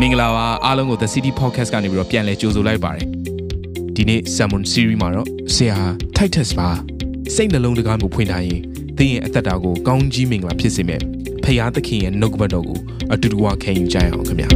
[0.00, 3.06] မင်္ဂလာပါအားလုံးကို The City Podcast ကနေပြီးတော့ပြန်လည်ကြိုဆိုလိုက်ပါတယ်
[3.96, 5.78] ဒီနေ့ Sermon Series မှာတော့ဆရာ
[6.16, 6.68] Titus ပါ
[7.34, 8.60] စိတ်နှလုံးတကားကိုဖွင့်ထားရင်
[8.98, 11.00] သင်ရဲ့အသက်တာကိုကောင်းကြီးမင်္ဂလာဖြစ်စေမယ်
[11.44, 12.78] ဖခင်သခင်ရဲ့နှုတ်ကပတ်တော်ကို
[13.12, 14.48] အတူတူဝခံယူကြရအောင်ခင်ဗျာ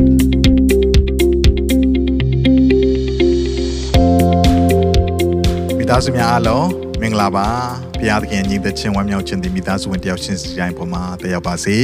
[5.78, 6.68] မိသားစုများအားလုံး
[7.00, 7.48] မင်္ဂလာပါ
[8.00, 11.76] ဘုရားသခင်ညီသက်ချင်းဝမ်းမြောက်ခြင်းဒီမိသားစုဝင်တယောက်ချင်းစီတိုင်းပေါ်မှာတက်ပါစေ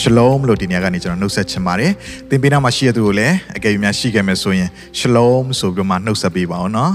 [0.00, 1.92] ရှလုံလို့ဒီနေ့ကနေကျွန်တော်နှုတ်ဆက်ချင်ပါတယ်
[2.28, 4.68] သင်ပေးနာမှာရှိရသူကိုလည်းအကယ်၍များရှိခဲ့မယ်ဆိုရင်
[4.98, 6.92] ရှလုံဆိုပြီးမှနှုတ်ဆက်ပေးပါအောင်နော်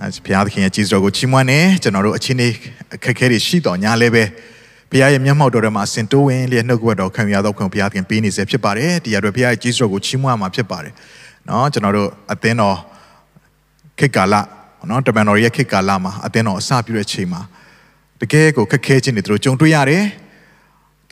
[0.00, 2.52] အဲဘုရားသခင်ရဲ့ကြီးစွာကိုချီးမွမ်းနေကျွန်တော်တို့အချင်းလေး
[2.94, 4.24] အခက်အခဲတွေရှိတော်ညာလည်းပဲ
[4.90, 10.94] ဘုရားရဲ့မျက်မှောက်တော်ထဲမှာအစဉ်တိုးဝင်လျက်နှုတ်ကပတ်တော်ခံရတော့ခွင့်ဘုရားသခင်ပေးနေစေဖြစ်ပါတယ်တရားတော်ဘုရားရဲ့ကြီးစွာကိုချီးမွမ်းမှာဖြစ်ပါတယ်
[11.48, 12.76] နော်ကျွန်တော်တို့အသင်းတော်
[13.98, 14.34] ခေတ်ကာလ
[14.90, 17.40] နော်တမန်တော်ရဲ့ခေတ်ကာလမှာအသင်းတော်အစပြုတဲ့ချိန်မှာ
[18.20, 20.23] တကယ်ကိုခက်ခဲခြင်းတွေသူတို့ကြုံတွေ့ရတယ်သူ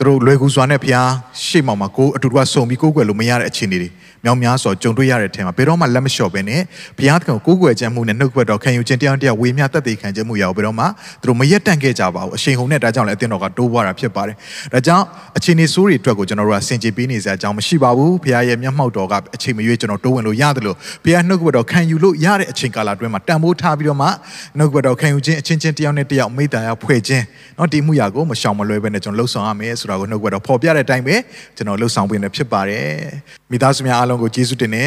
[0.06, 1.10] တို့လွယ်ကူစွာနဲ့ဘုရား
[1.46, 3.88] ရှေ့မှာမှာကိုအတူတူကစုံပြီးကိုးကွယ်လို့မရတဲ့အခြေအနေတွေ
[4.24, 6.60] မြောင်များစွာကြုံတွေ့ရတဲ့အထက်မှာဘယ်တော့မှလက်မလျှော့ပဲနဲ့
[6.98, 10.84] ဘုရားသခင်ကိုကိုးကွယ်ခြင်းမှုနဲ့နှုတ်ကပတ်တော်ခံယူခြင်းတရားတရားဝေမျှတက်သေးခံခြင်းမှုရအောင်ဘယ်တော့မှ
[11.22, 14.36] သူတို့မရက်တန့်ခဲ့ကြပါဘူးအချိန်ဟုန်နဲ့ဒါကြောင့်လည်းအသင်းတော်ကတိုးပွားတာဖြစ်ပါတယ်
[14.72, 15.04] ဒါကြောင့်
[15.38, 24.08] အခြေအနေဆိုးတွေအတွက်ကိုကျွန်တော်တို့ကစင်ကြေပေးနေစရာအကြောင်းမရှိပါဘူးဘုရားရဲ့မျက်မှောက်တော်ကအချိန်မရွေးကျွန်တော်တိုးဝင်လို့ရတယ်လို့ဘုရားနှုတ်ကပတ်တော်ခံယူလို့ရတဲ့အချိန်ကာလအတွင်းမှာတန်ဖိုးထားပြီးတော့မှ
[24.58, 27.24] နှုတ်ကပတ်တော်ခံယူခြင်းအချင်းချင်းတယောက်နဲ့တယောက်မိသားရဖွဲ့ခြင်း
[27.56, 31.15] เนาะဒီမှုရာကိုမရှောင်မလွဲပဲနဲ့ကျွန်တော်လှုပ်ဆောင်ရမယ်ဆိုတာ ာကိုနှုတ်ကပတ်တော်ဖော်ပြတဲ့အတိုင်းပဲ
[31.55, 32.87] ကျွန်တော်လှုပ်ဆောင်ပေးနေဖြစ်ပါတယ်
[33.51, 34.85] မိသားစုများအားလုံးကိုကျေးဇူးတင်နေ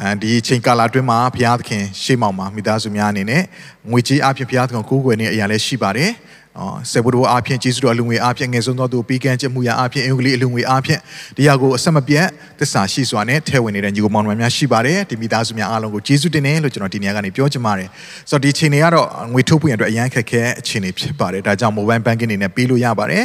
[0.00, 3.42] အဲဒီအချိန်ကာလအတွင်းမှာဘုရားသခင်ရှေ့မှောက်မှာမိသားစုများအနေနဲ့
[3.90, 6.10] ငွေကြေးအဖြစ်ဘုရားသခင်ကိုးကွယ်နေတဲ့အရာလည်းရှိပါတယ်
[6.58, 11.00] နော်ဆေဘုဒ္ဓအားဖြင့်ကျေးဇူးတော်အလူငွေအားဖြင့်ငယ်ဆုံးသောသူပြီးကမ်းချက်မှုရာအားဖြင့်အင်္ဂလိပ်အလူငွေအားဖြင့်
[11.36, 12.26] တရားကိုအဆက်မပြတ်
[12.60, 17.88] သစ္စာရှိစွာနဲ့ထဲဝင်နေတဲ့ညီကောင်မောင်နှမများရှိပါတယ်ဒီမိသားစုများအားလုံးကိုကျေးဇူးတင်တယ်လို့ကျွန်တော်ဒီနေရာကနေပြောချင်ပါတယ်
[18.30, 23.24] ဆိုတော့ဒီအချိန်တွေကတော့ငွေထုတ်ဖို့ရအတွက်အရန်ခက်ခဲအချိန်တွေဖြစ်ပါတယ်ဒါကြောင့် mobile banking တွေနဲ့ပေးလို့ရပါတယ်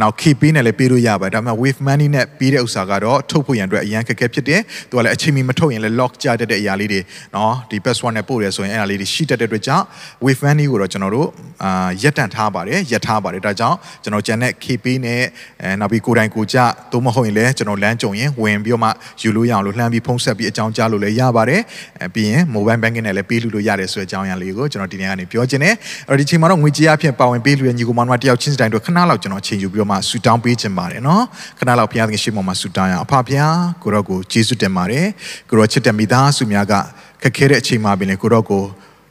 [0.00, 7.00] နောက် KP နဲ့လည်းပေးလို့ရပါတယ်ဒါပေမဲ့ wave money နဲ့ပေးတဲ့ဥစ္စာကတော့ထုတ်ဖို့ရအတွက်အရန်ခက်ခဲဖြစ်တယ်သူကလည်းအချိန်မီမထုတ်ရင်လည်း lock ကြတတ်တဲ့အရာလေးတွေ
[7.34, 9.84] နော်ဒီ password နဲ့ပို့ရဲဆိုရင်အဲ့ဒါလေးတွေရှိတတ်တဲ့အတွက်ကြောင့်
[10.24, 11.28] wave money ကိုတော့ကျွန်တော်တို့
[11.64, 15.22] အာရက်တန့်ထားပါတယ်ရက်ထားပါတယ်ဒါကြောင့်ကျွန်တော်ဂျန်နဲ့ KP နဲ့
[15.62, 16.56] အဲနောက်ပြီးကိုတိုင်ကိုကြ
[16.92, 18.90] သို့မဟုတ်ရင်လည်းကျွန်တော်လမ်းကြုံရင်ဝင်ပြီးတော့မှ
[19.22, 21.60] ယူလို့ရအောင်လို့လှမ်းပြီးဖုန်းဆက်ပြီးအကြောင်းကြားလို့လည်းရပါတယ်
[22.02, 25.74] အဲပြီးရင် mobile banking နဲ့လည်းပေးလို့လို့ရတယ်ဆိုတဲ့အကြောင်းအရာလေးကိုကျွန်တော်ဒီနေ့ကနေပြောချင်တယ်
[26.08, 31.24] အဲ့တော့ဒီချိန်မှာတော့ငွေကြေးအဖြစ်ပါဝင်ပေးလို့ရညီကောင်မတို့တယောက်ချင်းစတိုင်းတို့ခဏလောက်ကျွန်တော်ချိန်ယူပြီးတော့မှဆူတောင်းပေးချင်ပါတယ်နော်
[31.58, 35.06] ခဏလောက်ဘုရားသခင်ရှေ့မှာဆူတောင်းရအောင်အဖဖရားကိုရောကိုကျေးဇူးတင်ပါတယ်
[35.50, 36.74] ကိုရောချစ်တဲ့မိသားစုများက
[37.22, 38.64] ခက်ခဲတဲ့အချိန်မှာပင်လေကိုရောကို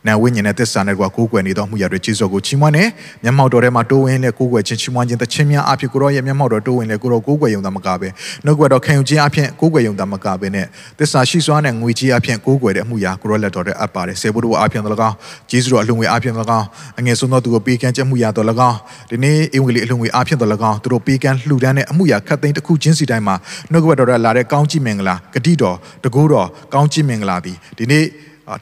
[0.07, 2.83] နာဝိညာဉ်နဲ့သစ္စာနဲ့ကွာကိုးကွယ်နေသောမှုရတွေကျေးဇူးကိုချီးမွမ်းနေ
[3.23, 8.07] မျက်မှောက်တော်ထဲမှာတိုးဝင်တဲ့ကိုးကွယ်ခြင်းချီးမွမ်းခြင်းတခြင်းများအဖြစ်ကိုရောရဲ့မျက်မှောက်တော်တိုးဝင်တဲ့ကိုရောကိုးကွယ်ယုံတာမကပဲ
[8.45, 10.65] နှုတ်ကပတ်တော်ခံယူခြင်းအဖြစ်ကိုးကွယ်ယုံတာမကပဲနဲ့
[10.99, 15.15] သစ္စာရှိစွာနဲ့ငွေကြီးအဖြစ်ကိုးကွယ်တဲ့အမှုရာကိုရောလက်တော်ထဲအပ်ပါတယ်ဆေဘုဒ္ဓအဖြစ်တော်၎င်း
[15.49, 16.67] ကျေးဇူးတော်အလှငွေအဖြစ်တော်၎င်း
[16.99, 18.77] အငယ်ဆုံးသောသူကိုပေးကမ်းခြင်းမှုရာတော်၎င်း
[19.09, 23.35] ဒီနေ့အင်္ဂလိပ်အလှငွေအဖြစ်တော်၎င်းသူတို့ပေးကမ်းလှူဒန်းတဲ့အမှုရာခတ်သိမ်းတစ်ခုချင်းစီတိုင်းမှာ
[23.71, 28.05] နှုတ်ကပတ်တော်ထဲလာတဲ့ကောင်းကြီးမင်္ဂလာဂတိတော်တကူတော်ကောင်းကြီးမင်္ဂလာသည်ဒီနေ့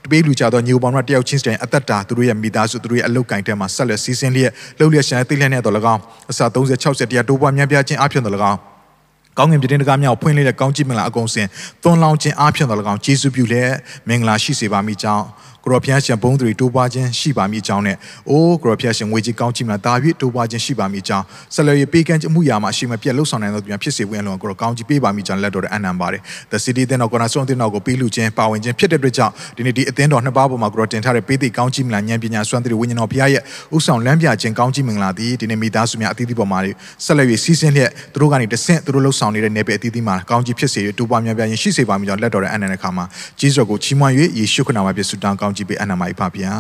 [0.04, 6.02] တပေးလူကြတော့ညိုပေါင်းတော့တယောက်ချင်းစတဲ့အသက်တာသူတို့ရဲ့မိသားစုသူတို့ရဲ့အလုတ်ကင်တဲမှာဆက်လက်စီးဆင်းလျက်လှုပ်လျက်ရှာသိလျက်နဲ့တော့၎င်း
[6.32, 8.60] အစာ30 60တရားတိုးပွားများပြားခြင်းအဖြစ်တော့၎င်း
[9.38, 11.48] ကောင်းငင်ပြတင်းတကားများကိုဖွင့်လေးတဲ့ကောင်းကြီးမင်္ဂလာအကုန်စင်
[11.84, 13.72] သွန်လောင်းခြင်းအဖြစ်တော်၎င်းယေရှုပြုလျက်
[14.08, 15.26] မင်္ဂလာရှိစေပါမိကြောင်း
[15.66, 17.98] ကိုရောဖျားရှင်ဘုန်းသူတွေတိုးပွားခြင်းရှိပါမိကြောင်းနဲ့
[18.30, 26.22] အိုးကိုရောဖျားရှင်ငွေကြီးကောင်းကြီးမလားဒါပြည့်တိုးပွားခြင်းရှိပါမိကြောင်းဆက်လက်ရပေးကမ်းခြင်းမှုရာမှာအရှိမပြတ်လှုပ်ဆောင်နိုင်သောသူများဖြစ်စေဝင်လုံးကိုရောကောင်းကြီးပေးပါမိကြောင်းလက်တော်တဲ့အနံပါတယ်
[26.52, 33.42] The City တဲ့တော့ကိုနာဆုံးတဲ့တော့ကိုပေးလူခြင်းပါဝင်ခြင်းဖြစ်တဲ့အတွက်ကြောင့်ဒီနေ့ဒီအသင်းတော်နှစ်ပါးပေါ်မှာကိုရောတင်ထားတဲ့ပေးသိကောင်းကြီးမလားဉာဏ်ပညာစွမ်းသတ္တိဝိညာဉ်တော်ဖျားရဲ့
[33.76, 36.60] ဥဆောင်လမ်းပြခြင်းကောင်းကြီးမင်္ဂလာသည်ဒီနေ့မိသားစုများအသီးသီးပေါ်မှာ
[37.06, 43.06] ဆက်လက်ရစီးဆင်းလျက်သူတို့ကနေတဆင့်သူတို့လှုပ်ဆောင်နေတဲ့နယ်ပယ်အသီးသီးမှာကောင်းကြီးဖြစ်စေရတိုးပွားများပြားခြင်းရှိစေပါမိကြောင်းလက်တော်တဲ့အနံတဲ့ခါမှာ
[43.40, 46.56] ဂျေဇုကိုချီးမွမ်း၍ယေရှုခရစ်နာမပြည့်စုံတောင်းကောင်းကြီးပေးအနံမှာဖဗျာ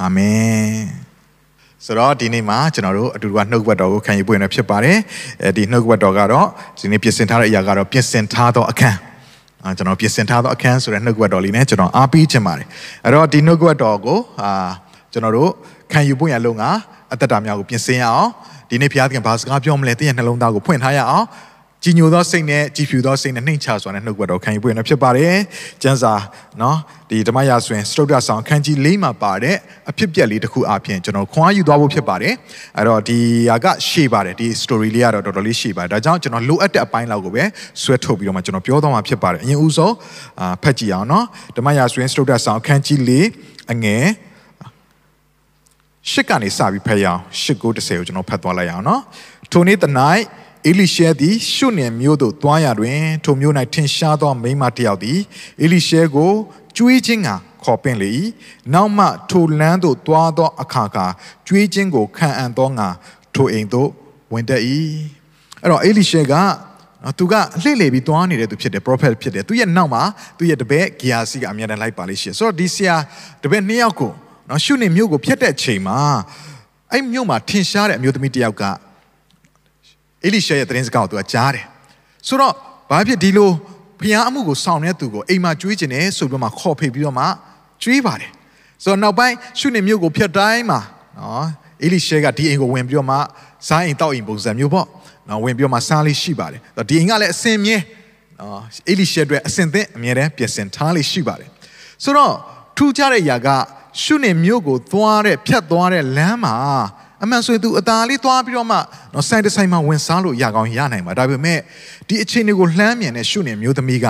[0.00, 0.74] အာမင်
[1.84, 4.98] ဆိုတော့ဒီနေ့မှာကျွန်တော်တို့အတူတူကနှုတ်ဘတ်တော်ကိုခံယူပွင့်ရဖြစ်ပါတယ်
[5.42, 6.46] အဲဒီနှုတ်ဘတ်တော်ကတော့
[6.80, 8.98] ဒီနေ့ပြင်ဆင်ထားတဲ့အရာကတော့ပြင်ဆင်ထားသောအခန်း
[9.64, 12.66] အာကျွန်တော်ပြင်ဆင်ထားသောအခန်းဆိုတဲ့နှုတ်ဘတ်တော်လေးနဲ့ကျွန်တော်အားပေးချင်ပါတယ်
[13.04, 14.50] အဲ့တော့ဒီနှုတ်ဘတ်တော်ကိုအာ
[15.12, 15.50] ကျွန်တော်တို့
[15.92, 16.64] ခံယူပွင့်ရလုံးက
[17.12, 18.30] အသက်တာများကိုပြင်ဆင်ရအောင်
[18.70, 21.26] ဒီနေ့ဘုရားသခင်ဘာစကားပြောမလဲတင်းရဲ့နှလုံးသားကိုဖွင့်ထားရအောင်
[21.86, 25.34] ကြည်ညိုသောစိတ်နဲ့ကြည်ဖြူသောစိတ်နဲ့နှိမ်ချစွာနဲ့နှုတ်ကပတ်တော်ခံယူပွင့်နေဖြစ်ပါတယ်။
[25.82, 26.14] ကျမ်းစာ
[26.62, 26.78] နော်
[27.10, 29.56] ဒီဓမ္မရာဆိုရင်စတုဒ္ဒဆောင်ခန်းကြီး၄မှာပါတဲ့
[29.90, 32.34] အဖြစ်ပြက်လေးတစ်ခုအပြင်ကျွန်တော်ခွန်အားယူသွားဖို့ဖြစ်ပါတယ်။
[32.76, 33.18] အဲ့တော့ဒီ
[33.50, 37.44] ဟာကရှေ့ပါတယ်ဒီ story လေးကတော့တော်တော်လေးရှေ့ပါတယ်။ဒါကြောင့်ကျွန်တော်လိုအပ်တဲ့အပိုင်းလောက်ကိုပဲ
[37.82, 39.94] ဆွဲထုတ်ပြီးတော့မှကျွန်တော်ပြောသွားမှာဖြစ်ပါတယ်။အရင်ဦးဆုံး
[40.40, 41.26] အာဖတ်ကြည့်အောင်နော်
[41.56, 43.20] ဓမ္မရာဆိုရင်စတုဒ္ဒဆောင်ခန်းကြီး၄
[43.72, 44.04] အငယ်
[46.10, 49.02] ရှစ်ကနေစပြီးဖတ်ရအောင်ရှစ်ကို30ကိုကျွန်တော်ဖတ်သွားလိုက်အောင်နော်။
[49.52, 50.22] ထိုနေ့တနိုက်
[50.66, 55.18] အေလိရှဲသည်ရှုနယ်မြို့သို့သွားရတွင်ထိုမြို့၌ထင်ရှားသောမိန်းမတစ်ယောက်သည်
[55.62, 56.32] အေလိရှဲကို
[56.76, 57.28] ကျွေးခြင်းက
[57.64, 58.12] ခေါ်ပင့်လေ၏
[58.74, 60.98] နောက်မှထိုလမ်းသို့သွားသောအခါက
[61.46, 62.88] ကျွေးခြင်းကိုခံအံ့သောငါ
[63.34, 63.88] ထိုအိမ်သို့
[64.32, 64.62] ဝင်တတ်၏
[65.62, 66.34] အဲ့တော့အေလိရှဲက
[67.04, 70.02] နော်သူကလှည့်လေပြီးသွားနေတဲ့သူဖြစ်တယ် prophet ဖြစ်တယ်သူရဲ့နောက်မှာ
[70.38, 72.96] သူရဲ့တပည့်ဂီယာစီကအမြဲတမ်းလိုက်ပါလိမ့်ရှိတယ်ဆိုတော့ဒီဆရာ
[73.42, 74.12] တပည့်နှစ်ယောက်ကို
[74.50, 75.98] နော်ရှုနေမြို့ကိုဖျက်တဲ့ချိန်မှာ
[76.92, 78.64] အဲ့မြို့မှာထင်ရှားတဲ့အမျိုးသမီးတစ်ယောက်က
[80.24, 81.64] အေလိရှေရဲ့သတင်းစကားကိုသူကကြားတယ်
[82.28, 82.52] ဆိုတော့
[82.90, 83.50] ဘာဖြစ်ဒီလို
[84.00, 87.24] ဖျားအမှုကိုဆောင်တဲ့သူကိုအိမ်မှာကျွေးကျင်တယ်ဆိုပြီးမှခေါ်ဖိပြီးတော့မှ
[87.82, 88.30] ကျွေးပါတယ်
[88.84, 90.80] ဆိုတော့နောက်ပိုင်းရှုနေမြို့ကိုဖျက်တိုင်းမှာ
[91.18, 91.46] နော်
[91.82, 93.16] အေလိရှေကဒီအိမ်ကိုဝင်ပြီးတော့မှ
[93.68, 94.86] ဇာအိမ်တောက်အိမ်ပုံစံမျိုးပေါ့
[95.28, 97.76] နော်ဝင်ပြီးတော့မှစားလေးရှိပါတယ်ဒီအိမ်ကလည်းအစင်မြဲ
[98.40, 101.48] နော်အေလိရှေအတွက်အစင်သင့်အမြဲတမ်းပြင်ဆင်ထားလေးရှိပါတယ်
[102.04, 102.34] ဆိုတော့
[102.76, 103.48] ထူးခြားတဲ့အရာက
[104.02, 106.56] ရှုနေမြို့ကိုသွားတဲ့ဖြတ်သွားတဲ့လမ်းမှာ
[107.24, 108.78] အမှန်ဆိုရင် तू အသာလေးသွားပြီးတော့မှ
[109.14, 111.58] နော်ဆိုင်တဆိုင်မှာဝင်စားလို့ရကောင်းရနိုင်မှာဒါပေမဲ့
[112.08, 114.06] ဒီအခြေအနေကိုလှမ်းမြင်တဲ့ရှုနေမျိုးသမီးက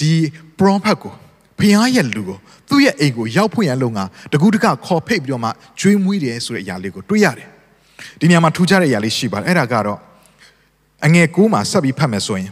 [0.00, 0.12] ဒီ
[0.58, 1.12] prophet ကို
[1.58, 2.38] ဖျားရဲ့လူကို
[2.68, 4.00] သူ့ရဲ့အိမ်ကိုရောက်ဖွင့်ရလုံက
[4.32, 5.50] တကူးတကခေါ်ဖိတ်ပြီးတော့မှ
[5.80, 7.48] ကျွေးမွေးတယ်ဆိုတဲ့အရာလေးကိုတွေ့ရတယ်
[8.20, 9.98] ဒီနေရာမှာထူးခြားတဲ့အရာလေးရှိပါတယ်အဲ့ဒါကတော့
[11.06, 12.50] အငယ်ကူးမှာဆက်ပြီးဖတ်မယ်ဆိုရင်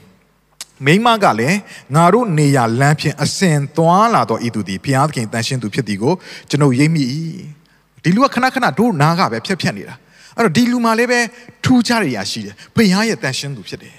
[0.86, 1.58] မိမကလည်း
[1.94, 6.14] ငါတို့နေရလမ်းဖြင့်အစင်သွားလာတော့ဤသူသည်ဘုရားသခင်တန်ရှင်းသူဖြစ်သည်ကို
[6.50, 7.04] ကျွန်ုပ်ရိပ်မိ၏
[8.02, 9.94] ဒီလူကခဏခဏတို့နားကပဲဖြက်ဖြက်နေတာ
[10.36, 11.20] အဲ့တော့ဒီလူမှလည်းပဲ
[11.64, 13.96] ထူးခြားတဲ့အရာရှိတယ်ဘုရားရဲ့တန်ရှင်းသူဖြစ်တယ်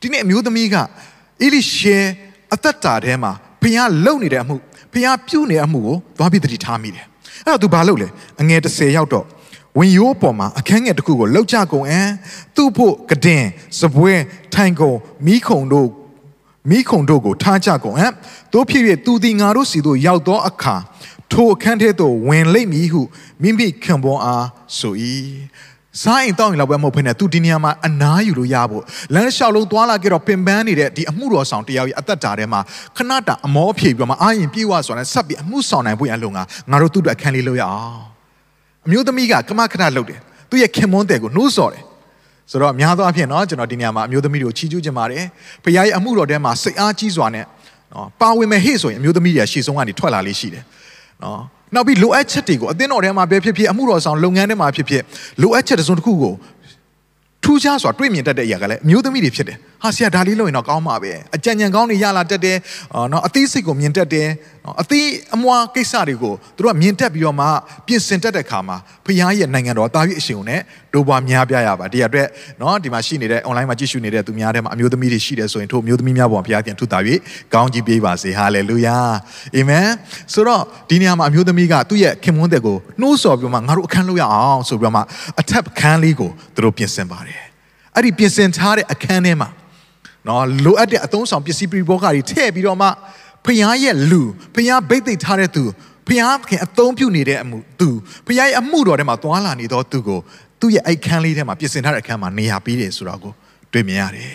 [0.00, 0.76] ဒီနေ့အမျိုးသမီးက
[1.42, 1.98] အေလိရှေ
[2.54, 3.32] အသက်တာထဲမှာ
[3.62, 4.56] ဘုရားလုံနေတဲ့အမှု
[4.92, 7.04] ဘုရားပြုနေတဲ့အမှုကိုသွားပြီးတတိထားမိတယ်
[7.46, 8.08] အဲ့တော့သူဘာလုပ်လဲ
[8.40, 9.24] အငယ်30ရောက်တော့
[9.78, 12.00] ဝင်ရိုးပေါ်မှာအခန်းငယ်တစ်ခုကိုလှုပ်ကြကုန်အံ
[12.56, 13.44] သူ့ဖို့ကဒင်
[13.80, 14.14] စပွဲ
[14.54, 14.96] ထိုင်ကုန်
[15.26, 15.88] မိခုံတို့
[16.70, 18.06] မိခုံတို့ကိုထားကြကုန်အံ
[18.52, 20.76] တို့ဖြစ်၍သူသည်ငါတို့စီတို့ရောက်သောအခါ
[21.31, 23.01] ထိုအခန်းထဲသို့ဝင်လိမ့်မည်ဟု
[23.41, 24.45] မိမိခံပေါ်အား
[24.79, 24.93] ဆို၏
[26.01, 28.83] စားရင်တောင်းရင်လောက်ပဲမဟုတ်ဘဲနဲ့သူဒီနေရာမှာအနားယူလို့ရဖို့
[29.13, 32.59] လမ်းလျှောက်လုံးသွားလာကြတော့ပင်ပန်းနေတဲ့ဒီအမှုတော်ဆောင်တရားကြီးအသက်တာထဲမှာ
[32.97, 36.39] ခဏတာအမောဖြေပြီးတော့မှအာရင်ပြေးဝဆိုတဲ့ဆက်ပြီးအမှုဆောင်နိုင်ဖို့အလုံးက
[36.71, 37.99] ငါတို့သူ့အတွက်အခန်းလေးလို့ရအောင်
[38.85, 40.19] အမျိုးသမီးကကမခဏလှုပ်တယ်
[40.49, 41.83] သူရဲ့ခင်မွန်းတဲ့ကိုနှိုးဆော်တယ်
[42.51, 45.23] ဆိုတော့အများသောအားဖြင့်เนาะကျွန်တော်ဒီနေရာမှာအမျိုးသမီးတွေကိုချီးကျူးခြင်းပါတယ်
[45.63, 47.45] ဖခင်ရဲ့အမှုတော်ထဲမှာစိတ်အားကြီးစွာနဲ့
[47.93, 50.63] နော်ပါဝင်မဲ့ဟေ့ဆိုရင်အမျိုးသမီးတွေကရှေ့ဆုံးကနေထွက်လာလေးရှိတယ်
[51.22, 51.40] နော်
[51.74, 55.02] နောက်ပြီးလိုအပ်ချက်တွေကိုအသင်းတော်ထဲမှာပဲဖြစ်ဖြစ်အမှုတော်ဆောင်လုပ်ငန်းထဲမှာဖြစ်ဖြစ်
[55.42, 56.34] လိုအပ်ချက်တစ်စုံတစ်ခုကို
[57.44, 62.56] ထူးခြားစွာတွေ့မြင်တတ်တဲ့အရာကလည်းအမျိုးသမီးတွေဖြစ်တယ် ဟာဆရာဒါလေးလုပ်ရင်တော့ကောင်းပါပဲအကြံဉာဏ်ကောင်းတွေရလာတတ်တယ်
[62.94, 64.28] အော်နော်အသေးစိတ်ကိုမြင်တတ်တယ်
[64.64, 67.46] နော်အသေးအမွားကိစ္စတွေကိုသူတို့ကမြင်တတ်ပြီးတော့မှ
[67.86, 70.60] ပြင်ဆင်တတ်တဲ့ခါမှာဖခင်ရဲ့နိုင်ငံတော်တာပြီးအရှင်ုံနဲ့
[70.92, 72.28] ဒိုးပွားများပြရပါဒီအတွက်
[72.60, 76.98] နော်ဒီမှာရှိနေတဲ့ online မှာကြည့်ရှုနေတဲ့သူများထဲမှာအမျိုးသမီးတွေရှိတယ်ဆိုရင်ထို့အမျိုးသမီးများပေါ်ဘုရားပြန်ထုတာ၍
[77.54, 78.98] ကောင်းကြီးပေးပါစေဟာလေလုယာ
[79.56, 79.88] အာမင်
[80.32, 85.00] ဆိုတော့ဒီနေရာမှာအမျိုးသမီးကသူ့ရဲ့ခင်မွန်းတဲ့ကိုနှိုးဆော်ပြီးမှငါတို့အခန်းလုပ်ရအောင်ဆိုပြီးတော့မှ
[85.40, 87.40] အထက်ခန်းလေးကိုသူတို့ပြင်ဆင်ပါတယ်
[87.94, 89.50] အဲ့ဒီပြင်ဆင်ထားတဲ့အခန်းထဲမှာ
[90.28, 92.88] နော်လိုအပ်တဲ့အသုံးဆောင်ပစ္စည်းပရိဘောဂတွေထည့်ပြီးတော့မှ
[93.44, 94.22] ဖျားရဲ့လူ
[94.54, 95.64] ဖျားဘိတ်သိက်ထားတဲ့သူ
[96.08, 97.88] ဖျားခင်အသုံးပြုနေတဲ့အမှုသူ
[98.26, 100.20] ဖျားရဲ့အမှုတော်ထဲမှာသွာလာနေတော့သူကို
[100.60, 103.32] သူ့ရဲ့အိတ်ခန်းလေးထဲမှာပြင်ဆင်ထားတဲ့အခန်းမှာနေရာပေးတယ်ဆိုတော့ကို
[103.72, 104.32] တွေ့မြင်ရတယ်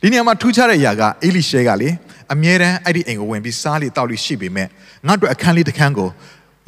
[0.00, 1.88] ဒီနေရာမှာထူးခြားတဲ့အရာကအေလိရှဲကလေ
[2.32, 4.68] အမြဲတမ်းအဲ့ဒီအိမ်ကိုဝင်ပြီးစားလေတောက်လေရှိပေမဲ့
[5.06, 6.08] ငါတို့အခန်းလေးတစ်ခန်းကို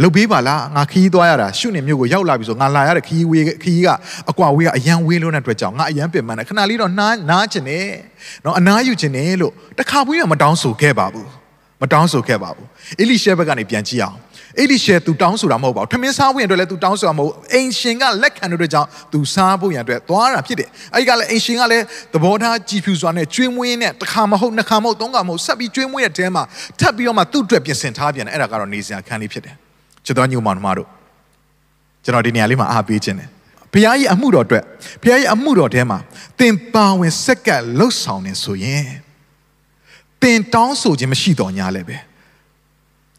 [0.03, 3.87] လုတ်ပေးပါလားငါခီးသွားရတာရှုနေမြို့ကိုရောက်လာပြီဆိုငါလာရတဲ့ခီးဝေးခီးက
[4.29, 7.87] အကွာဝေးကအရန်ဝေးလို့တဲ့အတွက်ကြောင့်ငါအရန်ပင်ပန်းတယ်ခဏလေးတော့နားနားချင်တယ်
[8.45, 11.29] နော်အနားယူချင်တယ်လို့တခါပွေးကမတောင်းဆိုခဲ့ပါဘူး
[11.81, 12.67] မတောင်းဆိုခဲ့ပါဘူး
[12.99, 14.17] အေလိရှဲဘက်ကနေပြန်ကြည့်အောင်
[14.59, 21.83] အေလိရှဲ तू တောင်းဆိုတာမဟုတ်ပါဘူးထမင်းစားဖို့ရအတွက်လည်း तू တောင်းဆိုတာမဟုတ်အိမ်ရှင်ကလက်ခံတဲ့ကြောင့် तू စားဖို့ရအတွက်သွားတာဖြစ်တယ်အဲ့ဒီကလည်းအိမ်ရှင်ကလည်း
[22.13, 26.43] သဘောထားကြည်ဖြူစွာနဲ့ကျွေးမွေးနဲ့တစ်ခါမဟုတ်နှစ်ခါမဟုတ်သုံးခါမဟုတ်ဆက်ပြီးကျွေးမွေးတဲ့တဲမှာ
[26.79, 29.55] ထပ်ပြီးတော့မှသူ့အတွက်ပြင်ဆင်ထားပြန်တယ်အဲ့ဒါကတော့နေစရာခန်းလေးဖြစ်တယ်
[30.04, 30.88] ချစ်တော်ညို့မောင်နှမတို့
[32.04, 33.28] ကျွန်တော်ဒီနေရာလေးမှာအားပေးခြင်းတယ်
[33.72, 34.64] ဘုရားရဲ့အမှုတော်အတွက်
[35.02, 35.98] ဘုရားရဲ့အမှုတော်ထဲမှာ
[36.40, 38.86] သင်ပါဝင်စက္ကပ်လှုပ်ဆောင်နေဆိုရင်
[40.22, 41.96] သင်တောင်းဆိုခြင်းမရှိတော်ညာလည်းပဲ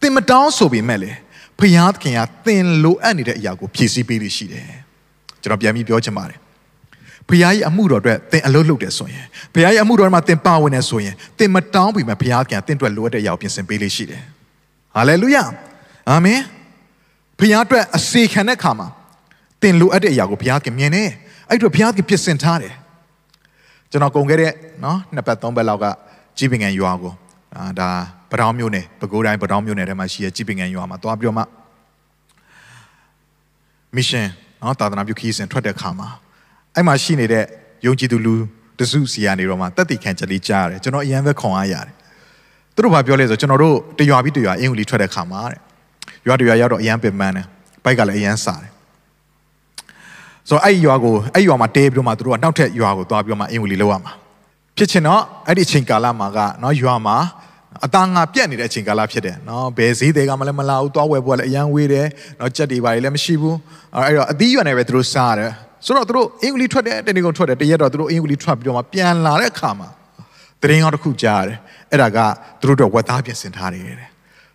[0.02, 1.12] သင်မတောင်းဆိုပေမဲ့လေ
[1.60, 4.66] ဘုရားသခင်ကသင်လိုအပ်နေတဲ့အရာကိုဖြည့်ဆည်းပေးလို့ရှိတယ်
[5.42, 6.40] ကျွန်တော်ပြန်ပြီးပြောချင်ပါတယ်
[7.30, 14.22] ဘုရားရဲ့အမှုတော်အတွက်သင်အလုပ်လုပ်တယ်ဆိုရင်ဘုရားရဲ့အမှုတော်မှာသင်ပါဝင်နေဆိုရင်သင်မတောင်းပေမဲ့ဘုရားကသင်အတွက်လိုအပ်တဲ့အရာကိုပြင်ဆင်ပေးလို့ရှိတယ်
[14.96, 15.44] ဟာလေလုယာ
[16.10, 16.40] အာမင်
[17.40, 18.88] ဘုရားအတွက်အစေခံတဲ့ခါမှာ
[19.62, 21.10] သင်လိုအပ်တဲ့အရာကိုဘုရားကမြင်တယ်
[21.50, 22.74] အဲ့တော့ဘုရားကပြင်ဆင်ထားတယ်
[23.92, 24.52] ကျွန်တော်ကုန်ခဲ့တဲ့
[24.84, 25.86] နော်နှစ်ပတ်သုံးပတ်လောက်က
[26.38, 27.14] ကြီးပင်ငံရွာကို
[27.56, 27.90] အာဒါ
[28.32, 31.44] ပတောင်းမျိုးနယ်ပဲခူးတိုင်းပတောင်းမျိုးနယ်ထဲမှာရှိတဲ့ကြီးပင်ငံရွာမှာသွားပြီးတော့မှ
[33.96, 34.28] မစ်ရှင်
[34.62, 36.10] နော်တာသနာပြုခီးစဉ်ထွက်တဲ့ခါမှာ
[36.76, 37.44] အဲ့မှာရှိနေတဲ့
[37.86, 38.36] ယုံကြည်သူလူ
[38.80, 41.94] တစုစီကနေတော့မှတက်တိခံချက်လေးကြားရတယ်ကျွန်တော်အရန်ပဲခွန်အားရတယ်
[42.76, 45.60] သူတို့ဘာပြောလဲဆိုကျွန်တော်တို့တရွာပြီးတရွာအင်္ဂလိပ်ထွက်တဲ့ခါမှာတဲ့
[46.28, 47.46] ရွာတရွာရောက်တော့အရန်ပင်ပန်းတယ်
[47.84, 48.72] ဘိုက်ကလည်းအရန်စားတယ်
[50.50, 54.14] ဆိုတော့အဲ့ဒီရွာကိုအဲ့ဒီရွာမှာတဲပြီးတော့မှသူတို့ကနောက်ထပ်ရွာကိုသွားပြီးတော့မှအင်္ဂလိပ်လောက်ရမှာ
[54.78, 57.18] ဖြစ်ချင်တော့အဲ့ဒီအချိန်ကာလမှာကနော်ရွာမှာ
[57.86, 62.08] အသားငါပြက်နေတဲ့အချိန်ကာလဖြစ်တယ်နော်ဘယ်ဈေးတွေကမှလည်းမလာဘူးသွားဝယ်ဖို့လည်းအရန်ဝေးတယ်
[62.40, 63.58] နော်ကြက်တွေပါလည်းမရှိဘူး
[63.96, 65.52] အဲ့တော့အသီးရွက်နဲ့ပဲသူတို့စားရတယ်
[65.86, 69.90] ဆိုတော့သူတို့အင်္ဂလိပ်ထွက်တယ်တနေ့ကုန်ထွက်တယ်တရက်တော့သူတို့အင်္ဂလိပ်ထွက်ပြီးတော့မှပြန်လာတဲ့အခါမှာ
[70.62, 71.58] တရင်ကောင်းတစ်ခုကြားရတယ်
[71.92, 72.18] အဲ့ဒါက
[72.62, 74.10] သူတို့တော့ဝက်သားပြင်ဆင်ထားတယ်တဲ့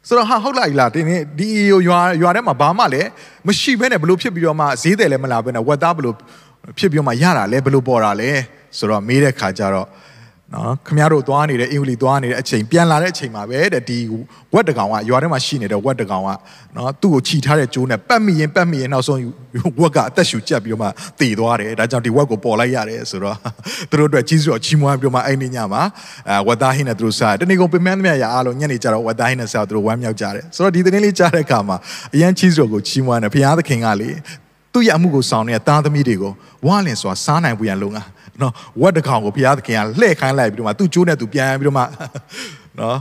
[0.09, 1.49] ဆိုတော့ဟာဟုတ်လားလားဒီနေ့ဒီ
[1.89, 3.09] ရွာရွာထဲမှာဘာမှလည်း
[3.47, 6.17] မရှိဘဲနဲ့ဘလို့ဖြစ်ပြီးတော့မှဈေးတယ်လည်းမလာဘဲနဲ့ဝက်သားဘလို့
[6.79, 8.31] ဖြစ်ပြီးတော့မှရတာလဲဘလို့ပေါ်တာလဲ
[8.79, 9.87] ဆိုတော့မေးတဲ့ခါကျတော့
[10.55, 13.99] နော်ခမရတို့သွားနေတဲ့အင်္ဂလိပ်သွားနေတဲ့အချိန်ပြန်လာတဲ့အချိန်မှာပဲတဲ့ဒီ
[14.55, 16.31] ဝက်တကောင်ကရွာထဲမှာရှိနေတဲ့ဝက်တကောင်က
[16.77, 19.21] နော်သူ့ကိုခြိထားတဲ့ကျိုးနဲ့ပတ်မိရင်ပတ်မိရင်နောက်ဆုံး
[19.81, 20.89] ဝက်ကအသက်ရှူကျက်ပြီးတော့မှ
[21.21, 23.37] တည်သွားတယ်ဒါကြောင့်ဒီဝက်ကိုပေါ်လိုက်ရတယ်ဆိုတော့
[23.91, 25.83] သူတို့အတွက်ကြီးစွာချီးမွမ်းပြီးတော့မှအဲ့ဒီညမှာ
[26.29, 31.77] အဲဝက်သားဟင်းနဲ့သူတို့စားတနေ့ကုန်ပင်မန်းသမျှရအားလုံးညနေကျတော့ဝက်သားဟင်းနဲ့စားသူတို့ဝမ်းမြောက်ကြတယ်ဆိုတော့ဒီသတင်းလေးကြားတဲ့အခါမှာ
[32.15, 34.11] အရန်ကြီးစွာကိုချီးမွမ်းတယ်ဘုရားသခင်ကလေ
[34.73, 36.33] သူ့ရဲ့အမှုကိုဆောင်နေတဲ့သားသမီးတွေကို
[36.67, 38.03] ဝါလင်စွာစားနိုင်ဖို့ရန်လုံငါ
[38.43, 41.85] နော်ဝက်တကောင်ကိုဘုရားသခင်ကလှည့်ခိုင်းလိုက်ပြီးတော့မှသူ့ကျိုးနဲ့သူပြန်ပြီးတော့မှ
[42.81, 42.99] နော်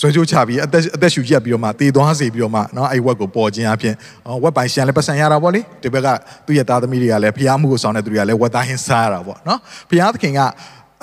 [0.00, 3.94] ဆွဲကြိုးချပြီးအသက်အသက်ရှူရက်ပြီးတော့မှတေသွားစေပြီးတော့မှနော်အဲ့ဝက်ကိုပေါ်ခြင်းအပြင်
[4.42, 6.08] ဝက်ပိုင်ရှင်လည်းပတ်စံရတာပေါ့လေဒီဘက်က
[6.46, 9.58] သူ့ရဲ့သားသမီးတွေကလည်းဘုရားမှုကိုဆောင်တဲ့သူတွေကလည်းဝက်သားဟင်းစားရတာပေါ့နော်
[9.90, 10.40] ဘုရားသခင်က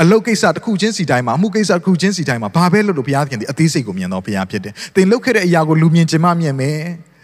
[0.01, 6.79] အလုတ်ကိစ္စတစ်ခုချင်းစီတိုင်းမှာအမှုကိစ္စတစ်ခုချင်းစီတိုင်းမှာဘာပဲလုပ်လို့ဘုရားသခင်ဒီအသေးစိတ်ကိုမြင်တော့ဘုရားဖြစ်တယ်။သင်လုပ်ခဲ့တဲ့အရာကိုလူမြင်ကျင်မှမြင်မယ်။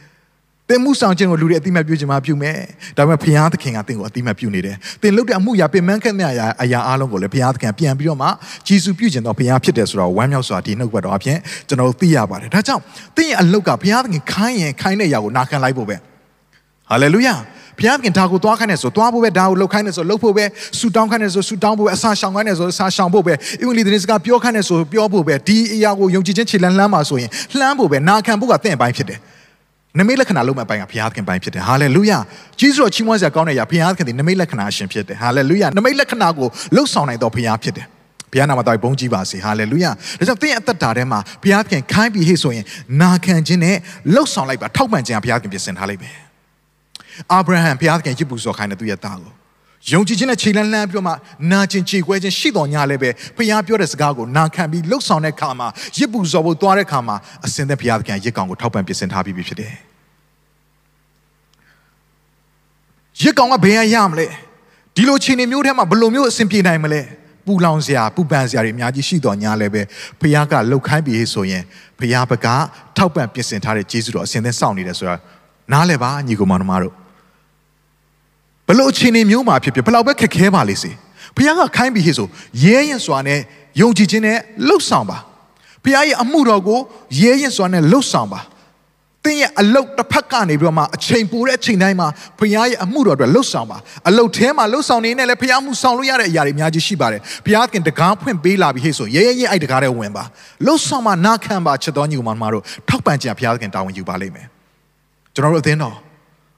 [0.72, 2.58] သင်မှုဆောင်ခြင်းကိုလူတွေအတိမတ်ပြုခြင်းမပြုမယ်
[2.98, 8.28] ဒါပေမဲ့ဘုရားသခင်ကသင်ကိုအတိမတ်ပြုနေတယ်သင်လုပ်တဲ့အမှုရာပင်မခက်တဲ့အရာအရာအားလုံးကိုလည်းဘုရားသခင်ပြန်ပြီးတော့မှ
[8.68, 11.38] ဂျေစုပြုခြင်းတော့ဘုရားဖြစ်တယ်ဆိုတော့ဝမ်းမြောက်စွာဒီနှုတ်ဘတ်တော်အပြင်
[11.68, 12.82] ကျွန်တော်တို့သိရပါတယ်ဒါကြောင့်
[13.18, 15.96] သင်ရဲ့အလုပ်ကဘုရားသခင်ခိုင်းရင်ခိုင်းတဲ့အရာကိုနာခံလိုက်ဖို့ပဲ
[16.90, 17.36] ဟာလေလုယာ
[17.80, 20.46] ဘုရားခင်ဒါကိုသွားခိုင်းနေဆိုသွားဖို့ပဲဒါကိုလှုပ်ခိုင်းနေဆိုလှုပ်ဖို့ပဲ
[20.80, 29.20] ဆူတောင်းခိုင်းနေဆိုဆူတောင်းဖို့ပဲအစာရှောင်ခိုင်းနေဆိုအစာရှောင်ဖို့ပဲအင်္ဂလိပ်သတင်းစကားပြောခိုင်းနေဆိုပြောဖို့ပဲဒီအရာကိုယုံကြည်ခြင်းခြေလှမ်းလှမ်းပါဆိုရင်လှမ်းဖို့ပဲနာခံဖို့ကသင်အပိုင်းဖြစ်တယ်
[30.00, 32.18] နမိတ်လက္ခဏာလုံးမဲ့ပိုင်းကဘုရားသခင်ပိုင်းဖြစ်တယ်ဟာလေလုယာ
[32.60, 37.86] ဂျေဇုတော်ချီးမွမ်းစရာကောင်းတဲ့အရာဘုရားသခင်ဒီနမိတ်လက္ခဏာအရှင်ဖြစ်တယ်ဟာလေလုယာနမိတ်လက္ခဏာကိုလှုပ်ဆောင်နိုင်တော်ဘုရားဖြစ်တယ်
[38.32, 42.66] ဘုရားနာမတော်ဘုန်းကြီးပါစေဟာလေလုယာဒါကြောင့်သင်ရဲ့အသက်တာထဲမှာဘုရားသခင်ခိုင်းပြီးဟေ့ဆိုရင်
[43.02, 43.78] နာခံခြင်းနဲ့
[44.14, 46.10] လှုပ်ဆောင်လိုက်ပါထောက်ပံ့ခြင်းကဘုရားသခင်ပြင်ဆင်ထားလိုက်ပဲ
[47.32, 49.34] အာဗြဟံဘုရားသခင်ရစ်ပူဇော်ခိုင်းတဲ့သူရဲ့သားကို
[49.90, 51.14] ယုံကြည်ခြင်းနဲ့ခြေလန်းလှမ်းပြီးတော့မှ
[51.52, 59.74] နာကျင်ခြေခွဲခြင်းရှိတော်ညာလည်းပဲဖခင်ပြောတဲ့စကားကိုနာခံပြီးလှုပ်ဆောင်တဲ့ခါမှာရစ်ပူဇော်ဖို့သွားတဲ့ခါမှာအစင်တဲ့ဘုရားသခင်ရစ်ကောင်ကိုထောက်ပံ့ပြင်ဆင်ထားပြီးဖြစ်တယ်
[63.22, 64.28] ရစ်ကောင်ကဘယ်ရရမလဲ
[64.96, 67.02] ဒီလိုခြေနေမျိုးထဲမှာဘယ်လိုမျိုးအဆင်ပြေနိုင်မလဲ
[67.46, 69.82] ပူလောင်စရာပူပန်စရာတွေအများကြီးရှိတော်ညာလည်းပဲ
[70.20, 71.64] ဖခင်ကလှုပ်ခိုင်းပြီးဆိုရင်
[72.00, 72.48] ဖခင်ဘက
[72.98, 75.16] ထောက်ပံ့ပြင်ဆင်ထားတဲ့ဂျေဇုတော်အစင်သင်စောင့်နေတယ်ဆိုတာ
[75.72, 76.94] နားလဲပါညီကောင်မတို့
[78.72, 80.92] ဘလို့အခြေအနေမျိုးမှာဖြစ်ဖြစ်ဘလောက်ပဲခက်ခဲပါလိမ့်စေ
[81.36, 82.28] ဘုရားကခိုင်းပြီးဟေ့ဆို
[82.64, 83.40] ရဲရင်စွာနဲ့
[83.82, 84.38] ယုံကြည်ခြင်းနဲ့
[84.68, 85.18] လှုပ်ဆောင်ပါ
[85.84, 86.80] ဘုရားရဲ့အမှုတော်ကို
[87.22, 88.42] ရဲရင်စွာနဲ့လှုပ်ဆောင်ပါ
[89.26, 92.08] သင်ရဲ့အလုတ်တစ်ဖက်ကနေပြီးတော့မှအချိန်ပိုတဲ့အချိန်တိုင်းမှာ
[92.40, 93.78] ဘုရားရဲ့အမှုတော်အတွက်လှုပ်ဆောင်ပါ
[94.10, 100.24] အလုတ်ထဲမှာလှုပ်ဆောင်နေနဲ့လည်းဘုရားမှုဆောင်လို့ရတဲ့အရာတွေအများကြီးရှိပါတယ်ဘုရားခင်တကားဖွင့်ပေးလာပြီးဟေ့ဆိုရဲရဲရဲအဲ့တကားတဲ့ဝင်ပါ
[100.66, 104.48] လှုပ်ဆောင်မှနာခံပါချက်တော်ညီမတို့ထောက်ပံ့ကြဘုရားခင်တာဝန်ယူပါလိမ့်မယ်
[105.34, 105.96] ကျွန်တော်တို့အသင်းတော်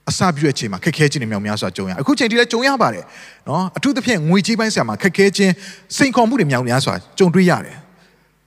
[0.09, 3.03] အစပြုတဲ့အချိန်မှာခက်ခဲခြင်းတွေမြောက်များစွာကြုံရအခုချိန်ထိလည်းကြုံရပါတယ်
[3.47, 5.53] နော်အထူးသဖြင့်ငွေကြီးပိုင်းဆရာမှာခက်ခဲခြင်း
[5.97, 7.77] စိန်ခေါ်မှုတွေမြောက်များစွာကြုံတွေ့ရတယ်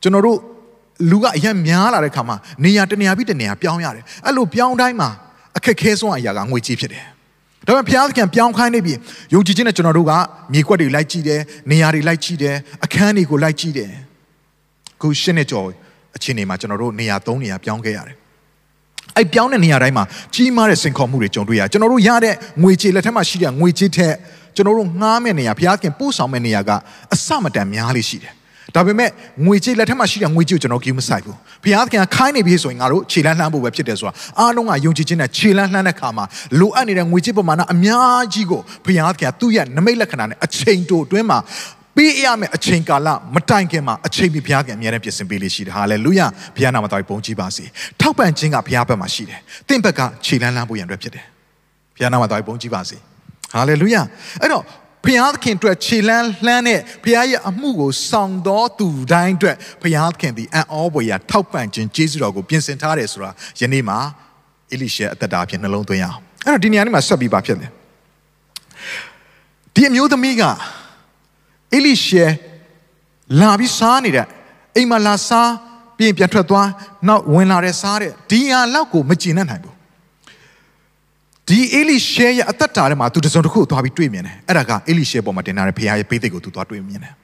[0.03, 0.39] ကျွန်တော်တို့
[1.11, 5.11] လူကအရင်များလာတဲ့ခါမှာနေရာတနေရာပြီးတနေရာပြောင်းရတယ်အဲ့လိုပြောင်းတိုင်းမှာ
[5.57, 7.05] အခက်ခဲဆုံးအရာကငွေကြီးဖြစ်တယ်
[7.67, 8.95] ဒါပေမဲ့ဘုရားသခင်ပြောင်းခိုင်းနေပြီ
[9.35, 10.13] ယုံကြည်ခြင်းနဲ့ကျွန်တော်တို့က
[10.53, 13.91] မြေကွက်တွေလိုက်ကြည့်တယ်နေရာတွေလိုက်ကြည့်တယ်အခန်းတွေကိုလိုက်ကြည့်တယ်
[15.01, 15.67] ခုရှင်းနေကြော်
[16.17, 18.17] အချိန်တွေမှာကျွန်တော်တို့နေရာ၃နေရာပြောင်းခဲ့ရတယ်
[19.17, 20.05] အဲ့ပြောင်းတဲ့နေရာတိုင်းမှာ
[20.35, 24.15] ကြီးမားတဲ့စင်ခေါ်မှုတွေကြုံတွေ့ရကျွန်တော်တို့ရတဲ့ငွေကြေးလက်ထက်မှာရှိတဲ့ငွေကြေးထက်
[24.57, 26.71] ကျွန်တော်တို့ငှားမဲ့နေရာဘုရားခင်ပို့ဆောင်မဲ့နေရာက
[27.15, 28.33] အစမတန်များလေးရှိတယ်
[28.75, 29.11] ဒါပေမဲ့
[29.47, 36.25] ငွေကြေးလက်ထက်မှာရှိတဲ့ငွေကြေးကိုကျွန်တော်ကြီးမဆိုင်ဘူးဘုရားသခင်ကခိုင်းနေပြီဆိုရင်ငါတို့ခြေလန်းလှမ်းဖို့ပဲဖြစ်တယ်ဆိုတာအားလုံးကယုံကြည်ခြင်းနဲ့ခြေလန်းလှမ်းတဲ့ခါမှာ
[36.61, 41.39] လိုအပ်နေတဲ့ငွေကြေးပမာဏအများကြီးကိုဘုရားသခင်ကသူ့ရဲ့နမိတ်လက္ခဏာနဲ့အချိန်တိုအတွင်းမှာ
[41.97, 46.21] ပေးရမယ့်အချိန်ကာလမတိုင်ခင်မှာအချိန်ပြဘုရားကအမြဲတမ်းပြင်ဆင်ပေးလေးရှိတယ်ဟာလေလုယ
[46.57, 47.65] ဘုရားနာမတော်ဘုန်းကြီးပါစေ
[48.01, 51.25] ထောက်ပံ့ခြင်းကဘုရားဘက်မှာရှိတယ်တင့်ဘက်ကခြေလန်းလန်းဖို့ရန်အတွက်ဖြစ်တယ်
[51.97, 52.97] ဘုရားနာမတော်ဘုန်းကြီးပါစေ
[53.53, 53.97] ဟာလေလုယ
[54.41, 54.63] အဲ့တော့
[55.05, 63.99] ဘုရားသခင်အတွက်ခြေလန်းလှမ်းတဲ့ဘုရားရဲ့အမှုကိုဆောင်တော်သူတိုင်းအတွက်ဘုရားသခင်ဒီအံ့ဩဖွယ်ရာထောက်ပံ့ခြင်းကျေးဇူးတော်ကိုပြင်ဆင်ထားတယ်ဆိုတာယနေ့မှာ
[64.73, 67.71] အေလိရှေအသက်တာအဖြစ်နှလုံးသွင်းရအောင်အဲ့တော့ဒီနေရာนี้မှာဆက်ပြီးပါဖြစ်တယ်
[69.75, 70.43] ဒီအမျိုးသမီးက
[71.75, 72.25] အေလိရှေ
[73.41, 74.27] လာပြီးစားနေတဲ့
[74.77, 75.51] အိမ်မှာလာစား
[75.99, 76.69] ပြင်ပြန်ထွက်သွား
[77.09, 79.75] နောက်ဝင်လာတဲ့စားတဲ့ဒီဟာလောက်ကိုမကျင်နိုင်ဘူး
[81.49, 87.15] ဒီအေလိရှေရဲ့အသက်တာထဲမှာသူတစုံတစ်ခုသွားပြီးတွေ့မြင်တယ်အဲ့ဒါကအေလိရှေပေါ်မှာတင်ထားတဲ့ဖခင်ရဲ့ပေးသိကိုသူသွားတွေ့မြင်တယ်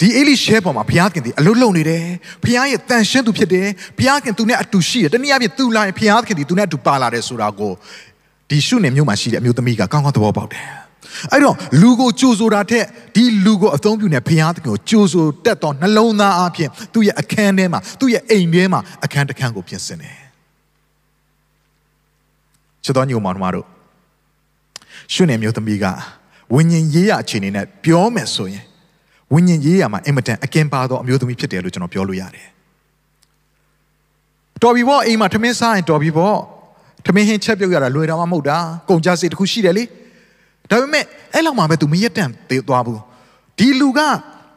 [0.00, 2.04] ဒီအေလိရှေပေါ်မှာဘုရားခင်ဒီအလုလုံနေတယ်
[2.44, 3.66] ဘုရားရဲ့တန်ရှင်းသူဖြစ်တယ်
[3.98, 7.72] ဘုရားခင်သူနဲ့အတူရှိတယ်တနည်းအားဖြင့်သူလာရင်ဘုရားခင်ဒီသူနဲ့အတူပါလာတယ်ဆိုတာကို
[8.50, 10.79] ဒီရှုနေမျိုးမှာရှိတဲ့အမျိုးသမီးကကောင်းကောင်းသဘောပေါက်တယ်
[11.32, 20.18] အဲ့တော့လူကိုကြိုဆိုတာထက်ဒီလူကိုအသုံးပြုနေဘုရားသခင်ကိုကြိုဆိုတတ်သောနှလုံးသားအပြင်သူ့ရဲ့အခန်းထဲမှာသူ့ရဲ့အိမ်ထဲမှာအခန်းတစ်ခန်းကိုပြင်ဆင်တယ်
[22.84, 23.66] ချစ်တော်ညီမတို့
[25.12, 25.84] ရှုနေမျိုးသမီးက
[26.54, 28.64] ဝိညာဉ်ရေးရအခြေအနေနဲ့ပြောမယ်ဆိုရင်
[29.32, 32.48] ဝိညာဉ်ရေးရမှာအင်မတန်အကင်ပါသောအမျိုးသမီးဖြစ်တယ်လို့ကျွန်တော်ပြောလို့ရတယ်
[34.62, 36.38] တော်ပြီပေါ့အိမ်မှာထမင်းစားရင်တော်ပြီပေါ့
[37.06, 39.84] ထမင်းဟင်းချက်ပြုတ်ရတာလွယ်တာမှမဟုတ်တာကုန်ကြစိတ်တစ်ခုရှိတယ်လေ
[40.70, 43.00] ဒါပေမဲ့အဲ့လောက်မှပဲ तू မရက်တန့်သေးသွားဘူး
[43.58, 44.00] ဒီလူက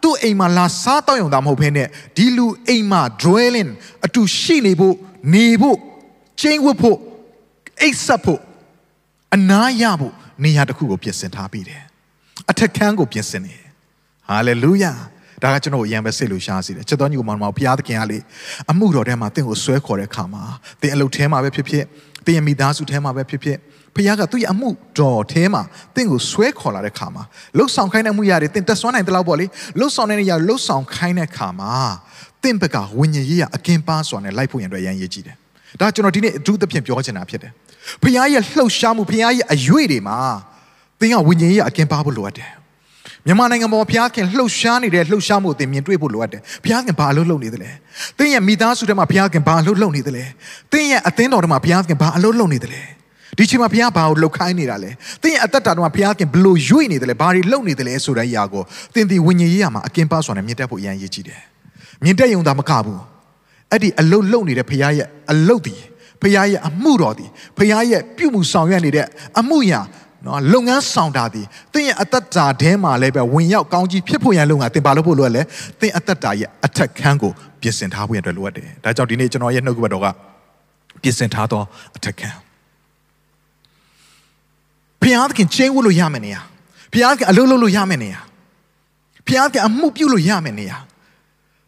[0.03, 3.71] သူ့အိမ်မှာလာစားတော့ရုံသာမဟုတ်ဘဲနဲ့ဒီလူအိမ်မှာ dwelling
[4.05, 4.95] အတူရှိနေဖို့
[5.33, 5.77] နေဖို့
[6.41, 6.97] ကျင်းဝတ်ဖို့
[7.81, 8.41] အိတ်ဆက်ဖို့
[9.35, 11.83] အနားရဖို့နေရာတစ်ခုကိုပြင်ဆင်ထားပြီးတယ်
[12.51, 13.69] အထက်ခန်းကိုပြင်ဆင်နေတယ်
[14.29, 14.93] ဟာလေလုယာ
[15.43, 18.17] ဒါကကျွန်တော်အရင်ပဲစိတ်လို့ရှားစီတယ်ချက်တော်ညီကိုမောင်မောင်ဘုရားသခင်ကလေ
[18.71, 20.43] အမှုတော်ထဲမှာတင့်ကိုဆွဲခေါ်တဲ့ခါမှာ
[20.81, 21.83] တင်အလုပ်ထဲမှာပဲဖြစ်ဖြစ်
[22.27, 23.57] တင်မိသားစုထဲမှာပဲဖြစ်ဖြစ်
[23.95, 24.69] ဖခင်ကသူ့ရဲ့အမှု
[24.99, 25.61] တော်ထဲမှာ
[25.95, 27.23] တင့်ကိုဆွဲခေါ်လာတဲ့ခါမှာ
[27.57, 29.45] လှုပ်ဆောင်ခိုင်းတဲ့မှုရတယ်တင်တက်ဆွမ်းနိုင်တဲ့လောက်ပေါ့လေ
[29.79, 31.73] လှုပ်ဆောင်တဲ့နေရာလှုပ်ဆောင်ခိုင်းတဲ့ခါမှာ
[32.43, 35.35] တင့်ဘက်ကဝิญဉ်ရေးရအကင်ပါစွာနဲ့လိုက်ဖို့ရန်အတွက်ရန်ရေးကြည့်တယ်
[35.79, 37.51] ဒါကျွန်တော်ဒီနေ့အထူးသဖြင့်ပြောချင်တာဖြစ်တယ်
[38.01, 40.17] ဖခင်ရဲ့လှုပ်ရှားမှုဖခင်ရဲ့အရွေတွေမှာ
[40.99, 42.51] သင်ကဝิญဉ်ရေးရအကင်ပါဖို့လိုအပ်တယ်
[43.27, 47.69] မြန်မာနိုင်ငံပေါ်ဘုရားခင်လှုပ်ရှားနေတဲ့လှုပ်ရှားမှုအသင်မြင်တွေ့ဖို့လိုအပ်တယ်ဘုရားခင်ဘာအလုပ်လုပ်နေသလဲ
[48.17, 50.23] သင်ရဲ့မိသားစုထဲမှာဘုရားခင်ဘာအလုပ်လုပ်နေသလဲ
[50.71, 52.81] သင်ရဲ့အသင်းတော်ထဲမှာဘုရားခင်ဘာအလုပ်လုပ်နေသလဲ
[53.37, 54.91] ဒီချိန်မှာဘုရားဘာကိုလှုပ်ခိုင်းနေတာလဲ
[55.23, 58.63] သင်ရဲ့အသက်တာထဲမှာဘုရားခင်ဘလို့ရွေ့နေတယ်လဲဘာတွေလုပ်နေတယ်လဲဆိုတဲ့အရာကို
[58.93, 61.41] သင်ဒီဝิญဉ်ရေးရမှာအကင်ပါစွာနဲ့မြင်တတ်ဖို့အရန်ရည်ကြည့်တယ်
[62.03, 63.01] မြင်တတ်ရုံသာမကဘူး
[63.71, 65.75] အဲ့ဒီအလုပ်လုပ်နေတဲ့ဘုရားရဲ့အလုပ်ဒီ
[66.21, 67.25] ဘုရားရဲ့အမှုတော်ဒီ
[67.57, 69.05] ဘုရားရဲ့ပြုမှုဆောင်ရွက်နေတဲ့
[69.39, 69.81] အမှုရာ
[70.25, 71.41] နော်လုပ်ငန်းဆောင်တာဒီ
[71.73, 75.41] သင်ရဲ့အသက်တာထဲမှာလည်းပဲဝင်ရောက်ကောင်းကြီးဖြစ်ဖို့ရန်လုပ်ငန်းသင်ဘာလို့ဖို့လိုရလဲ
[75.81, 80.07] သင်အသက်တာရဲ့အထက်ခန်းကိုပြင်ဆင်ထားဖို့ရန်အတွက်လိုအပ်တယ်ဒါကြောင့်ဒီနေ့ကျွန်တော်ရဲ့နှုတ်ကပတ်တော်က
[81.01, 81.61] ပြင်ဆင်ထားသော
[81.97, 82.42] အထက်ခန်း
[85.03, 86.37] ဘုရားသခင်ချင်းဝလို့ရမယ်နေရ
[86.93, 88.15] ဘုရားသခင်အလုပ်လုပ်လို့ရမယ်နေရ
[89.27, 90.73] ဘုရားသခင်အမှုပြုလို့ရမယ်နေရ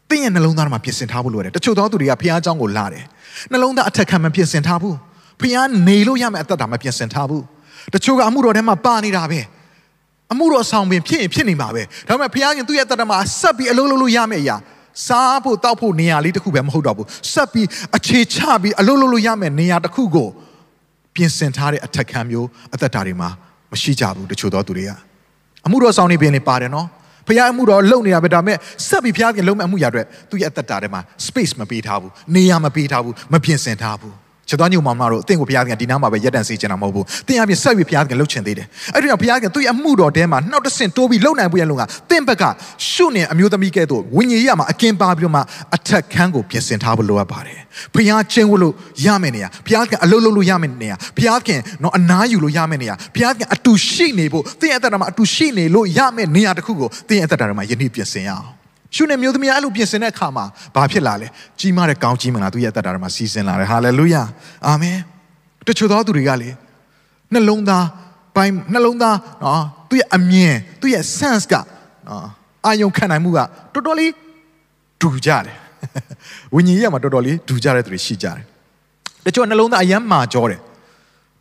[0.09, 3.03] သင်ရဲ့နှလုံးသားမှာပြင်ဆင်ထားဖို့လိုတယ်တချို့သောသူတွေကဘုရားအကြောင်းကိုလာတယ်
[3.51, 4.95] နှလုံးသားအထက်ခံမပြင်ဆင်ထားဘူး
[5.41, 7.43] ဘုရားနေလို့ရမယ်အသက်တာမပြင်ဆင်ထားဘူး
[7.93, 9.39] တချို့ကအမှုတော်ထဲမှာပါနေတာပဲ
[10.31, 14.55] အမှုတော်ဆောင်ပင်ဖြစ်ရင်ဖြစ်နေမှာပဲဒါပေမဲ့ဘုရားရှင်သူ့ရဲ့အသက်တာမှာဆက်ပြီးအလုပ်လုပ်လို့ရမယ်အရာ
[15.07, 17.67] စားဖို့တောက်ဖို့နေရာလေးတစ်ခုပဲမဟုတ်တော့ဘူးဆက်ပြီး
[17.97, 20.29] အခြေချပြီးအလုပ်လုပ်လို့ရမယ်နေရာတစ်ခုကို
[21.15, 23.29] ပြင်ဆင်ထားတဲ့အထက်ခံမျိုးအသက်တာတွေမှာ
[23.71, 24.91] မရှိကြဘူးတချို့သောသူတွေက
[25.65, 26.87] အမှုတော်ဆောင်နေပင်နေပါတယ်နော်
[27.27, 34.15] ဖခင်အမှုတော်လုံနေတာပဲဒါပေမဲ့ဆက်ပြီးဖခင်လုံးမဲ့အမှုရတဲ့သူ့ရဲ့အသက်တာထဲမှာ space မပေးထားဘူးနေရာမပေးထားဘူးမပြင်ဆင်ထားဘူး
[34.49, 42.43] ချစ်တော်ညုံမမတို့အသင်ကိုဘုရားခင်ဒီနားမှာပဲရက်တန့်စေချင်တာမဟုတ်ဘူး။သင်အပြင်ဆက်ပြီးဘုရားခင်လှုပ်ချင်သေးတယ်။အဲ့ဒီတော့ဘုရားခင်သူ့ရဲ့အမှုတော်ထဲမှာနှောက်တဆင့်တိုးပြီးလှုပ်နိုင်ဖို့ရလုံကသင်ဘက်က
[42.89, 45.41] ရှုနေအမျိုးသမီးကဲ့သို့ဝိညာဉ်ရေးမှာအကင်ပါပြီးတော့မှ
[45.75, 47.59] အထက်ခန်းကိုပြင်ဆင်ထားဖို့လိုအပ်ပါတယ်။
[47.93, 48.73] ဘုရားချင်းဝလို့
[49.05, 58.49] ရမယ်နေရဘုရားခင်အလုပ်လုပ်လို့ရမယ်နေရဘုရားခင်တော့အနားယူလို့ရမယ်နေရဘုရားခင်အတူရှိနေဖို့သင်ရဲ့အသက်တာမှာအတူရှိနေလို့ရမယ်နေရတခုကိုသင်ရဲ့အသက်တာမှာယနေ့ပြင်ဆင်ရအောင်။
[58.93, 60.45] ရှုနေမျိုးသမီးအဲ့လိုပြင်ဆင်တဲ့အခါမှာ
[60.75, 61.27] ဘာဖြစ်လာလဲ
[61.59, 64.23] ကြီးမားတဲ့ကောင်းကြီးမလားသူရဲ့အသက်တာမှာစီးဆင်းလာတယ်ဟာလေလုယာ
[64.67, 64.97] အာမင်
[65.67, 66.49] တချို့သောသူတွေကလေ
[67.33, 67.85] နှလုံးသား
[68.35, 71.53] ပိုင်းနှလုံးသားနော်သူ့ရဲ့အမြင်သူ့ရဲ့ sense က
[72.07, 72.27] နော်
[72.65, 73.39] အာယုံခံနိုင်မှုက
[73.73, 74.11] တော်တော်လေး
[75.01, 75.55] ဒူကြတယ်
[76.55, 78.45] ဝိညာဉ်ရေးမှာတော်တော်လေးဒူကြတဲ့သူတွေရှိကြတယ်
[79.25, 80.59] တချို့နှလုံးသားအယမ်းမာကြောတယ်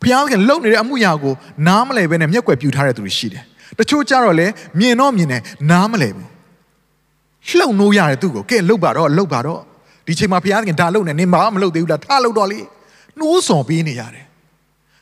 [0.01, 1.33] ဘုရားကလုံနေတဲ့အမှုရာကို
[1.67, 3.43] နားမလည်ဘဲနဲ့မျက်ွယ်ပြူထားတဲ့သူတွေရှိတယ်
[3.79, 4.47] တချို့ကြတော့လေ
[4.79, 6.29] မြင်တော့မြင်တယ်နားမလည်ဘူး
[7.57, 9.61] လှုပ်နိုးရတယ်သူ့ကိုကဲလှုပ်ပါတော့လှုပ်ပါတော့
[10.07, 12.59] ဒီချိန်မှာဘုရားခင်ဒါလှုပ်နေနေမှာမလှုပ်သေးဘူးလားထားလှုပ်တော့လေ
[13.19, 14.25] နှိုးဆော်ပေးနေရတယ်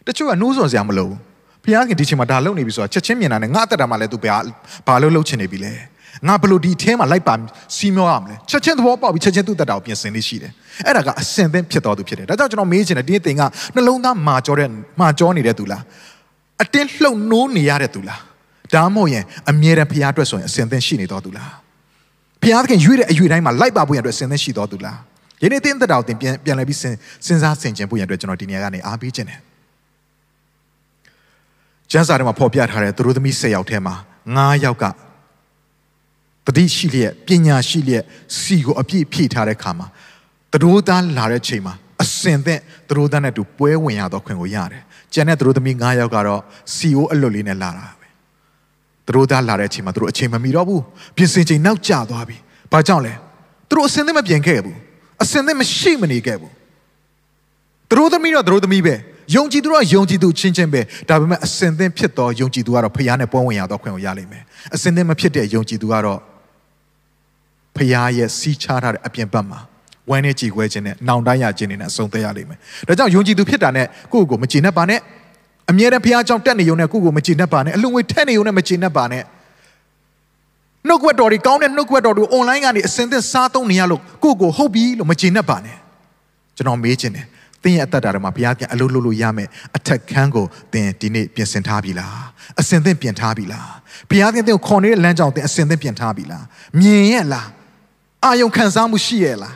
[0.07, 1.17] တချို့ကနှိုးဆော်စရာမလိုဘူး
[1.63, 4.35] ဘုရားခင်ဒီချိန်မှာဒါလုပ်နေပြီဆိုတာချက်ချင်းမြင်တာနဲ့ငါအသက်တာမှာလည်းသူဘာ
[4.87, 5.73] ဘာလို့လှုပ်ချင်နေပြီလဲ
[6.27, 7.35] ငါဘလို့ဒီအဲမှာလိုက်ပါ
[7.75, 10.51] စီးမျောရမလဲချက်ချင်းသဘောပေါက်ပြီးချက်ချင်းသူ့တက်တာကိုပြင်ဆင်လေးရှိတယ်
[10.85, 13.41] အဲ့ဒါကအစင်သင်ဖြစ်တော်သူဖြစ်တယ်ဒါကြောင့်ကျွန်တော်မေးချင်တယ်ဒီတင်က
[13.75, 15.83] နှလုံးသားမာကြောတဲ့မာကြောနေတဲ့သူလား
[16.63, 18.19] အတင်းလှုပ်နိုးနေရတဲ့သူလား
[18.73, 21.62] ဒါမှမဟုတ်ရင်အမြဲတမ်းဘုရားအတွက်ဆိုရင်အစင်သင်ရှိနေတော်သူလား
[22.43, 24.99] ဘုရားသခင်ရွေးတဲ့အရွေတိုင်းမှာလိုက်ပါဖို့ရတဲ့ဆင်သင်ရှိတော်သူလား
[25.43, 29.39] ယနေ့တင်းသက်တာကိုတင်ပြန်ပြန်လဲပြီးစဉ်းစားဆင်ခြင်ဖို့ရတဲ့ကျွန်တော်ဒီနေရာကနေအားပေးခြင်းတယ်
[31.91, 33.95] ကျမ်းစာထဲမှာဖော်ပြထားတဲ့သူတို့သမီး၁၀ယောက်ထဲမှာ
[34.29, 34.83] 9ယောက်က
[36.47, 38.03] တတိရှိလျက်ပညာရှိလျက်
[38.39, 39.87] စီကိုအပြည့်ဖြည့်ထားတဲ့ခါမှာ
[40.51, 46.41] သူတို့သားလာတဲ့ချိန်မှာအစင်သက်သူတို့သားနဲ့တူပွဲဝင်ရတော့ခွင့်ကိုရတယ်ကျန်တဲ့သူတို့သမီး9ယောက်ကတော့
[46.75, 48.02] စီအိုအလွတ်လေးနဲ့လာတာပဲ
[49.07, 50.81] သူတို့သားလာတဲ့အချိန်မှာသူတို့အချိန်မမီတော့ဘူး
[51.15, 52.37] ပြင်ဆင်ချိန်နောက်ကျသွားပြီ
[52.71, 53.13] ဘာကြောင့်လဲ
[53.69, 54.77] သူတို့အစင်သက်မပြင်ခဲ့ဘူး
[55.23, 56.51] အစင်သက်မရှိမနေခဲ့ဘူး
[57.89, 58.95] သူတို့သမီးတော့သူတို့သမီးပဲ
[59.35, 64.43] ယုံကြည်သူတော့ယုံကြည်သူချင်းချင်းပဲဒါပေမဲ့အစင်သင်ဖြစ်သောယုံကြည်သူကတော့ဖခင်နဲ့ပွဲဝင်ရတော့ခွင့်ကိုရလိမ့်မယ်
[64.75, 66.19] အစင်သင်မဖြစ်တဲ့ယုံကြည်သူကတော့
[67.75, 69.59] ဖခင်ရဲ့စီးချထားတဲ့အပြင်ဘက်မှာ
[70.09, 74.99] ဝမ်းနဲ့ကြည်ခွဲခြင်းနဲ့နှောင်တရခြင်းနဲ့အဆုံးသတ်ရလိမ့်မယ်ဒါကြောင့်ယုံကြည်သူဖြစ်တာနဲ့ကိုယ့်ကိုမကျေနပ်ပါနဲ့
[75.69, 79.23] အမြဲတမ်းဖခင်ကြောင့်တက်နေုံနဲ့ကိုယ့်ကိုမကျေနပ်ပါနဲ့အလူငွေထက်နေုံနဲ့မကျေနပ်ပါနဲ့
[80.87, 85.77] နှုတ်ကပတ်တော်တွေကောင်းတဲ့နှုတ်ကပတ်တော်တွေ online ကနေအစင်သင်စားသုံးနေရလို့ကိုယ့်ကိုဟုတ်ပြီလို့မကျေနပ်ပါနဲ့
[86.55, 87.25] ကျွန်တော်မေးခြင်းတယ်
[87.63, 92.23] သင်ရဲ့အသက်တာထဲမှာဘုရားကအလုပ်လုပ်လို့ရမယ်အထက်ခန်းကိုသင်ဒီနေ့ပြင်ဆင်ထားပြီလား
[92.59, 93.71] အစင်သင့်ပြင်ထားပြီလား
[94.09, 96.43] ဘုရားသင်ကိုခေါ်နေတဲ့လမ်းကြောင်းသင်အစင်သင့်ပြင်ထားပြီလား
[96.79, 97.47] မြင်ရဲ့လား
[98.23, 99.55] အာယုံခံစားမှုရှိရဲ့လား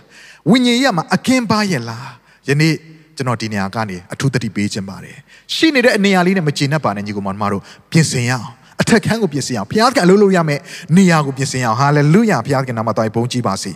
[0.49, 2.07] ဝိညာဉ်ရဲ့မှာအကင်းပါရဲ့လား
[2.47, 2.73] ယနေ့
[3.16, 5.16] ကျွန်တော်ဒီနေရာကနေအထူးတတိပေးခြင်းပါတယ်
[5.54, 8.46] ရှိနေတဲ့အနေအလေးနဲ့မကျေနပ်ပါနဲ့ညီကောင်မတို့ပြင်ဆင်ရအောင်
[8.80, 10.60] အထက်ခန်းကိုပြင်ဆင်အောင်ဘုရားကအလုပ်လုပ်ရမယ်
[10.96, 13.72] နေရာကိုပြင်ဆင်အောင်ဟာလေလုယာဘုရားကနာမတော်ဘုန်းကြီးပါစေ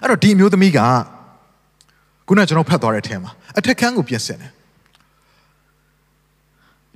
[0.00, 0.78] အဲ့တော့ဒီအမျိုးသမီးက
[2.26, 4.50] ခုနကျွန်တော်ဖတ်သွားတဲ့အထက်မှာအထက်ခန်းကိုပြင်ဆင်တယ်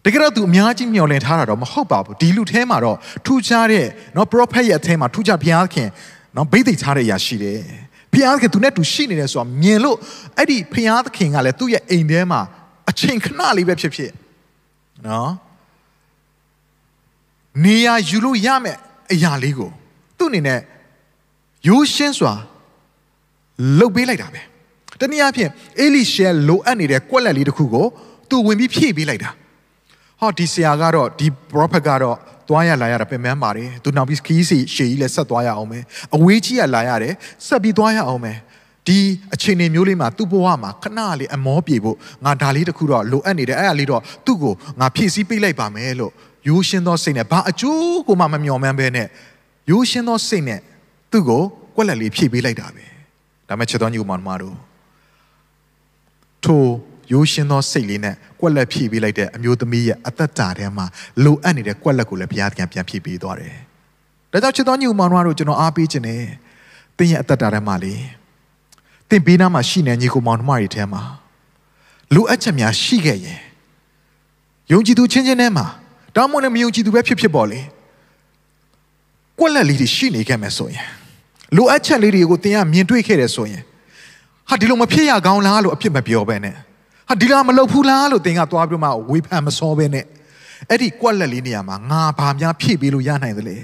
[0.05, 2.97] တကယ်တော့သူအများကြီးမျှော်လင့်ထားတာတော့မဟုတ်ပါဘူးဒီလူထဲမှာတော့
[3.27, 5.89] ထူးခြားတဲ့เนาะ prophet ရဲ့အထဲမှာထူးခြားဘုရားခင်
[6.35, 7.61] เนาะဗိသိက်ထားတဲ့အရာရှိတယ်
[8.14, 9.98] ဖျားသခင်သူနဲ့တူရှိနေတယ်ဆိုတာမြင်လို့
[10.38, 12.42] အဲ့ဒီဖျားသခင်ကလည်းသူ့ရဲ့အိမ်ထဲမှာ
[12.90, 14.12] အချိန်ခဏလေးပဲဖြစ်ဖြစ်
[15.08, 15.32] နော်
[17.66, 18.78] နေရာယူလို့ရမယ်
[19.12, 19.70] အရာလေးကို
[20.18, 20.60] သူ့အနေနဲ့
[21.68, 22.34] ရိုးရှင်းစွာ
[23.78, 24.42] လှုပ်ပေးလိုက်တာပဲ
[25.00, 27.86] တနည်းအားဖြင့်အေလိရှဲလိုအပ်နေတဲ့ကွက်လက်လေးတစ်ခုကို
[28.30, 29.30] သူဝင်ပြီးဖြည့်ပေးလိုက်တာ
[30.20, 32.18] ဟောဒီဆရာကတော့ဒီ prophet ကတော့
[32.50, 35.84] သွားရလာရတာပင်ပန်းပါတယ်သူနောက်ပြီးခီးစီရှေကြီးလည်းဆက်သွားရအောင်မယ်
[36.16, 37.14] အဝေးကြီးကလာရတယ်
[37.48, 38.38] ဆက်ပြီးသွားရအောင်မယ်
[38.88, 38.98] ဒီ
[39.34, 46.12] အခြေအနေမျိုးလေးမှာသူ့ဘဝမှာခဏလေးအမောပြေဖို့ငါဒါလေးတစ်ခုတော့လိုအပ်နေတယ်အဲ့ဒါလေးတော့သူ့ကိုငါဖြည့်ဆည်းပေးလိုက်ပါမယ်လို့
[46.48, 49.08] ရိုးရှင်းသောစိတ်နဲ့ဘာအကျိုးကိုမှမမျှော်မှန်းဘဲနဲ့
[49.70, 50.60] ရိုးရှင်းသောစိတ်နဲ့
[51.12, 51.42] သူ့ကို
[51.76, 52.86] ကွက်လက်လေးဖြည့်ပေးလိုက်တာပဲ
[53.50, 54.56] ဒါမဲ့ချက်တော်ညီကောင်မတို့
[56.46, 56.64] ထို
[57.12, 60.86] ရိုးရှင်းသောစိတ်လေးနဲ့ကွက်လက်ဖြည့်ပေးလိုက်တဲ့အမျိုးသမီးရဲ့အသက်တာထဲမှာ
[61.24, 63.56] လိုအပ်နေတဲ့ကွက်လက်ကိုလည်းဘုရားသခင်ပြန်ဖြည့်ပေးသွားတယ်။
[64.32, 66.24] ဒါကြောင့်ချစ်တော်ညီမတို့ကျွန်တော်အားပေးခြင်းနဲ့
[66.98, 67.94] သင်ရဲ့အသက်တာထဲမှာလေ
[69.10, 71.02] သင်ဘေးနားမှာရှိနေညီကိုမောင်နှမတွေထဲမှာ
[72.14, 73.40] လိုအပ်ချက်များရှိခဲ့ရင်
[74.72, 75.66] ယုံကြည်သူချင်းချင်းထဲမှာ
[76.16, 77.60] တောင်းမနဲ့မယုံကြည်သူပဲဖြစ်ဖြစ်ပေါ်လေ
[79.40, 80.86] ကွက်လက်လေးတွေရှိနေခဲ့မယ်ဆိုရင်
[81.56, 83.64] လိုအပ်ချက်လေးတွေကိုသင်ကမြင်တွေ့ခဲ့တယ်ဆိုရင်
[84.50, 86.56] ဟာဒီလိုမဖြစ်ရကောင်းလားလို့အဖြစ်မပြောပဲနဲ့
[87.10, 90.06] ဟာဒီလားမလုပ်ဘူးလားလို့သင်ကသွားပြီးမှဝေဖန်မစောပဲနဲ့
[90.70, 93.58] အဲ့ဒီကွက်လက်လေးနေရာမှာငါဘာများဖြည့်ပေးလို့ရနိုင်သလဲ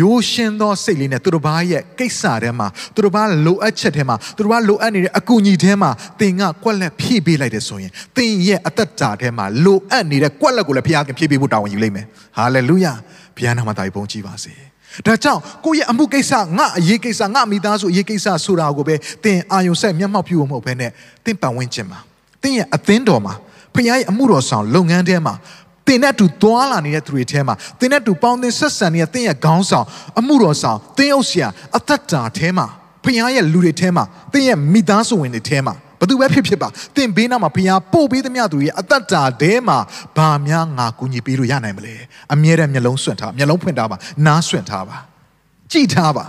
[0.00, 12.92] ရိုးရှင်းသောစိတ်လေးနဲ့သူတို့ဘာရဲ့ကိစ္စထဲမှာသူတို့ဘာလိုအပ်ချက်ထဲမှာသူတို့ဘာလိုအပ်နေတဲ့အကူအညီထဲမှာသင်ကကွက်လက်ဖြည့်ပေးလိုက်တယ်ဆိုရင်သင်ရဲ့အသက်တာထဲမှာလိုအပ်နေတဲ့ကွက်လက်ကိုလည်းဘုရားကဖြည့်ပေးဖို့တာဝန်ယူလိမ့်မယ်ဟာလေလုယာ
[13.36, 14.52] ဘုရားနာမတော်ဘုန်းကြီးပါစေ
[15.06, 20.90] ဒါကြောင့်ကိုယ့်ရဲ့အမှုကိစ္စငါအရေးကိစ္စငါမိသားစုအရေးကိစ္စဆိုတာကိုပဲသင်အာယုံဆက်မျက်မှောက်ပြုဖို့မဟုတ်ဘဲနဲ့
[21.24, 22.00] သင်ပတ်ဝန်းကျင်မှာ
[22.42, 23.34] သင်ရဲ့အသင်းတော်မှာ
[23.74, 25.34] ဖခင်ရဲ့အမှုတော်ဆောင်လုပ်ငန်းထဲမှာ
[25.86, 29.86] သင်နဲ့တူသွားလာနေတဲ့သူတွေထဲမှာသင်နဲ့တူပေါင်းသင်ဆက်ဆံနေတဲ့သင်ရဲ့ခေါင်းဆောင်
[30.18, 32.66] အမှုတော်ဆောင်သင်အုပ်ဆရာအသက်တာထဲမှာ
[33.04, 39.78] ဖခင်ရဲ့လူတွေထဲမှာသင်ရဲ့မိသားစုဝင်တွေထဲမှာဘသူပဲဖြစ်ဖြစ်ပါသင်ဘေးနားမှာဖခင်ပို့ပေးသမျှသူရဲ့အသက်တာထဲမှာ
[40.16, 41.94] ဘာများငါကူညီပေးလို့ရနိုင်မလဲ
[42.32, 43.96] အမြဲတမ်းမျက်လုံးဆွန့်ထားမျက်လုံးဖွင့်ထားပါ
[44.26, 44.96] နားဆွန့်ထားပါ
[45.72, 46.24] ကြည့်ထားပါ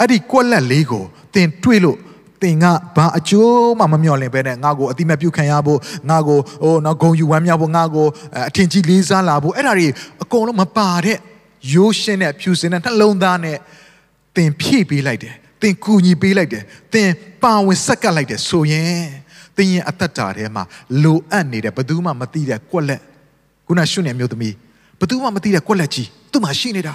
[0.00, 2.00] အဲ့ဒီကွက်လက်လေးကိုသင်တွေးလို့သ
[2.48, 5.78] င်ကဘာအကျိုးမှမမျှော်လင့်ပဲနဲ့ငါကိုအတိမတ်ပြုခံရဖို့
[6.08, 8.06] ငါကိုဟိုနော်ဂုံယူဝမ်းမြောက်ဖို့ငါကို
[8.48, 9.88] အထင်ကြီးလေးစားလာဖို့အဲ့ဒါတွေ
[10.22, 11.18] အကုန်လုံးမပါတဲ့
[11.72, 13.56] ရိုးရှင်းတဲ့ဖြူစင်တဲ့နှလုံးသားနဲ့
[14.36, 17.10] သင်ဖြည့်ပေးလိုက်တယ်သင်ကူညီပေးလိုက်တယ်သင်
[17.42, 19.04] ပါဝင်ဆက်ကပ်လိုက်တယ်ဆိုရင်
[19.56, 20.62] သင်ရဲ့အသက်တာထဲမှာ
[21.02, 23.00] လိုအပ်နေတဲ့ဘယ်သူမှမသိတဲ့ကွက်လက်
[23.66, 24.54] ခုနရှုနေမျိုးသမီး
[24.98, 26.94] ဘယ်သူမှမသိတဲ့ကွက်လက်ကြီးသူ့မှာရှိနေတာ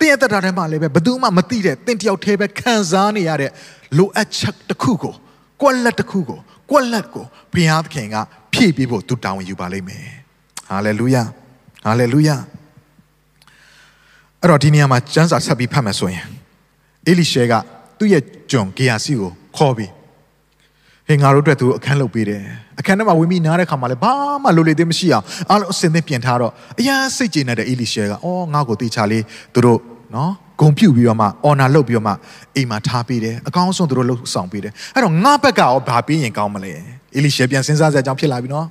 [0.00, 3.50] သင်ရဲ့သက်တာထဲမှာလည်းပဲဘယ်သူမှမသိတဲ့သင်တယောက်တည်းပဲခံစားနေရတဲ့
[3.98, 5.14] လိုအပ်ချက်တစ်ခုကို
[5.60, 6.38] ကွက်လက်တစ်ခုကို
[6.70, 8.16] ကွက်လက်ကိုဘုရားသခင်က
[8.52, 10.06] ဖြည့်ပေးဖို့သူတောင်းယူပါလိမ့်မယ်
[10.68, 11.22] ဟာလေလုယာ
[11.84, 12.36] ဟာလေလုယာ
[14.40, 16.26] အဲ့တော့ဒီနေရာမှာကျမ်းစာဆက်ပြီးဖတ်မယ်ဆိုရင်
[17.06, 17.54] အေလိရှဲက
[17.98, 19.92] သူ့ရဲ့ကျွန်ဂေယာစီကိုခေါ်ပြီး
[21.08, 22.42] ဟင်ငါတို့အတွက်သူအခန်းလုပ်ပေးတယ်
[22.80, 29.78] အခန်းထဲမှာဝင်ပြီးနားတဲ့ခါမှာလည်းဘာမှလိုလေသေးမရှိအောင်အားလုံးအစင်သင့်ပြင်ထားတော့အရန်စိတ်ကျေနပ်တဲ့အေလိရှဲကအော်ငါ့ကိုတေချာလေးသူတို့
[30.14, 32.12] နော်ဂုံပြုတ်ပြီးတော့မှအော်နာလုပ်ပြီးတော့မှ
[32.56, 36.72] အိမ်မှာထားပေးတယ်အကောင်းဆုံးသူတို့လှုပ်ဆောင်ပေးတယ်အဲ့တော့ငါဘက်ကရောဘာပေးရင်ကောင်းမလဲ
[37.14, 38.66] အေလိရှဲပြန်စဉ်းစားစရာအကြောင်းဖြစ်လာပြီနော်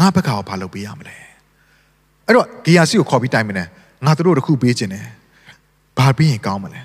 [0.00, 1.16] ငါဘက်ကရောဘာလုပ်ပေးရမလဲ
[2.26, 3.64] အဲ့တော့ဂီယာစီကိုခေါ်ပြီးတိုင်မနေ
[4.06, 5.04] ငါတို့တခုပေးခြင်းတယ်
[5.98, 6.80] ဘာပေးရင်ကောင်းမလဲ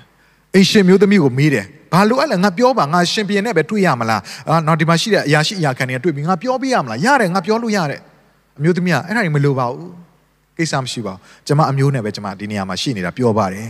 [0.54, 8.00] အိရှင်မျိုးသမီးကိုမေးတယ်ဘာလို့အဲ့လဲငါပြောပါငါရှင်ပြန်နဲ့ပဲတွေ့ရမလားအာနောက်ဒီမှာရှိတဲ့အရာရှိအရာခံတွေကတွေ့ပြီးငါပြောပေးရမလားရတယ်ငါပြောလို့ရတယ်
[8.58, 9.92] အမျိုးသမီးကအဲ့ဒါတွေမလိုပါဘူး
[10.57, 13.69] ကိစ္စမရှိပါဘူးကျွန်မအမျိုးနဲ့ပဲကျွန်မဒီနေရာမှာရှိနေတာပြောပါတယ်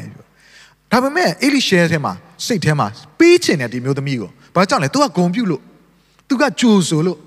[0.92, 2.14] ဒါပေမဲ့အေလိရှဲထဲမှာ
[2.46, 2.88] စိတ်ထဲမှာ
[3.20, 5.62] ပေးချင်တဲ့ဒီမျိုးသမီးကိုဘာကြောင့်လဲ तू ကဂုံပြုတ်လို့
[6.30, 7.18] तू ကကြိုဆိုလို့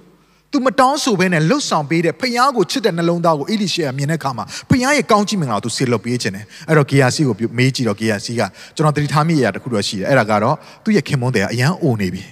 [0.52, 8.42] तू မတောင်းဆိုဘဲနဲ့လှုပ်ဆောင်ပေးတဲ့ဖယားကိုချစ်တဲ့နှလုံးသားကိုအေလိရှေကမြင်တဲ့အခါမှာဖယားရဲ့ကောင်းချီးမင်္ဂလာကို तू ဆေလွတ်ပေးခြင်းတယ်အဲ့တော့ဂေယာစီကိုမေးကြည့်တော့ဂေယာစီက
[8.76, 12.22] ကျွန်တော်တတိထားမိရတာတခုတော့ရှိတယ်အဲ့ဒါကတော့သူ့ရဲ့ခင်မွန်းတဲ့အရန်အိုနေပြီ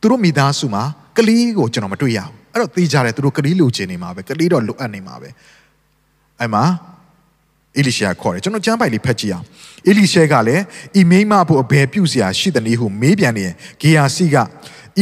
[0.00, 0.82] သူတို့မိသားစုမှာ
[1.18, 5.28] ကလေးကိုကျွန်တော်မတွေ့ရဘူးအဲ့တော့သိကြတယ်သူတို့ကလေးလိုချင်နေမှာပဲကလေးတော့လိုအပ်နေမှာပဲ
[6.43, 6.65] အဲ့မှာ
[7.77, 9.45] အေလိရှေခေါ်တယ်ကျွန်တော်ကျမ်းပိုက်လေးဖတ်ကြည့်အောင်
[9.87, 10.63] အေလိရှေကလည်း
[10.99, 13.45] ဤမိမဖို့အဘယ်ပြုစရာရှိတယ်နည်းဟုမေးပြန်နေ
[13.81, 14.35] ဂေယာစီက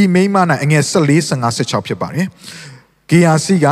[0.02, 2.28] ဤမိမ၌အငယ်14 15 16ဖြစ်ပါတယ်
[3.10, 3.66] ဂေယာစီက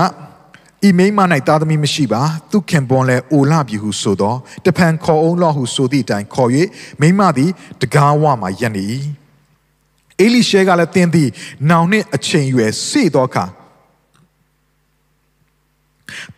[0.88, 6.50] ဤမိမ၌သားသမီးမရှိပါသူခင်ပွန်လဲအိုလာပြီဟုဆိုတော့တဖန်ခေါ်အောင်လောဟုဆိုသည့်အတိုင်းခေါ်၍
[7.02, 7.52] မိမသည်
[7.82, 8.86] တကားဝမှာရက်နေ၏
[10.22, 11.30] အေလိရှေကလည်းတင်းသည်
[11.70, 13.46] နောင်နှင့်အချိန်ရွယ်စေသောအခါ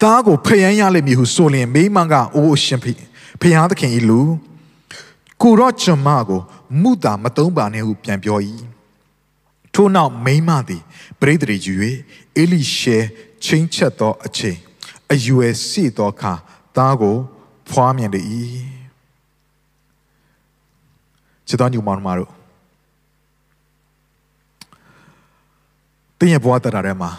[0.02, 2.94] သားကိုဖယံရလိမ့်မည်ဟုဆိုလျင်မိမကအိုးရှင်ဖိ
[3.42, 4.22] ဖျားသခင်ဤလူ
[5.42, 6.42] ကိုရောကျွန်မကို
[6.82, 8.40] မုတာမတုံးပါနဲ့ဟုပြန်ပြော၏
[9.74, 10.84] ထို့နောက်မိမသည်
[11.20, 11.74] ပရိသေယူ၍
[12.38, 12.98] အေလိရှေ
[13.44, 14.58] ချင်းချက်သောအချိန်
[15.12, 16.34] အယူအစီသောအခါ
[16.76, 17.16] သားကို
[17.70, 18.22] ဖွားမြင်လေ၏
[21.48, 22.32] ချစ်တော်ညူမောင်မတို့
[26.18, 27.12] တင်းရဲ့ဘဝတရာထဲမှာ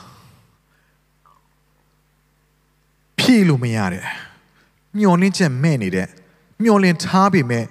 [3.33, 4.05] ဖြည့်လို့မရတဲ့
[4.99, 6.09] မျောလင်းချက်မဲ့နေတဲ့
[6.65, 7.65] မျောလင်းထားပေမဲ့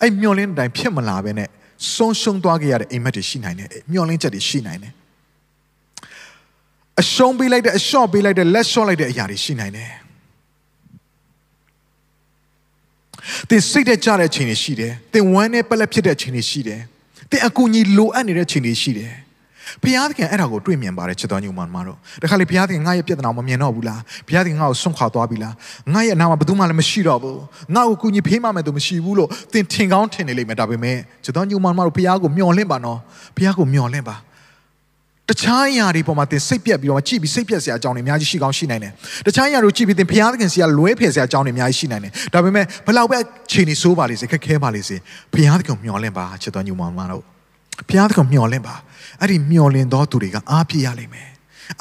[0.00, 1.48] အဲ့မျောလင်းတိုင်းဖြစ်မလာပဲနဲ့
[1.94, 4.92] ဆုံးရှုံးသွားခဲ့ရတဲ့အိမ်မက်တွေရှိနိုင်တယ်မျောလင်းချက်တွေရှိနိုင်တယ်
[7.00, 9.90] အရှုံးပေးလိုက်တဲ့အလျှော့ပေးလိုက်တဲ့လက်လျှော့လိုက်တဲ့အရာတွေရှိနိုင်တယ်
[13.50, 16.80] တင်စိတ်တဲ့ကြတဲ့အချိန်တွေရှိတယ်တင်ဝမ်းနဲ့ပလက်ဖြစ်တဲ့အချိန်တွေရှိတယ်
[17.30, 19.12] တင်အကူအညီလိုအပ်နေတဲ့အချိန်တွေရှိတယ်
[19.82, 25.54] ဘုရားသခင်အဲ့ဒါကိုတွေ့မြင်ပါတယ်ချစ်တော်ညူမမတို့တခါလေဘုရားသခင်ငါရဲ့ပြဿနာမမြင်တော့ဘူးလားဘုရားသခင်ငါ့ကိုဆွန့်ခွာသွားပြီလား
[25.94, 27.38] ငါရဲ့အနာမှာဘယ်သူမှလည်းမရှိတော့ဘူး
[27.74, 32.98] ငါ့ကိုကူညီဖေးမှမယ်သူမရှိဘူးလို့သင်ထင်ကောင်းထင်နေလိမ့်မယ်ဒါပေမဲ့ချစ်တော်ညူမမတို့ဘုရားကိုမျှော်လင့်ပါနော်
[33.36, 34.16] ဘုရားကိုမျှော်လင့်ပါ
[35.30, 38.92] တခြားအရာတွေပေါ်မှာသင်စိတ်ပြက်ပြီးတော့ကြည့်ပြီးစိတ်ပြက်စရာအကြောင်းတွေအများကြီးရှိကောင်းရှိနိုင်တယ်။
[39.26, 43.18] တခြားအရာတွေကြည့်ပြီးသင်ဘုရားသခင်စီကလွဲဖယ်စရာအကြောင်းတွေအများကြီးရှိနိုင်တယ်။ဒါပေမဲ့ဘလောက်ပဲ
[43.50, 44.96] ခြေနေဆိုးပါလိမ့်စေခက်ခဲပါလိမ့်စေ
[45.32, 47.31] ဘုရားသခင်မျှော်လင့်ပါချစ်တော်ညူမမတို့
[47.88, 48.74] ဘုရားသခင်မျှော်လင့်ပါ
[49.20, 51.28] အဲ့ဒီမျှော်လင့်သောသူတွေကအားပြည့်ရလိမ့်မယ်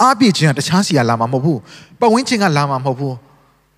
[0.02, 1.60] အားပြည့်ခြင်းကတခြားစီကလာမှာမဟုတ်ဘူး
[2.00, 3.16] ပတ်ဝန်းကျင်ကလာမှာမဟုတ်ဘူး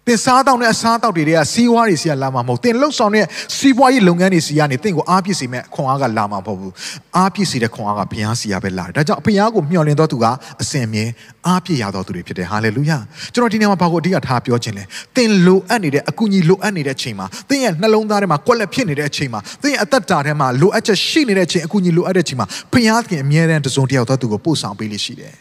[0.08, 3.26] သင်စားတောက်တဲ့အစားတောက်တွေကစီးပွားတွေစီကလာမှာမဟုတ်သင်လှုပ်ဆောင်တဲ့
[3.58, 6.74] စီးပွားရေးလုပ်ငန်းတွေစီကနေသင်ကိုအားပြည့်စေမဲ့ခွန်အားကလာမှာမဟုတ်ဘူး
[7.18, 10.26] အားပြည့်စေတဲ့ခွန်အားကဘုရားစီကပဲလာတယ်ဒါကြောင့်ဘုရားကိုမျှော်လင့်သောသူက
[10.62, 11.06] အစဉ်မြဲ
[11.48, 12.98] အားပြည့်ရသောသူတွေဖြစ်တယ်ဟာလေလုယာ
[13.34, 14.84] ကျွန်တော်ဒီနေ့မှာဘာကိုအဓိကထားပြောခြင်းလဲ
[15.16, 25.36] သင်လိုအပ်နေတဲ့အကူအညီလိုအပ်နေတဲ့အချိန်မှာသင်ရဲ့နှလုံးသားထဲမှာကွက်လက်ဖြစ်နေတဲ့အချိန်မှာသင်ရဲ့အသက်တာထဲမှာလိုအပ်ချက်ရှိနေတဲ့အချိန်အကူအညီလိုအပ်တဲ့အချိန်မှာဘုရားသခင်အမြဲတမ်းတစုံတယောက်သောသူကိုပို့ဆောင်ပေးလိမ့်ရှိတယ်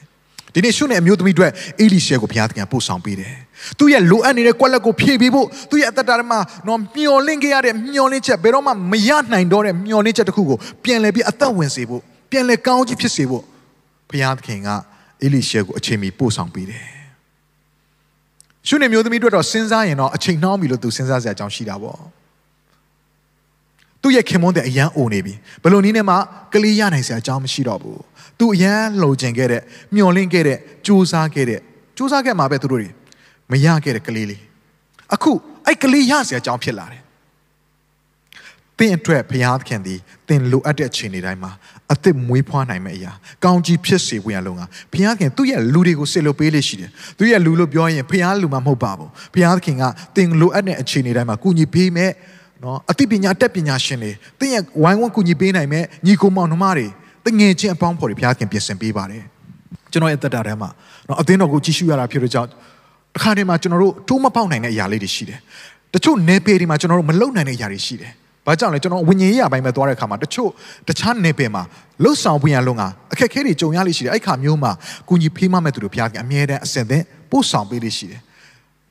[0.55, 1.49] ဒီနေ့ရှုနေအမျိုးသမီးတွေ
[1.81, 3.35] အေလိရှေကိုဘုရားသခင်ပို့ဆောင်ပေးတယ်။
[3.79, 6.38] သူရဲ့လိုအပ်နေတဲ့ကွက်လက်ကိုဖြည့်ပေးဖို့သူရဲ့အသက်တာထဲမှာ
[6.69, 13.43] တော့မျောလင့်ခဲ့ရတဲ့မျောလင့်ချက်ဘယ်တော့မှမရနိုင်တော့တဲ့မျောလင့်ချက်တစ်ခုကိုပြန်လည်ပြီးအသက်ဝင်စေဖို့ပြန်လည်ကောင်းကြီးဖြစ်စေဖို့
[14.11, 14.69] ဘုရားသခင်က
[15.23, 16.87] အေလိရှေကိုအချိန်မီပို့ဆောင်ပေးတယ်။
[18.69, 22.01] ရှုနေမျိုးသမီးတို့တော့စဉ်းစားရင်တော့အချိန်နှောင်းပြီလို့သူစဉ်းစားစရာအကြောင်းရှိတာပေါ့။
[24.03, 26.17] သူ့ရဲ့ခင်မွန်းတဲ့အရန်အိုနေပြီဘယ်လိုနည်းနဲ့မှ
[26.53, 28.01] ကလေးရနိုင်စရာအကြောင်းမရှိတော့ဘူး
[28.42, 29.62] သူအရန်လှုံကျင်ခဲ့တဲ့
[29.94, 31.61] မျောလင့်ခဲ့တဲ့စူးစမ်းခဲ့တဲ့
[31.96, 32.90] စူးစမ်းခဲ့မှာပဲသူတို့တွေ
[33.50, 34.42] မရခဲ့တဲ့ကလေးလေး
[35.14, 35.33] အခု
[35.66, 37.02] အဲ့ကလေးရစရာအကြောင်းဖြစ်လာတယ်
[38.78, 41.52] သင်အတွက်ဘုရားသခင်သည်သင်လိုအပ်တဲ့အချိန်တွေတိုင်းမှာ
[41.92, 43.12] အသက်မွေးဖွားနိုင်မယ့်အရာ
[43.44, 49.85] ကောင်းကြီးဖြစ်စေဖို့ရလုံးကဘုရားသခင်သူ့ရဲ့လူတွေကိုစစ်လို့ပေးလို့ရှိတယ်သူ့ရဲ့လူလို့ပြောရင်ဘုရားလူမှမဟုတ်ပါဘူးဘုရားသခင်က
[50.16, 52.11] သင်လိုအပ်တဲ့အချိန်တွေတိုင်းမှာကူညီပေးမဲ့
[52.62, 56.88] နော်အသိပညာတက်ပညာရှင်တွေသင်ရဲ့ဝိုင်းဝန်းကူညီပေးနိုင်မဲ့ညီကိုမောင်နှမတွေ
[57.27, 59.23] တငယ်ချင်းအပေါင်းဖော်တွေဘုရားခင်ပြင်ဆင်ပေးပါတယ်
[59.93, 60.69] ကျွန်တော်ရဲ့တက်တာထဲမှာ
[61.09, 62.49] နော်အသင်းတော်ကိုကြည့်ရှုရတာဖြစ်လို့ကြောင့်
[63.15, 65.39] တစ်ခါတည်းမှာကျွန်တော်တို့တိုးမပေါက်နိုင်တဲ့အရာလေးတွေရှိတယ်
[65.95, 68.13] တချို့နယ်ပယ်တွေမှာကျွန်တော်တို့မလုံနိုင်တဲ့အရာတွေရှိတယ်
[68.47, 70.51] ဘာကြောင့်လဲကျွန်တော်ဝิญဉ်ရေးရပိုင်းမှာသွားတဲ့အခါမှာတချို့
[70.89, 71.63] တခြားနယ်ပယ်မှာ
[72.03, 72.83] လှုပ်ဆောင်ပွင့်ရလုံးက
[73.13, 74.73] အခက်ခဲတွေကြုံရလိမ့်ရှိတယ်အဲ့ခါမျိုးမှာ
[75.09, 78.21] ကုညီဖေးမမဲ့သူတို့ဘုရားခင်အမြဲတမ်းအစဉ်သင်ပို့ဆောင်ပေးလိမ့်ရှိတယ်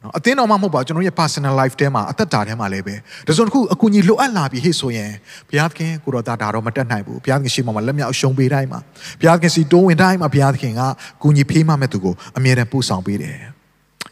[0.01, 2.95] နော်အသင်းတော်မှမဟုတ်ပါကျွန်တော်ရဲ့ personal life ထဲမှာအသက်တာထဲမှာလည်းပဲ
[3.27, 5.11] ဒါဆိုတစ်ခုအကူကြီးလိုအပ်လာပြီဟေ့ဆိုရင်
[5.49, 8.79] ဘုရားသခင်ကိုတော်တာဒါတော့မတက်နိုင်ဘူးဘုရားသခင်ရှိမှမှာလက်မြောက်အရှုံးပေးတိုင်းမှာ
[9.21, 10.81] ဘုရားသခင်စီတိုးဝင်တိုင်းမှာဘုရားသခင်က
[11.21, 13.37] ကူညီဖေးမမဲ့သူကိုအမြဲတမ်းပို့ဆောင်ပေးတယ်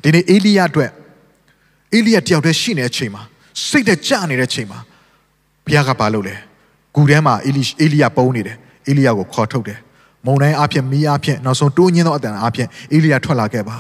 [0.04, 0.92] ဒီနေ့အေလိယအတွက်
[1.94, 3.24] အေလိယတယောက်တည်းရှိနေတဲ့အချိန်မှာ
[3.68, 4.80] စိတ်တကြနေတဲ့အချိန်မှာ
[5.66, 6.36] ဘုရားကဘာလုပ်လဲ
[6.96, 9.80] ဂူထဲမှာအေလိအေလိယပုံနေတယ်အေလိယကိုခေါ်ထုတ်တယ်
[10.26, 13.78] မုန်တိုင်းအဖြစ်မီးအဖြစ်နောက်ဆုံးတိုးညင်းသောအတန်အဖြစ်အေလိယထွက်လာခဲ့ပါ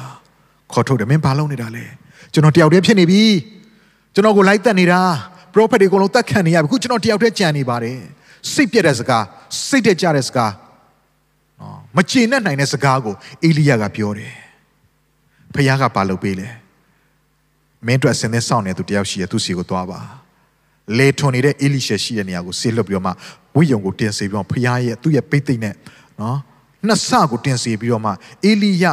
[0.73, 1.83] ခေါ်ထုတ်တယ်မင်းဘာလုပ်နေတာလဲ
[2.33, 3.23] ကျွန်တော်တယောက်တည်းဖြစ်နေပြီ
[4.13, 5.01] ကျွန်တော်ကိုလိုက်တက်နေတာ
[5.53, 7.99] prophet တွေအကုန်လုံးတက်ခံနေရပြီခုကျွန်တော်တယောက်တည်းကြံနေပါတယ်
[8.53, 9.23] စိတ်ပြက်တဲ့စကား
[9.67, 10.53] စိတ်တက်ကြတဲ့စကား
[11.59, 14.33] နော်မကျေနပ်နိုင်တဲ့စကားကိုအေလိယကပြောတယ်
[15.53, 16.49] ဖခင်ကဘာလုပ်ပေးလဲ
[17.85, 19.99] မင်းတို့အစင်းနဲ့စောင့်နေသူတယောက်ရှိရသူစီကိုသွားပါ
[20.97, 23.11] လေထွန်နေတဲ့အေလိရှေရှိတဲ့နေရာကိုဆေးလွတ်ပြီးတော့မှ
[23.55, 25.75] ဝိယုံကိုတင်စေပြီးတော့ဖခင်ရဲ့သူ့ရဲ့ပိတ်သိမ့်နဲ့
[26.21, 26.37] နော်
[26.87, 28.11] နှစ်ဆကိုတင်စေပြီးတော့မှ
[28.45, 28.85] အေလိယ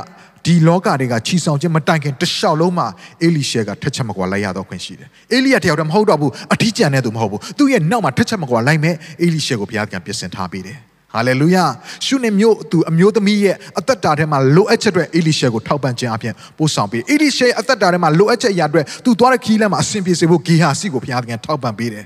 [0.46, 2.86] ဒီလောကတွေကချီဆောင်ခြင်းမတိုင်ခင်တလျှောက်လုံးမှာ
[3.22, 10.78] အေလိရှေကထက်ချက်မကွာလိုက်ရတော့ခွင့်ရှိတယ်။အေလိယတယောက်တည်းမဟုတ်တော့ဘူးအထီးကျန်တဲ့သူမဟုတ်ဘူး။သူ့ရဲ့နောက်မှာထက်ချက်မကွာလိုက်မဲ့အေလိရှေကိုဘုရားကပြင်ဆင်ထားပေးတယ်။
[11.12, 11.64] ဟာဟာလေလုယာ
[12.06, 22.04] ရှုနေမျိုးသူအမျိုးသမီးရဲ့အသက်တာထဲမှာလိုအပ်ချက်တွေအေလိရှေကိုထောက်ပံ့ခြင်းအပြင်ပို့ဆောင်ပေးအေလိရှေအသက်တာထဲမှာလိုအပ်ချက်အရာတွေသူသွားတဲ့ခီးလမ်းမှာအစဉ်ပြေစေဖို့ဂေဟာစီကိုဘုရားသခင်ထောက်ပံ့ပေးတယ်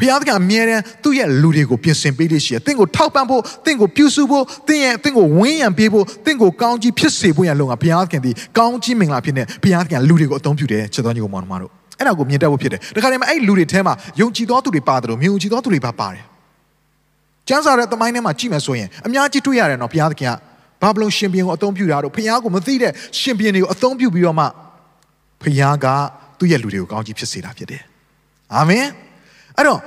[0.00, 16.24] ဘုရားသခင်အမြဲတမ်းသူ့ရဲ့လူတွေကိုပြင်ဆင်ပေးလို့ရှိတယ်။တင့်ကိုထောက်ပံ့ဖို့တင့်ကိုပြုစုဖို့တင့်ရဲ့တင့်ကိုဝန်းရံပေးဖို့တင့်ကိုကောင်းကြီးဖြစ်စေဖို့ရလုံကဘုရားသခင်ဒီကောင်းကြီးမင်္ဂလာဖြစ်နေဘုရားသခင်လူတွေကိုအသုံးပြုတယ်ချက်တော်ညီကောင်မောင်တို့အဲ့ဒါကိုမြင်တတ်ဖို့ဖြစ်တယ်။ဒါခါတည်းမှာအဲ့လူတွေထဲမှာယုံကြည်သောသူတွေပါတယ်လို့မြင်ယုံကြည်သောသူတွေပါပါတယ်။
[17.48, 24.46] ကျမ်းစာရဲ့သမိုင်းထဲမှာကြည့်မယ်ဆိုရင်အများကြီးတွေ့ရတယ်နော်ဘုရားသခင်ကဘာဘလုံရှင်ဘီရင်ကိုအသုံးပြုတာတို့ဘုရားကိုမသိတဲ့ရှင်ဘီရင်တွေကိုအသုံးပြုပြီးတော့မှ
[25.42, 25.86] ဘုရားက
[26.38, 27.82] သူ့ရဲ့လူတွေကိုကောင်းကြီးဖြစ်စေတာဖြစ်တယ်။
[28.54, 28.86] အာမင်။
[29.56, 29.80] အဲ့တော့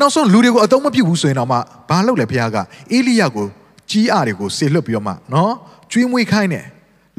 [0.00, 1.56] နောက်ဆုံးလူတွေကိုအသုံးမပြုဘူးဆိုရင်တော့မှ
[1.88, 2.56] ဘာလုပ်လဲဘုရားက
[2.92, 3.46] အေလိယကို
[3.90, 5.52] ကြီးအားတွေကိုဆေလွတ်ပြီးတော့မှနော်
[5.92, 6.66] ကျွေးမွေးခိုင်းတယ်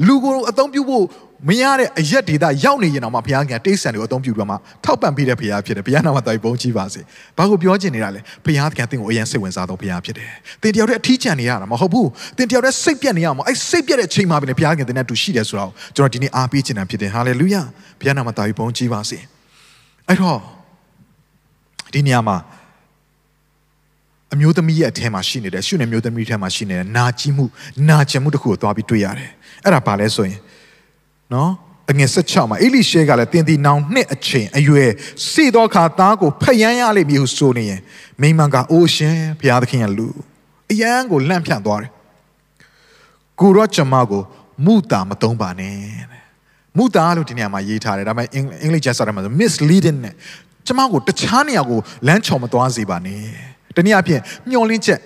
[0.06, 1.04] လူကိုအသုံးပြုဖို့
[1.48, 7.00] မရတဲ့အရက်ဒေတာရောက်နေရင်တော့မှဘုရားကတိတ်ဆန်တွေကိုအသုံးပြုပြီးတော့မှထောက်ပံ့ပေးတဲ့ဘုရားဖြစ်တယ်ဘုရားနာမတော်ဘုန်းကြီးပါစေ
[7.36, 10.30] ဘာကိုပြောချင်နေတာလဲဘုရားကသင်ကိုအရင်စိတ်ဝင်စားတော့ဘုရားဖြစ်တယ်
[10.62, 17.62] သင်တယောက်တည်းအထီးကျန်နေရတာမဟုတ်ဘူးသင်တယောက်တည်းစိတ်ပြတ်နေရမှာအဲ့စိတ်ပြတ်တဲ့အချိန်မှာပဲဘုရားကသင်နဲ့တူရှိတယ်ဆိုတော့ကျွန်တော်ဒီနေ့အားပေးချင်တာဖြစ်တယ်ဟာလေလုယာ
[18.00, 19.18] ဘုရားနာမတော်ဘုန်းကြီးပါစေ
[20.08, 20.38] အဲ့တော့
[21.92, 22.36] ဒီနေရာမှာ
[24.34, 27.44] အမျိုးသမီးရဲ့အထဲမှာရှိနေတယ်ရှုနေမျိုးသမီးထဲမှာရှိနေတယ်နာကျင်မှု
[27.88, 29.30] နာကျင်မှုတစ်ခုကိုသွားပြီးတွေ့ရတယ်
[29.64, 30.38] အဲ့ဒါဘာလဲဆိုရင်
[31.34, 31.50] နော်
[31.90, 34.90] အငယ်16မှာအေလိရှဲကလည်းတင်တီနောင်နှစ်အချိန်အရွယ်
[35.30, 37.80] စေသောအခါသားကိုဖယမ်းရလိမ့်မည်ဟုဆိုနေရင်
[38.20, 40.08] မိမန်ကအိုးရှင်ဘုရားသခင်ရဲ့လူ
[40.70, 41.90] အယံကိုလန့်ဖြန့်သွားတယ်
[43.40, 44.22] ကိုရောကျမကို
[44.64, 45.76] မူတာမသုံးပါနဲ့
[46.76, 50.14] မူတာလို့ဒီနေရာမှာရေးထားတယ်ဒါပေမဲ့အင်္ဂလိပ်ကျမ်းစာထဲမှာ misleading နဲ့
[50.66, 53.22] ကျမကိုတခြားနေရာကိုလမ်းချော်မသွားစေပါနဲ့
[53.76, 54.20] တနည်းအားဖြင့်
[54.50, 55.00] မျောလင်းချက်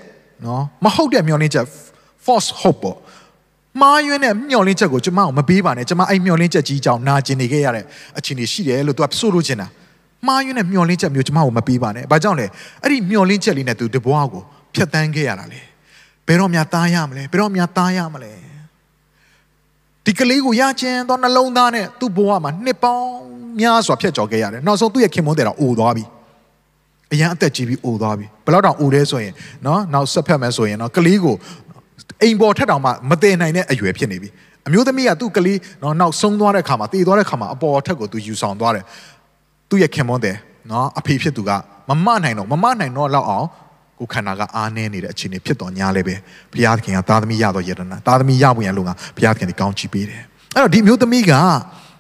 [0.45, 1.67] နော်မဟုတ်တဲ့မျောလင်းချက်
[2.25, 2.99] false hope ပေါ့
[3.83, 7.85] မာယွန်းတဲ့မျောလင်းချက်ကိုကျွန်မအောင်မပေးပါနဲ့ကျွန်မအဲ့မျောလင်းချက်ကြီးကြောင့်နာကျင်နေခဲ့ရတဲ့
[8.19, 9.69] အခြေအနေရှိတယ်လို့သူကဆိုလိုချင်တာ
[10.29, 12.47] မာယွန်းတဲ့မျောလင်းချက်မျိုးကျွန်မကိုမပေးပါနဲ့ဘာကြောင့်လဲ
[12.83, 14.43] အဲ့ဒီမျောလင်းချက်လေးနဲ့သူတဘွားကို
[14.75, 15.61] ဖျက်ဆီးခဲ့ရတာလေ
[16.27, 18.33] ဘယ်တော့မှသားရမလဲဘယ်တော့မှသားရမလဲ
[20.05, 26.05] ဒီကလေးကိုရချင်တော့နှလုံးသားနဲ့သူ့ဘဝမှာနှစ်ပေါင်း များစွာဖျက်ကျော်ခဲ့ရတယ်နောက်ဆုံးသူ့ရဲ့ခင်မွန်းတဲ့တော့အိုသွားပြီ
[27.13, 29.33] အရန်အသက်ကြီးပြီးအိုသွားပြီဘယ်တော့တောင်အိုလဲဆိုရင်
[29.67, 31.37] နော်နောက်ဆက်ဖက်မယ်ဆိုရင်နော်ကလေးကို
[32.23, 34.29] အိမ်ပေါ်ထက်တောင်မှမတည်နိုင်တဲ့အရွယ်ဖြစ်နေပြီ
[34.67, 38.85] အမျိုးသမီးကသူ့ကလေးနော်နောက်ဆုံးသွားတဲ့ခါမှာတည်သွားတဲ့ခါမှာအပေါ်ထက်ကိုသူယူဆောင်သွားတယ်
[39.69, 40.37] သူ့ရဲ့ခင်မွန်းတဲ့
[40.71, 41.51] နော်အဖေဖြစ်သူက
[41.89, 43.47] မမနိုင်တော့မမနိုင်တော့လောက်အောင်
[43.99, 46.15] ကိုခန္ဓာကအားနည်းနေတဲ့အခြေအနေဖြစ်တော်ညာလဲပဲ
[46.53, 50.23] ဘုရားသခင်ကသားသမီးရတော့ယတနာသားသမီးရဖို့ရန်လို့ကဘုရားသခင်ကကောင်းချီးပေးတယ်
[50.55, 51.33] အဲ့တော့ဒီမျိုးသမီးက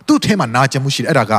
[0.06, 1.34] သူ့ထဲမှာနာကျင်မှုရှိတယ်အဲ့ဒါက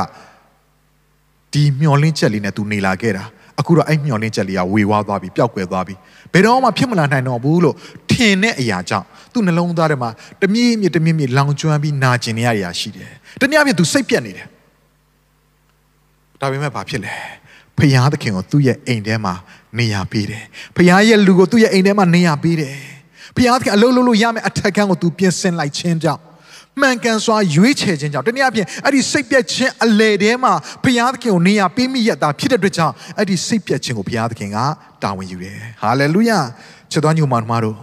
[1.52, 3.24] ဒီမျောလင်းချက်လေးနဲ့သူနေလာခဲ့တာ
[3.60, 5.94] အခုတော့အဲ့မျောလင်းချက်လေးကဝေဝါးသွားပြီပျောက်ကွယ်သွားပြီ
[6.32, 7.74] ဘယ်တော့မှဖြစ်မလာနိုင်တော့ဘူးလို့
[8.10, 10.10] ထင်တဲ့အရာကြောင့်သူ့နှလုံးသားထဲမှာ
[10.42, 14.46] တမြင့်မြင့်တမြင့်မြင့်လောင်ကျွမ်းပြီးနာကျင်နေရတာရှိတယ်တနည်းအားဖြင့်သူစိတ်ပြတ်နေတယ်
[16.40, 17.14] ဒါပေမဲ့ဘာဖြစ်လဲ
[17.78, 19.34] ဖယားသခင်ကိုသူ့ရဲ့အိမ်ထဲမှာ
[19.78, 20.44] နေရာပေးတယ်
[20.76, 22.74] ဖယားရဲ့လူကိုသူ့ရဲ့အိမ်ထဲမှာနေရာပေးတယ်
[23.36, 26.22] ဖယားသခင်အလုပ်လုပ်လို့ရမယ်အထက်ကန်းကိုသူပြင်ဆင်လိုက်ခြင်းကြောင့်
[26.80, 30.52] မှန်ကန်စွာရွေးချယ်ခြင်းကြောင့်တနည်းအားဖြင့်အဲ့ဒီစိတ်ပြတ်ခြင်းအလေထဲမှာ
[30.84, 34.58] ဘုရားသခင်ကိုနေရာပေးမိရတာဖြစ်တဲ့အတွက်ကြောင့်အဲ့ဒီစိတ်ပြတ်ခြင်းကိုဘုရားသခင်က
[35.02, 36.30] တာဝန်ယူတယ်ဟာလေလုယ
[36.90, 37.34] ချစ်တော်ညီမ
[37.64, 37.76] တို့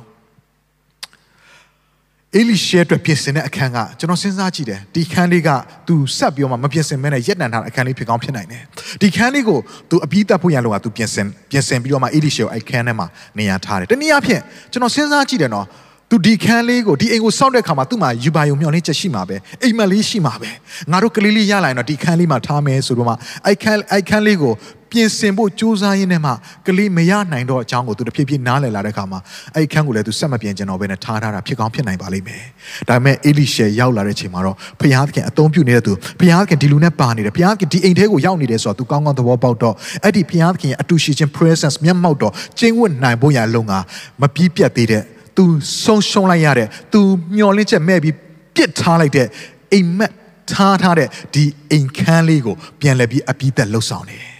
[2.36, 5.50] အေလိရှဲအတွက်ပြင်ဆင်တဲ့အခန်းကကျွန်တော်စဉ်းစားကြည့်တယ်ဒီခန်းလေးက
[5.88, 8.64] သူဆက်ပြောမှမပြင်ဆင်မဲနဲ့ရက်တန်ထားတဲ့အခန်းလေးဖြစ်ကောင်းဖြစ်နိုင်တယ်
[9.02, 15.66] ဒီခန်းလေးကိုသူအပြီးတက်ဖို့ရန်လို့ကသူပြင်ဆင်ပြင်ဆင်ပြီးတော့မှအေလိရှဲကိုအဲ့ခန်းထဲမှာနေရာထားတယ်တနည်းအားဖြင့်ကျွန်တော်စဉ်းစားကြည့်တယ်နော်
[16.10, 20.50] သူဒီခန်းလေးကိုဒီအိမ်ကိုစောင့်တဲ့ခါမှာသူ့မှာယူပါယုံမျှော်လင့်ချက်ရှိမှာပဲအိမ်မက်လေးရှိမှာပဲ
[20.92, 23.14] ငါတို့ကလေးလေးရလာရင်တော့ဒီခန်းလေးမှာထားမယ်ဆိုတော့မှ
[23.46, 24.54] အဲ့ခန်းအဲ့ခန်းလေးကို
[24.94, 26.32] ပြင်ဆင်ဖို့ကြိုးစားရင်းနဲ့မှ
[26.68, 29.20] ကလေးမရနိုင်တော့အကြောင်းကိုသူတဖြည်းဖြည်းနားလည်လာတဲ့ခါမှာ
[29.56, 32.44] အဲ့ခန်းကိုလည်းသူဆက်မပြင်ကျင်တော့ဘဲနဲ့ထားထားတာဖြစ်ကောင်းဖြစ်နိုင်ပါလိမ့်မယ်
[32.90, 43.74] ဒါပေမဲ့အေလိရှေရောက်လာတဲ့ချိန်မှာတော့ဖျားသခင်အသုံးပြုနေတဲ့သူဖျားသခင်ဒီလူနဲ့ပါနေတယ်ဖျားသခင်ဒီအိမ်ထဲကိုရောက်နေတယ်ဆိုတော့သူကောင်းကောင်းသဘောပေါက်တော့အဲ့ဒီဖျားသခင်ရဲ့အတူရှိခြင်း presence မျက်မှောက်တော့ကျင်းဝတ်နိုင်ဖို့ရလုံက
[44.22, 45.04] မပြီးပြတ်သေးတဲ့
[45.38, 45.44] तू
[45.84, 47.00] ဆုံးရှုံးလိုက်ရတဲ့ तू
[47.36, 48.16] မျောလင့်ချက်မဲ့ပြီး
[48.56, 49.28] ပြစ်ထားလိုက်တဲ့
[49.74, 50.14] အိမ်မက်
[50.52, 54.34] ထားထားတဲ့ဒီအိမ်ခန်းလေးကိုပြန်လဲပြီးအပြီးသက်လှုပ်ဆောင်နေတယ်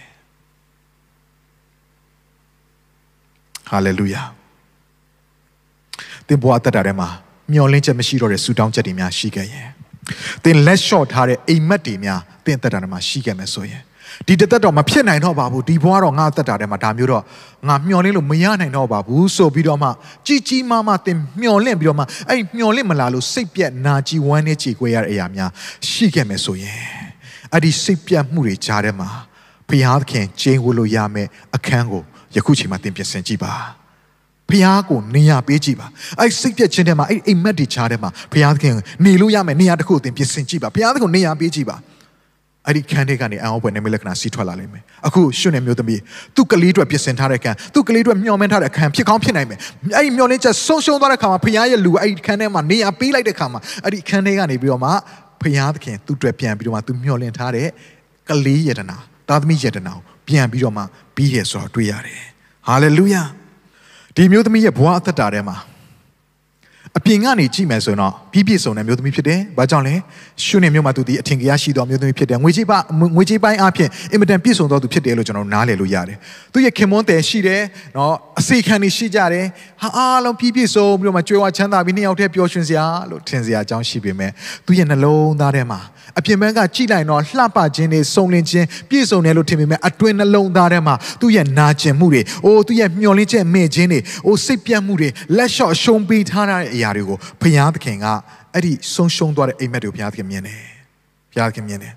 [3.68, 4.22] ဟာလေလုယာ
[6.26, 7.08] သင်ဘဝတက်တာထဲမှာ
[7.52, 9.68] မျောလင့်ချက်မရှိတော့တဲ့ဆူတောင်းချက်တွေများရှိခဲ့ရင်
[10.44, 13.82] သင်လက်လျှော့ထားတဲ့အိမ်မက်တွေများသင်တက်တာထဲမှာရှိခဲ့မယ်ဆိုရင်
[14.26, 17.22] ဒီတသက်တော့မဖြစ်နိုင်တော့ပါဘူးဒီဘဝတော့ငါသက်တာထဲမှာဒါမျိုးတော့
[17.68, 19.88] ငါမျောလင့်လို့မရနိုင်တော့ပါဘူးဆိုပြီးတော့မှ
[20.26, 25.50] ကြီးကြီးမားမားတင်မျောလင့်ပြီးတော့မှအဲ့မျောလင့်မလာလို့စိတ်ပြက်နာကြီးဝမ်းနေချေခွဲရတဲ့အရာများ
[25.90, 26.78] ရှိခဲ့မယ်ဆိုရင်
[27.52, 29.08] အဲ့ဒီစိတ်ပြက်မှုတွေကြားထဲမှာ
[29.68, 32.02] ဘုရားသခင်ကျင်းဝလို့ရမယ်အခန်းကို
[32.36, 33.52] ယခုချိန်မှာတင်ပြင်ဆင်ကြည့်ပါ
[34.50, 35.86] ဖះကိုနေရပေးကြည့်ပါ
[36.18, 41.76] အဲ့စိတ်ပြက်ခြင်းထဲမှာအဲ့အိမ်မက်တွေချားထဲမှာဖះသခင်နေလို့ရမယ်နေရာတစ်ခုအတင်ပြင်ဆင်ကြည့်ပါဖះသခင်နေရာပေးကြည့်ပါ
[42.66, 46.00] အဲ့ဒီခန်းထဲကနေအံ့ဩဖွယ်နေမလက္ခဏာစီးထွက်လာလိမ့်မယ်အခုရှုနေမျိုးသမီး
[46.36, 49.58] သူ့ကလေးအတွက်ပြင်ဆင်ထားတဲ့ခန်းသူ့ကလေးအတွက်မျှော်မှန်းထားတဲ့ခန်းဖြစ်ကောင်းဖြစ်နိုင်မယ်
[49.96, 54.90] အဲ့ဒီမျှော်လင့်ချက်ဆုံးရှုံးသွားတဲ့ခါမှာဖခင်ရဲ့လူအဲ့ဒီခန်းထဲမှာနေရာပေးလိုက်တဲ့ခါမှာအဲ့ဒီခန်းထဲကနေပြီးတော့မှ
[55.40, 57.68] ဖခင်သခင်သူ့အတွက်ပြန်ပြီးတော့မှသူမျှော်လင့်ထားတဲ့
[58.28, 58.96] ကလေးယတနာ
[59.28, 60.82] သားသမီးယတနာကိုပြန်ပြီးတော့မှ
[61.16, 62.22] ပြီးရဆိုတော့တွေ့ရတယ်
[62.68, 63.22] ဟာလေလုယာ
[64.16, 65.56] ဒီမျိုးသမီးရဲ့ဘဝအသက်တာထဲမှာ
[66.98, 69.94] အပြင်ကနေကြည့်မယ်ဆိုရင်တော့ပြီးပြည့်စုံတဲ့မျိုးသမီးဖြစ်တယ်။ဘာကြောင့်လဲ။
[70.44, 72.78] ရှုနေမျိုးမှာသူဒီအထင်ကြီးရှိသောမျိုးသမီးဖြစ်တယ်။ငွေကြေးပါ
[73.16, 76.16] ငွေကြေးပိုင်းအပြင်အင်မတန်ပြည့်စုံသောသူဖြစ်တယ်လို့ကျွန်တော်နားလည်လို့ရတယ်။
[76.52, 77.62] သူရဲ့ခင်မွန်းတယ်ရှိတယ်။
[77.96, 79.44] နော်အစီခံနေရှိကြတယ်။
[79.82, 84.30] ဟာအားလုံးပြည့်ပြည့်စုံပြီးတော့မှကြွယ်ဝချမ်းသာပြီးနှစ်ယောက်တည်းပျော်ရွှင်စရာလို့ထင်စရာအကြောင်းရှိပေမဲ့
[84.66, 85.80] သူရဲ့နှလုံးသားထဲမှာ
[86.18, 98.06] အပြင်ဘက်ကကြည့်လိုက်တော့လှပခြင်းတွေစုံလင်ခြင်းပြည့်စုံတယ်လို့ထင်ပေမဲ့အတွင်းနှလုံးသားထဲမှာသူ့ရဲ့နာကျင်မှုတွေအိုးသူ့ရဲ့မျောလင်းချက်မဲ့ခြင်းတွေအိုးစိတ်ပြတ်မှုတွေလက်လျှော့ရှုံးပေးထားတဲ့အရာတွေကိုဘုရားသခင်က
[98.54, 100.60] အဲ့ဒီဆုံးရှုံးသွားတဲ့အိမ်မက်တွေကိုဘုရားသခင်မြင်တယ်
[101.32, 101.94] ဘုရားသခင်မြင်တယ်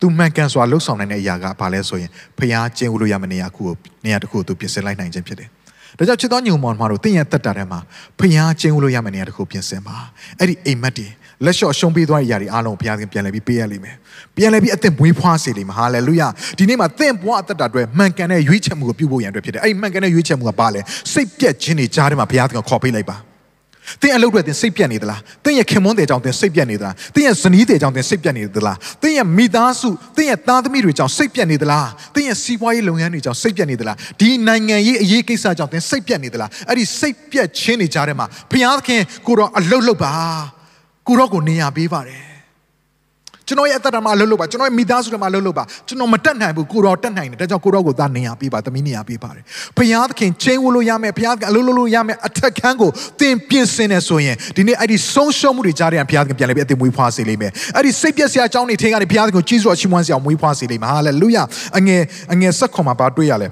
[0.00, 3.74] သူမှန်ကန်စွာလှုပ်ဆောင်နိုင်တဲ့အရာကဘာလဲဆိုရင်ဘုရားကျင့်ဝတ်လို့ရမယ့်နေရာခုကို
[4.04, 5.48] နေရာတစ်ခုကိုသူပြင်ဆင်လိုက်နိုင်ခြင်းဖြစ်တယ်
[5.98, 7.80] ဒါကြောင့်ချစ်တော်ညုံမောင်တို့တင်းရဲ့တက်တာထဲမှာ
[8.18, 9.96] ဖျားချင်းလို့ရမယ့်နေရာတစ်ခုပြင်ဆင်ပါ
[10.38, 11.06] အဲ့ဒီအိမ်မက်တွေ
[11.44, 13.96] လက်လျှော့ရှုံးပေးသွားတဲ့ຢာတွေအားလုံးဘုရားသခင်ပြန်လဲပြီးပေးရလိမ့်မယ်
[14.36, 16.28] ပြန်လဲပြီးအသက်မွေးဖွားစေလိမ့်မယ်ဟာလေလုယာ
[16.58, 20.80] ဒီနေ့မှာသင်ဘဝအသက်တာအတွက်မှန်ကန်တဲ့ရွေးချယ်မှုကိုပြုဖို့ရန်အတွက်ဖြစ်တယ်အဲ့ဒီမှန်ကန်တဲ့ရွေးချယ်မှုကဘာလဲ
[21.12, 23.16] စိတ်ပြက်ခြင်းတွေကြားထဲမှာဘုရားသခင်ခေါ်ပေးလိုက်ပါ
[24.02, 40.14] သင်အလုပ်တွေသင်စိတ်ပြက်နေသလားသင်ရဲ့ခင်မွန်းတဲ့ကြောင့်သင်စိတ်ပြက်နေသလားသင်ရဲ့ဇနီးတဲ့ကြောင့်သင်စိတ်ပြက်နေသလားသင်ရဲ့မိသားစုသင်ရဲ့သားသမီးတွေကြောင့်စိတ်ပြက်နေသလားသင်ရဲ့စီးပွားရေးလုပ်ငန်းတွေကြောင့်စိတ်ပြက်နေသလားဒီနိုင်ငံရေးအရေးကိစ္စကြောင့်သင်စိတ်ပြက်နေသလားအဲ့ဒီစိတ်ပြက်ခြင်းတွေကြားထဲမှာဘုရားသခင်ကိုတော့အလုပ်လုပ်ပါ
[41.06, 42.30] ကိုတော့ကိုနေရာပေးပါတယ်
[43.50, 49.42] ကျွန်တော်ရဲ့အသက်တာမှာလှုပ်လို့ပါကျွန်တော်ရဲ့မိသားစုတွေမှာလှုပ်လို့ပါကျွန်တော်မတက်နိုင်ဘူးကိုတော်တက်နိုင်တယ်ဒါကြောင့်ကိုတော်ကိုသားနေရာပေးပါသမီးနေရာပေးပါတယ်
[49.76, 52.90] ဘုရားသခင်ချင်းဝလို့ရမယ်ဘုရားသခင်အလုပ်လုပ်လို့ရမယ်အထက်ခန်းကို
[53.20, 61.42] သင်ပြင်ဆင်နေဆိုရင်ဒီနေ့အဲ့ဒီဆုံးရှုံးမှုတွေကြားထဲကဘုရားသခင်ပြန်လဲပြီးအသက်မွေးဖွားစေလိမ့်မယ်အဲ့ဒီစိတ်ပြည့်စရာအကြောင်းတွေထင်ကနေဘုရားသခင်ကိုကြီးစွာချီးမွမ်းစရာမွေးဖွားစေလိမ့်မယ်ဟာလေလုယာ
[61.78, 63.48] အငယ်အငယ်ဆက်ခွန်မှာပါတွေ့ရလဲ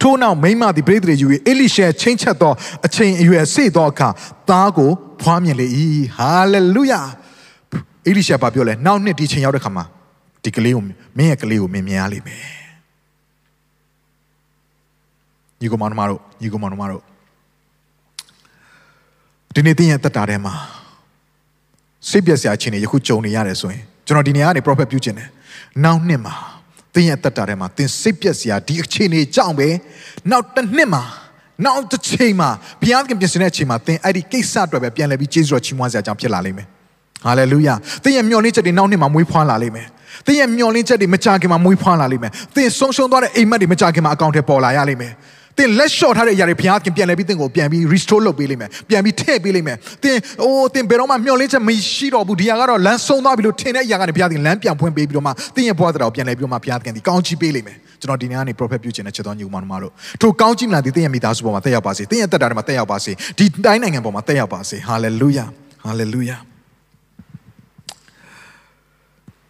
[0.00, 2.52] ထို့နောက်မိမသည်ပရိသေတွေယူ၍အေလိရှေချင်းချက်သော
[2.86, 4.08] အချိန်အရွယ်စေ့သောအခါ
[4.48, 4.90] သားကို
[5.22, 5.66] ဖွားမြင်လေ၏
[6.16, 7.00] ဟာလေလုယာ
[8.06, 9.84] အေလိရှာဘာပြောလဲနောက်နှစ်ဒီချိန်ရောက်တဲ့ခါမှာ
[10.44, 10.82] ဒီကလေးကို
[11.18, 12.42] မင်းရဲ့ကလေးကိုမင်းမြင်ရလိမ့်မယ်
[15.60, 17.02] ညီကောင်မတို့ညီကောင်မတို့
[19.54, 20.54] ဒီနေ့တင်းရဲ့တက်တာထဲမှာ
[22.08, 25.28] စိတ်ပြက်စရာအခြေအနေယခုကြုံနေရတယ်ဆိုရင်ကျွန်တော်ဒီနေရာကနေ prophet ပြုခြင်းတယ်
[25.84, 26.34] နောက်နှစ်မှာ
[26.96, 29.68] တင်းရဲ့တက်တာထဲမှာတင်းစိတ်ပြက်စရာဒီအခြေအနေကြောင့်ပဲ
[30.30, 31.02] နောက်တစ်နှစ်မှာ
[31.64, 32.48] နောက်တစ်ချိန်မှာ
[32.82, 36.66] ဘုရားကပြင်ဆင်တဲ့အချိန်မှာသင်အဲ့ဒီကိစ္စအတွက်ပဲပြန်လဲပြီးကျေးဇူးတော်ချီးမွမ်းစရာအကြောင်းဖြစ်လာလိမ့်မယ်
[37.24, 37.74] ဟာလေလုယာ
[38.04, 39.86] သင်ရဲ့မျှော်လင့်ချက်တွေနောက်နှစ်မှာမွေးဖွားလာလိမ့်မယ်
[40.26, 45.12] သင်ရဲ့မျှော်လင့်ချက်တွေမကြခင်မှာမွေးဖွားလာလိမ့်မယ်သင်ဆုံးရှုံးသွားတဲ့အိမ်မက်တွေမကြခင်မှာအကောင့်ထဲပေါ်လာရလိမ့်မယ်
[45.58, 59.92] သင်လက်လျှော့ထားတဲ့အရာတွေဘုရားခင်ပြန်လဲပြီးသင်ကိုပြန်ပြီး restore လုပ်ပေးလိမ့်မယ်ပြန်ပြီးထည့်ပေးလိမ့်မယ်သင်အိုးသင်ဘယ်တော့မှမျှော်လင့်ချက်မရှိတော့ဘူးဒီဟာကတော့လမ်းဆုံးသွားပြီလို့ထင်တဲ့အရာကနေဘုရားခင်လမ်းပြန်ဖွင့်ပေးပြီးတော့မှသင်ရဲ့ဘဝတရားကိုပြန်လဲပြီးတော့မှဘုရားခင်ဒီကောင်းချီးပေးလိမ့်မယ်ကျွန်တော်ဒီနေ့ကနေ prophet ပြုခြင်းနဲ့ချက်တော်ညီမတို့
[60.22, 65.48] ထိုကောင်းချီးမလားဒီသင်ရဲ့မိသားစုပေါ်မှာတက်ရောက်ပါစေသင်ရဲ့တက်တာတွေမှာတက်ရောက်ပါစေဒီတိုင်းနိုင်ငံပေါ်မှာတက်ရောက်ပါစေ hallelujah
[65.86, 66.40] hallelujah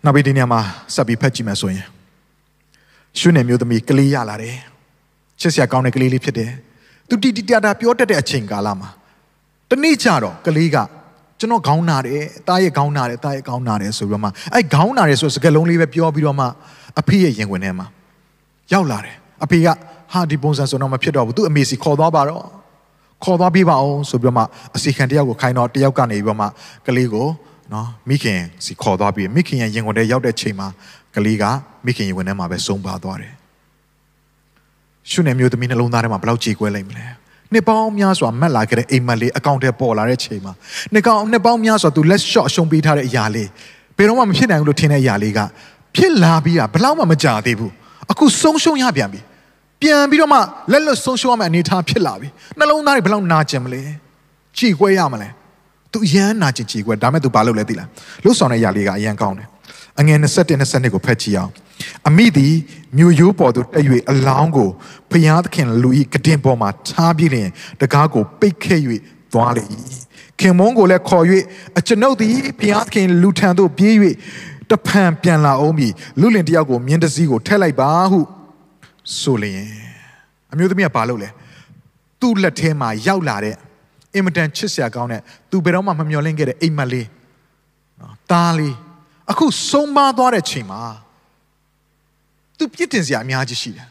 [0.05, 0.61] နောက်ပြီးဒီနေရာမှာ
[0.95, 1.85] ဆက်ပြီးဖတ်ကြည့်မယ်ဆိုရင်
[3.19, 4.57] ရှုနေမျိုးသမီးကလေးရလာတယ်
[5.41, 6.51] ချစ်စရာကောင်းတဲ့ကလေးလေးဖြစ်တယ်
[7.09, 8.89] သူတီတီတာတာပြောတတ်တဲ့အချိန်ကာလမှာ
[9.71, 10.77] တနေ့ကျတော့ကလေးက
[11.39, 16.47] ကျွန်တော်ခေါင်းနာတယ်တားရဲ့ခေါင်းနာတယ်တားရဲ့ခေါင်းနာတယ်ဆိုပြီးတော့မှအဲ့ခေါင်းနာတယ်ဆိုစကားလုံးလေးပဲပြောပြီးတော့မှ
[17.01, 17.87] အဖေရဲ့ရင်ဝင်ထဲမှာ
[18.73, 19.69] ရောက်လာတယ်အဖေက
[20.13, 22.45] ဟာဒီပုံစံဆိုတော့မဖြစ်တော့ဘူးသူအမေစီခေါ်သွားပါတော့
[23.25, 24.43] ခေါ်သွားပေးပါအောင်ဆိုပြီးတော့မှ
[24.77, 26.47] အစီခံတယောက်ကိုခိုင်းတော့တယောက်ကနေပြီးတော့မှ
[26.87, 27.27] ကလေးကို
[27.73, 30.69] နော်မိခင်စီခေါ်သွားပြီးမိခင်ရဲ့ရင်ဝင်ထဲရောက်တဲ့ချိန်မှာ
[31.15, 31.45] ကလေးက
[31.87, 33.35] မိခင်ရင်ဝင်ထဲမှာပဲဆုံးပါသွားတယ်
[35.11, 37.05] ရှုနေမျိုးသမီးနှလုံးသားထဲမှာဘယ်လောက်ကြေကွဲလိုက်မလဲ
[37.53, 40.53] နှစ်ပေါင်းများစွာမက်လာခဲ့တဲ့အိမ်မက်လေးအကောင့်ထဲပေါ်လာတဲ့ချိန်မှာ
[40.93, 43.49] နှစ်ကောင်နှစ်ပေါင်းများစွာသူလက်လျှော့အရှုံးပေးထားတဲ့အရာလေး
[43.97, 45.41] ဘယ်တော့မှမဖြစ်နိုင်ဘူးလို့ထင်တဲ့အရာလေးက
[45.97, 47.73] ဖြစ်လာပြီးတာဘယ်လောက်မှမကြာသေးဘူး
[48.13, 49.21] အခုဆုံးရှုံးရပြန်ပြီ
[49.81, 50.39] ပြန်ပြီးတော့မှ
[50.73, 52.29] လက်လွတ်ဆုံးရှုံးရမယ့်အနေအထားဖြစ်လာပြီ
[52.59, 53.83] နှလုံးသားတွေဘယ်လောက်နာကျင်မလဲ
[54.59, 55.29] ကြေကွဲရမလဲ
[55.93, 57.89] သူအရန်နာကျင်ကြေကွဲဒါမဲ့သူဘာလုပ်လဲသိလား
[58.25, 59.49] လှုပ်ဆောင်တဲ့အရာလေးကအရန်ကောင်းတယ်
[60.01, 61.53] အငယ်27 22ကိုဖတ်ကြည့်အောင်
[62.09, 62.55] အမိသည်
[62.97, 64.71] မြို့ရိုးပေါ်သို့တက်၍အလောင်းကို
[65.11, 68.81] ဖျားသခင်လူဤကတင်ပေါ်မှာထားပြီးလျင်တကားကိုပိတ်ခဲ့၍
[69.33, 69.65] သွားလေ၏
[70.41, 71.25] ခင်မုန်းကိုလည်းခေါ်၍
[71.79, 73.95] အကျွန်ုပ်သည်ဖျားသခင်လူထံသို့ပြေး၍
[74.71, 75.89] တဖန်ပြန်လာအောင်ပြီ
[76.21, 78.21] လူလင်တယောက်ကိုမြင်းတစည်းကိုထည့်လိုက်ပါဟု
[79.19, 79.71] ဆိုလျင်
[80.53, 81.29] အမျိုးသမီးကဘာလုပ်လဲ
[82.21, 83.55] သူ့လက်ထဲမှာရောက်လာတဲ့
[84.15, 87.09] အင်မတန်ချစ်စရာကောင်းတဲ့သူဘယ်တော့မှမမျှော်လင့်ခဲ့တဲ့အိမ်မက်လေး
[88.01, 88.75] နော်တားလေး
[89.31, 90.83] အခုဆုံးမသွားတဲ့ချိန်မှာ
[92.59, 93.89] သူပြစ်တင်စရာအများကြီးရှိတယ်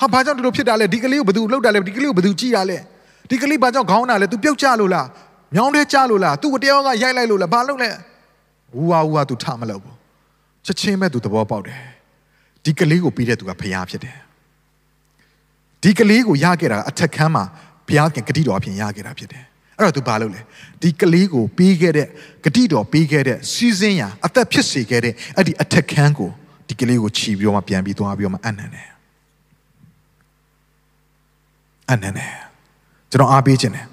[0.00, 2.78] ဟာဘာကြောင့်ဒီလိုဖြစ်တာလဲဒီကလေးကိုဘယ်သူလှုပ်တာလဲဒီကလေးကိုဘယ်သူကြည့်တာလဲ
[3.30, 5.06] ဒီကလေးဘာကြောင့်ခေါင်းတာလဲ तू ပြုတ်ကြလို့လား
[5.54, 7.90] မြောင်းထဲကြလို့လား तू တယောက်ကရိုက်လိုက်လို့လားဘာလုပ်လဲ
[8.74, 9.96] ဝူဝါဝူဝါသူထမလို့ဘူး
[10.64, 11.80] ချက်ချင်းပဲသူသဘောပေါက်တယ်
[12.64, 14.16] ဒီကလေးကိုပြီးတဲ့သူကဖျားဖြစ်တယ်
[15.82, 17.44] ဒီကလေးကိုရခဲ့တာအထက်ခန်းမှာ
[17.86, 19.44] ဘုရားခင်ဂတိတော်အဖြစ်ရခဲ့တာဖြစ်တယ်
[19.78, 20.40] အဲ့တော့သူဘာလုပ်လဲ
[20.82, 22.06] ဒီကလေးကိုပြီးခဲ့တဲ့
[22.44, 26.30] ဂတိတော်ပြီးခဲ့တဲ့စီးစင်းရာအသက်ဖြစ်စေခဲ့တဲ့အဲ့ဒီအထက်ခန်းကို
[26.68, 28.88] ဒီကလေးကိုခြီးပြီးတော့မှပြန်ပြီးသွားပြီးတော့မှအနံ့တယ်
[31.90, 32.32] အနံ့တယ်
[33.10, 33.86] ကျွန်တော်အားပေးခြင်းတယ်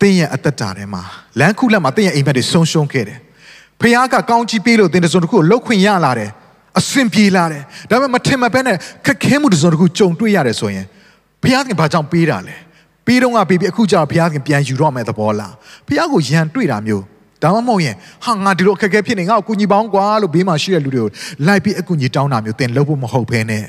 [0.00, 1.02] တင်းရဲ့အသက်တာထဲမှာ
[1.40, 3.18] လမ်းခုလက်မှာတင်းရဲ့အိမ်မက်တွေဆုံးရှုံးခဲ့တယ်
[3.80, 6.30] ဖခင်ကကောင်းချီးပေးလို့တင်းတစုံတစ်ခုကိုလှုပ်ခွင့်ရလာတယ်
[6.78, 8.76] အဆင်ပြေလာတယ်ဒါပေမဲ့မထင်မပဲနဲ့
[9.06, 10.86] ခက်ခဲမှုတစုံတစ်ခုကြုံတွေ့ရတယ်ဆိုရင်
[11.42, 12.56] ဖခင်ကဘာကြောင့်ပေးတာလဲ
[13.06, 15.54] ပေးတော့ကပေးပြီးအခုကျတော့ဖခင်ပြန်ယူတော့မယ်သဘောလား
[15.86, 17.04] ဖခင်ကိုယံတွေ့တာမျိုး
[17.42, 21.08] ဒါမှမဟုတ်ရင်ဟာငါဒီလိုအခက်အခဲဖြစ်နေငါ့ကိုကူညီပေါင်းကွာလို့ဘေးမှာရှိတဲ့လူတွေကို
[21.46, 23.64] လိုက်ပြီးအကူညီတောင်းတာမျိုးသင်လုပ်ဖို့မဟုတ်ဘဲနဲ့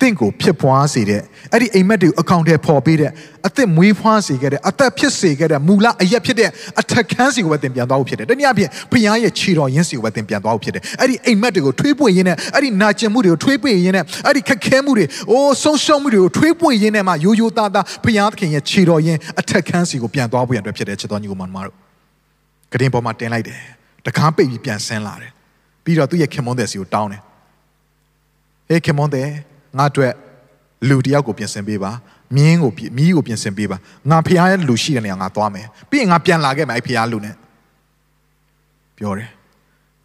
[0.00, 1.22] တင့်ကိုဖြစ်ပွားစေတဲ့
[1.52, 3.10] အဲ့ဒီအိမ်မက်တွေကိုအကောင့်ထဲပေါ်ပေးတဲ့
[3.46, 21.74] အသက်မွေးဖွားစေခဲ့တဲ့အသက်ဖြစ်စေခဲ့တဲ့မူလအရက်ဖြစ်တဲ့အထက်ခန်းစီကိုပဲသင်ပြန်သွားဖို့ဖြစ်တယ်။တနည်းအားဖြင့်ဖခင်ရဲ့ခြေတော်ရင်းစီကိုပဲသင်ပြန်သွားဖို့ဖြစ်တယ်။အဲ့ဒီအိမ်မက်တွေကိုထွေးပွင့်ရင်းနဲ့အဲ့ဒီနာကျင်မှုတွေကိုထွေးပွင့်ရင်းနဲ့အဲ့ဒီခက်ခဲမှုတွေအိုးဆုံးရှုံးမှုတွေကိုထွေးပွင့်ရင်းနဲ့မှရိုးရိုးသားသားဖခင်သခင်ရဲ့ခြေတော်ရင်းအထက်ခန်းစီကိုပြန်သွားဖို့ရန်အတွက်ဖြစ်တယ်ချစ်တော်ညီကိုမတို့။
[22.72, 23.60] ကတင်ပေါ်မှာတင်လိုက်တယ်။
[24.06, 25.32] တကားပိတ်ပြီးပြန်ဆင်းလာတယ်။
[25.84, 27.20] ပြီးတော့သူ့ရဲ့ခင်မွန်းတဲ့စီကိုတောင်းတယ်။
[28.68, 29.28] ဟေးခင်မွန်းတဲ့
[29.77, 30.13] ငါအတွက်
[30.89, 31.91] လူတယောက်ကိုပြင်ဆင်ပေးပါ
[32.35, 33.77] မြင်းကိုမီးကိုပြင်ဆင်ပေးပါ
[34.09, 37.35] ငါဖျားရဲ့လူရှိတဲ့နေရာငါသွားမယ်ပြီးရင်ငါပြန်လာခဲ့မယ်အဲ့ဖျားလူနဲ့
[38.97, 39.29] ပြောတယ်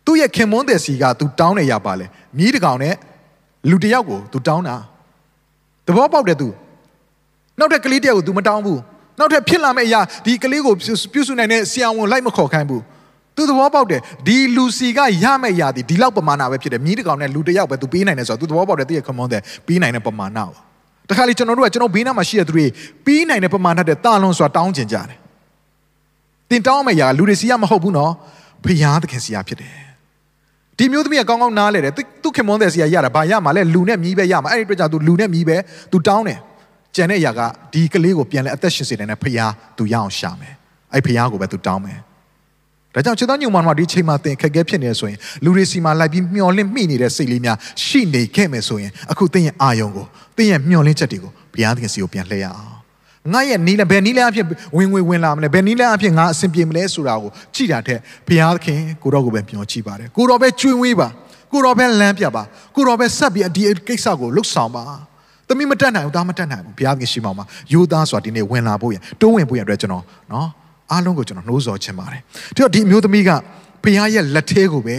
[0.05, 2.07] သူ့ရဲ့ခင်မွန်းတဲ့စီက तू တောင်းနေရပါလေ
[2.39, 2.95] မြီးတကောင်နဲ့
[3.71, 4.77] လူတယောက်ကို तू တောင်းတာ
[5.87, 6.49] သဘောပေါက်တယ် तू
[7.59, 8.81] နောက်တဲ့ကလေးတယောက်ကို तू မတောင်းဘူး
[9.19, 10.75] နောက်ထပ်ဖြစ်လာမယ့်အရာဒီကလေးကို
[11.13, 12.83] ပြုစုနိုင်တဲ့ဆရာဝန်လိုက်မခေါ်ခိုင်းဘူး
[13.37, 20.47] သူသဘောပေါက်တယ်ဒီလူစီကရမယ့်အရာဒီဒီလောက်ပမာဏပဲဖြစ်တယ်မြီးတကောင်နဲ့လူတယောက်ပဲ तू ပေးနိုင်တယ်ဆိုတော့ तू သဘောပေါက်တယ်တည့်ရခမွန်တယ်ပေးနိုင်တဲ့ပမာဏပါ
[21.09, 22.67] တခါလေကျွန်တော်တို့ကကျွန်တော်ဘေးနားမှာရှိတဲ့သူတွေ
[23.05, 25.19] ပြီးနိုင်တဲ့ပမာဏတဲ့တာလွန်ဆိုတာတောင်းကျင်ကြတယ်
[26.51, 28.13] တင်တောင်းမယ့်ຢာလူတွေစီကမဟုတ်ဘူးနော်
[28.65, 29.75] ဖျားသခင်စီကဖြစ်တယ်
[30.79, 31.93] ဒီမျိုးသမီးကကောင်းကောင်းနားလဲတယ်
[32.23, 35.57] သူခင်မွန်းတဲ့စီကရတာဘာရမှာလဲလူနဲ့မြီးပဲရမှာအဲ့ဒီအတွက်ကြောင့်သူလူနဲ့မြီးပဲ
[35.93, 36.39] သူတောင်းတယ်
[36.97, 37.41] ကျန်တဲ့ຢာက
[37.73, 40.55] ဒီကလေးကိုပြန်လဲအသက်ရှင်စေတယ်နဲ့ဖျားသူရအောင်ရှာမယ်
[40.95, 42.01] အဲ့ဖျားကိုပဲသူတောင်းမယ်
[42.94, 50.06] ဒါကြောင့်ခြေတော်ညုံမှန်မှာဒီချိန်မှာသင်ခက်ခဲဖြစ်နေဆိုရင်လူတွေစီမှာလိုက်ပြီးမျောလင့်မိနေတဲ့စိတ်လေးများရှိနေခဲ့မယ်ဆိုရင်အခုသင်ရဲ့အာယုံကို
[50.38, 52.84] သင်ရဲ့မျောလင့်ချက်တွေကိုဘုရားသခင်စီကိုပြန်လှည့်ရအောင်
[53.34, 54.46] ငါရဲ့နီးလဲဘယ်နီးလဲအဖြစ်
[54.78, 61.08] ဝင်ဝင်ဝင်လာမလဲဘယ်နီးလဲအဖြစ်ငါအဆင်ပြေမလဲဆိုတာကိုကြည့်တာတဲ့ဘုရားသခင်ကိုတော့ကိုပဲမျောကြည့်ပါတယ်ကိုတော့ပဲကျွေးဝေးပါ
[61.52, 62.44] ကိုတော့ပဲလမ်းပြပါ
[62.76, 64.84] ကိုတော့ပဲဆက်ပြီးဒီကိစ္စကိုလှုပ်ဆောင်ပါ
[65.48, 70.48] သမီးမတက်နိုင်ဘူးဒါမတက်နိုင်ဘူးဘုရားသခင်ရှိမှမှာယူသားဆိုတာဒီနေ့ဝင်လာဖို့ရတိုးဝင်ဖို့ရအတွက်ကျွန်တော်နော်
[70.94, 72.22] အားလုံးကိုကျွန်တော်နှိုးဆော်ချင်ပါတယ်
[72.56, 73.30] ဒီတော့ဒီအမျိုးသမီးက
[73.84, 74.96] ဖခင်ရဲ့လက်ထဲကိုပဲ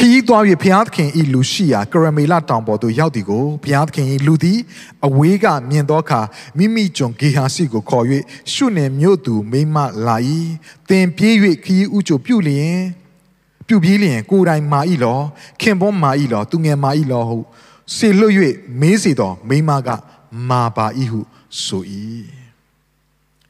[0.00, 4.58] ခရီးသွား၍ဘုရားသခင်ဤလူရှိရာကရမေလတောင်ပေါ်သို့ရောက်သည်ကိုဘုရားသခင်ဤလူသည်
[5.06, 6.20] အဝေးကမြင်သောအခါ
[6.58, 8.04] မိမိကျွန်ဂေဟာစီကိုခေါ်၍
[8.52, 9.76] ရှုနေမြို့သူမိမ
[10.06, 10.16] လာ၏
[10.88, 11.34] တင်ပြေး၍
[11.64, 12.78] ခရီးဥကြိုပြုလျင်
[13.66, 15.18] ပြုပြေးလျင်ကိုယ်တိုင်မာ၏လော
[15.60, 17.38] ခင်ပွန်းမာ၏လောသူငယ်မာ၏လောဟု
[17.96, 18.34] စေလွတ်၍
[18.80, 19.88] မေးစေသောမိမက
[20.48, 21.20] မာပါ၏ဟု
[21.64, 21.82] ဆို၏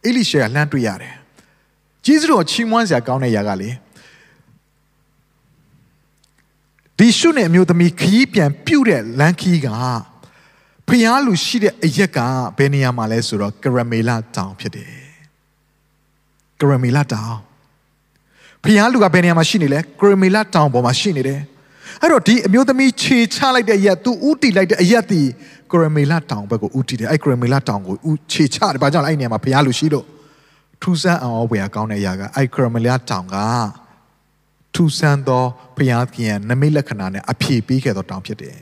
[0.04, 1.14] အေလိရှေကလှမ်းတွေ့ရတယ်
[2.04, 3.70] ဂျေဇုတော်ချီးမွမ်းစရာကောင်းတဲ့ຢာကလေ
[6.98, 9.68] ဒီရှုနဲ့အမျိုးသမီးခရီးပြန်ပြုတ်တဲ့လမ်းခီးက
[10.88, 12.18] ဖျားလူရှိတဲ့အရက်က
[12.56, 14.90] ဘယ်နေရာမှာလဲဆိုတော့ကရမေလာတောင်ဖြစ်တယ်
[16.60, 17.36] ကရမေလာတောင်
[18.64, 21.40] ဖျားလူကဘယ်နေရာမှာရှိနေလဲကရမေလာတောင်ပေါ်မှာရှိနေတယ်
[22.02, 25.22] အဲ့တော့ဒီအမျိုးသမီးခြေချလိုက်တဲ့အရက်သူဥတီလိုက်တဲ့အရက်ဒီ
[25.72, 30.06] ကရမေလာတောင်ဘက်ကိုဥတီတယ်အဲ့ကရမေလာတောင်ကိုဥခြေချတယ်ဘာကြောင့်လဲအဲ့နေရာမှာဖျားလူရှိလို့
[30.82, 33.36] ထူးဆန်းအောင်ဝယ်ကောင်းတဲ့အရာကအဲ့ကရမေလာတောင်က
[34.74, 35.44] ထူဆန်းသော
[35.76, 38.56] ဘုရားသခင်ရဲ့နမိတ်လက္ခဏာနဲ့အပြည့်ပေးခဲ့သောတောင်ဖြစ်တယ်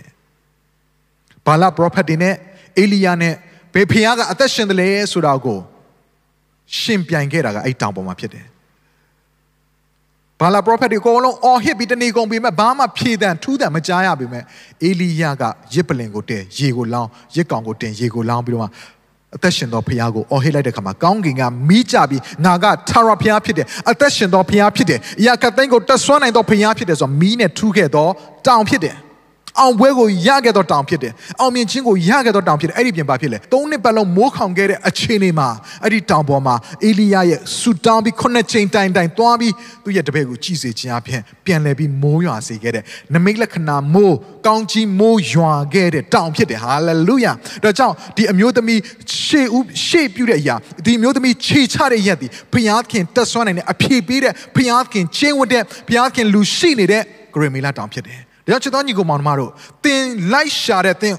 [1.46, 2.34] ။ဘာလပရောဖက်တွေနဲ့
[2.78, 3.34] အေလိယနဲ့
[3.74, 5.59] ဘယ်ဘုရားကအသက်ရှင်တယ်လဲဆိုတာကို
[6.80, 8.46] ရှင်ပြိုင်ခဲ့တာကအဲ့တောင်ပေါ်မှာဖြစ်တယ်။
[10.40, 14.44] ဘာလာပရောဖက်တွေအကုန်လုံးအော်ဟစ်ပြီးတနေကုန်ပြီမဲ့ဘာမှဖြေတန်ထူးတန်မကြားရပြီမဲ့
[14.82, 15.42] အေလိယက
[15.74, 18.68] ရစ်ပလင်ကိုတဲရေကိုလောင်းရစ်ကောင်ကိုတင်ရေကိုလောင်းပြီးတော့မှ
[19.34, 28.08] အသက်ရှင်သောဖခင်ကိုအော်ဟစ်လိုက်တဲ့ခါမှာကောင်းကင်ကမိကြပြီးငါကထာဝရဖခင်ဖြစ်တယ်အသက်ရှင်သောဖခင်ဖြစ်တယ်အရာကသိန်းကိုတက်ဆွမ်းနိုင်သောဖခင်ဖြစ်တယ်ဆိုတော့မီးနဲ့ထူးခဲ့သော
[28.46, 28.96] တောင်ဖြစ်တယ်
[29.61, 35.48] အောင်ပွဲကိုရခဲ့တော့တောင်ဖြစ်တယ်အောင်မြင်ခြင်းကိုရခဲ့တော့တောင်ဖြစ်တယ်အဲ့ဒီပြင်ပါဖြစ်လေသုံးနှစ်ပတ်လုံးမိုးခေါင်ခဲ့တဲ့အခြေအနေမှာ
[35.82, 36.54] အဲ့ဒီတောင်ပေါ်မှာ
[36.84, 39.52] အေလိယရဲ့ဆူတောင်းပြီးခုနှစ်ချိန်တိုင်တိုင်သွားပြီး
[39.84, 42.84] သူ့ရဲ့တပည့်ကိုကြည်စေခြင်းအပြင်ပြန်လဲပြီးမိုးရွာစေခဲ့တဲ့
[43.14, 47.32] နမိတ်လက္ခဏာမိုးကောင်းကြီးမိုးရွာခဲ့တဲ့တောင်ဖြစ်တယ်ဟာလေလုယာ
[47.64, 48.80] ဒါကြောင့်ဒီအမျိုးသမီး
[49.24, 50.54] ရှေ့ဦးရှေ့ပြုတဲ့အရာ
[50.84, 57.02] ဒီအမျိုးသမီးခြေချတဲ့ရက်ဒီဘုရားခင်တက်ဆွမ်းနိုင်တဲ့အဖြေပေးတဲ့ဘုရားခင်ချင်းဝတ်တဲ့ဘုရားခင်လူရှိနေတဲ့
[57.34, 59.51] ဂရမီလာတောင်ဖြစ်တယ် ဒါကြောင့်ချစ်တော်ညီကိုမောင်နှမတို့
[59.84, 61.14] သင်လိုက်ရှာတဲ့သင်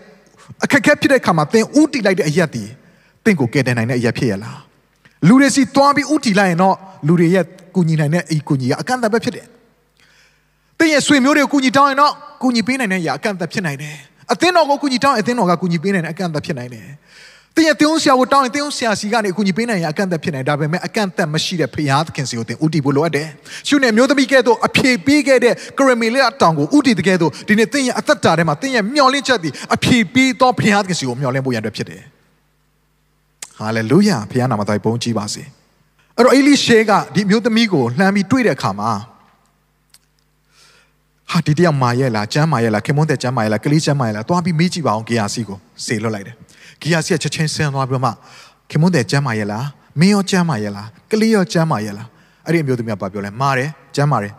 [0.64, 2.64] အခက်အခဲဖြစ်တဲ့အခါမှာသင်ဥတီလိုက်တဲ့အရက်ဒီ
[3.24, 4.60] သင်ကိုကယ်တင်နိုင်တဲ့အရက်ဖြစ်ရလား
[5.28, 6.76] လူတွေစီတွားပြီးဥတီလိုက်ရင်တော့
[7.08, 9.46] လူတွေရဲ့ကူညီနိုင်တဲ့အီကူညီကအကန့်အသတ်ပဲဖြစ်တယ်
[10.78, 13.96] သင်ရဲ့ဆွေမျိုးတွေကိုကူညီတောင်းရင်တော့ကူညီပေးနိုင်တဲ့အရာအကန့်အသတ်ဖြစ်နိုင်တယ်
[14.34, 16.86] အသင်းတော်ကိုကူညီတောင်းရင်အသင်းတော်ကကူညီပေးနိုင်တဲ့အကန့်အသတ်ဖြစ်နိုင်တယ်
[17.58, 23.28] သင်ရဲ့တင်းဆရာကိုတောင်းရင်တင်းဆရာစီကနေအကူအညီပေးနိုင်ရအကန့်အသတ်ဖြစ်နိုင်ဒါပေမဲ့အကန့်အသတ်မရှိတဲ့ဖရာသခင်စီကိုသင်ဥတီဖို့လိုအပ်တယ်။
[23.68, 32.02] ရှုနေမျိုးသမီးကဲ့သို့အဖြေပေးခဲ့တဲ့ကရမီလက်တောင်ကိုဥတီတကယ်သို့ဒီနေ့သင်ရဲ့အသက်တာထဲမှာသင်ရဲ့မျှော်လင့်ချက်သည်အဖြေပေးသောဖရာသခင်စီကိုမျှော်လင့်ဖို့ရန်အတွက်ဖြစ်တယ်။
[33.60, 35.44] ဟာလေလုယာဖရာနာမတော်ဘုန်းကြီးပါစေ။
[36.18, 38.92] အဲ့တော့အေလိရှေကဒီမျိုးသမီးကိုလှမ်းပြီးတွေ့တဲ့အခါမှာ
[41.32, 46.36] ဟာဒီတယောက်မာရဲ့လားကျမ်းမာရဲ့လားခင်မွန်းတဲ့ကျမ်းမာရဲ့လားကလေးကျမ်းမာရဲ့လားသွားပြီးမေးကြည့်ပါအောင်ကေယာစီကိုစေလွတ်လိုက်တယ်
[46.82, 48.12] ဂီယာစီကချက်ချင်းဆင်းသွားပြီးတော့မှ
[48.70, 49.66] ခင်မွန်းတဲ့ကျမ်းမာရဲ့လား
[50.00, 52.08] မင်းရောကျမ်းမာရဲ့လားကလေးရောကျမ်းမာရဲ့လား
[52.46, 54.34] အဲ့ဒီအမျိုးသမီးကပြောလဲမာတယ်ကျမ်းမာတယ်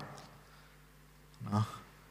[1.47, 1.65] နော်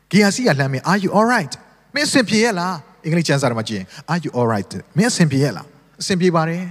[0.09, 1.53] ဂီယာစီကလှမ်းမင်း are you all right
[1.95, 2.73] မင်းအဆင်ပြေရဲ့လား
[3.03, 5.65] အင်္ဂလိပ်ကျမ်းစာထဲမှာကြည့်ရင် are you all right မင်းအဆင်ပြေရဲ့လား
[6.01, 6.63] အဆင်ပြေပါတယ်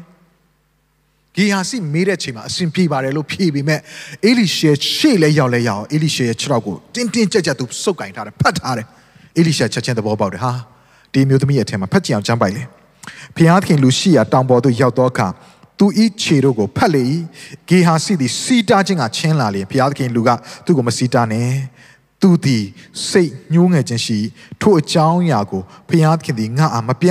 [1.36, 3.80] ဂီဟာစီမေးတဲ့ချိန်မှာအစဉ်ပြေပါတယ်လို့ဖြေပြီးမဲ့
[4.26, 8.86] အေလိရှေရှေ့လဲရောက်လဲရောက်အေလိရှေရဲ့ခြေထောက်ကိုတင်းတင်းကြပ်ကြပ်သူစုပ်ကင်ထားတယ်ဖတ်ထားတယ်
[9.36, 10.52] အေလိရှေချက်ချင်းသဘောပေါက်တယ်ဟာ
[11.12, 12.62] ဒီမျိုးသမီးရဲ့အထက်မှာဖတ်ကြည့်အောင်ကျမ်းပိုက်လေ
[13.36, 15.28] ဖျားသခင်လူရှိရာတောင်ပေါ်သို့ရောက်သောအခါ
[15.78, 17.04] သူဤခြေတို့ကိုဖတ်လေ၏
[17.68, 20.30] ဂေဟာစီသည်စီတာခြင်းကချင်းလာလေဘုရားသခင်လူက
[20.64, 21.50] သူ့ကိုမစီတာနဲ့
[22.20, 22.64] သူသည်
[23.08, 24.18] စိတ်ညှိုးငယ်ခြင်းရှိ
[24.60, 27.10] ထို့အကြောင်းအရာကိုဘုရားသခင်သည်ငါအားမပြ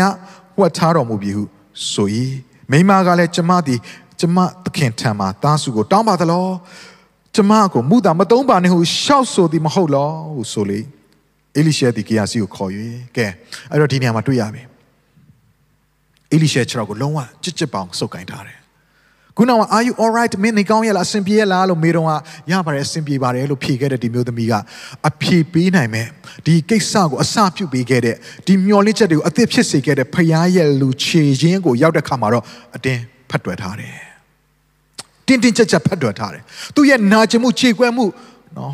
[0.59, 1.43] ဝတ်ထားတော်မူပြီဟု
[1.91, 2.07] ဆို၏
[2.71, 3.79] မိမကလည်းကျမသည်
[4.19, 6.45] ကျမသခင်ထံမှာတားစုကိုတောင်းပါသလော
[7.35, 10.79] ကျမကိုမူတာမတုံးပါနဲ့ဟုရှောက်ဆိုသည်မဟုတ်လောဟုဆိုလေ
[11.55, 12.71] အေလိရှေသည်ဂေဟာစီကိုခေါ်၍
[13.15, 13.25] ကဲ
[13.71, 14.74] အဲ့တော့ဒီနေရာမှာတွေ့ရပြီ
[16.35, 18.57] အေလိရှေခြေထောက်ကိုလုံးဝကြစ်ကြစ်ပေါင်စုပ်ကင်ထားတယ်
[19.37, 22.11] ခုနက are you all right မင်းနေကောင်းရဲ့လားအဆင်ပြေရဲ့လားလို့မေးတော့က
[22.51, 24.53] ရပါတယ်အဆင်ပြေပါတယ်လို့ဖြေခဲ့တဲ့ဒီမျိုးသမီးက
[25.09, 26.07] အဖြေပေးနိုင်မဲ့
[26.45, 28.15] ဒီကိစ္စကိုအစပြုပေးခဲ့တဲ့
[28.47, 32.43] ဒီမျော်လင့်ချက်တွေကိုအသစ်ဖြစ်စေခဲ့တဲ့ဖရားရဲ့လူခြေရင်းကိုရောက်တဲ့ခါမှာတော့
[32.75, 33.95] အတင်းဖတ်တွယ်ထားတယ်
[35.27, 36.43] တင်းတင်းကြပ်ကြပ်ဖတ်တွယ်ထားတယ်
[36.75, 38.05] သူရဲ့နာကျင်မှုခြေကွဲမှု
[38.57, 38.73] နော်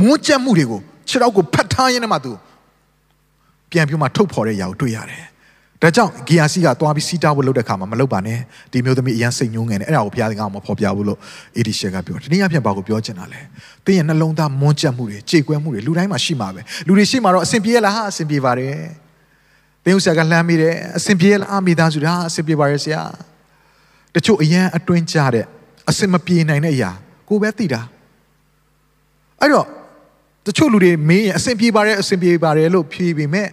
[0.00, 2.32] မွန်းကြက်မှုတွေကိုခြေထောက်ကိုဖတ်ထားရင်းနဲ့မှသူ
[3.70, 5.24] ပြန်ပြီးမှထုတ်ဖော်တဲ့ຢာကိုတွေ့ရတယ်
[5.82, 8.38] ဒါကြောင့်ဂီယာစီကသွားပြီးစီးတာဖို့လုပ်တဲ့ခါမှာမလုပ်ပါနဲ့
[8.72, 11.18] ဒီမျိုးသမီးအရန်စိတ်ညှိုးငယ်နေအဲ့ဒါကိုဘုရားသခင်ကမဖော်ပြဘူးလို့
[11.56, 13.40] အေဒီရှက်ကပြောတယ်။ဒီနေ့အပြင်ဘာကိုပြောချင်တာလဲ။
[13.84, 18.74] တင်းရဲ့နှလုံးသားမွန်းကျက်မှုတွေကြေကွဲမှုတွေလူတိုင်းမှာရှိမှာပဲ။လူတွေရှိမှာတော့အဆင်ပြေရလားဟာအဆင်ပြေပါတယ်။
[19.84, 23.02] တင်းဥဆရာကလှမ်းမိတယ်အဆင်ပြေလားမိသားစုဟာအဆင်ပြေပါတယ်ဆရာ။
[24.14, 25.44] တချို့အရန်အတွင်းကြတဲ့
[25.90, 26.90] အဆင်မပြေနိုင်တဲ့အရာ
[27.28, 27.80] ကိုပဲသိတာ။
[29.40, 29.66] အဲ့တော့
[30.46, 33.48] တချို့လူတွေမင်းရဲ့အဆင်ပြေပါတယ်အဆင်ပြေပါတယ်လို့ဖြေပေမဲ့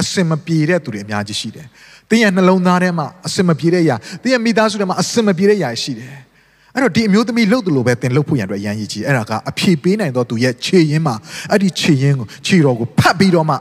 [0.00, 1.66] အစင်မပြေတဲ့သူတွေအများကြီးရှိတယ်။
[2.10, 6.12] တင်းရဲ့နှလုံးသားထဲမှာအစင်မပြေတဲ့အရာတင်းရဲ့မိသားစုထဲမှာအစင်မပြေတဲ့အရာရှိတယ်။
[6.74, 11.14] အဲ့တော့ဒီအမျိုးသမီးလှုပ်တယ်လို့ပဲတင်လှုပ်ဖို့ရန်အတွက်ရန်ရည်ကြီးအဲ့ဒါကအဖြေပေးနိုင်တော့သူရဲ့ခြေရင်းမှာ
[11.50, 13.56] အဲ့ဒီခြေရင်းကိုခြေတော်ကိုဖတ်ပြီးတော့မှ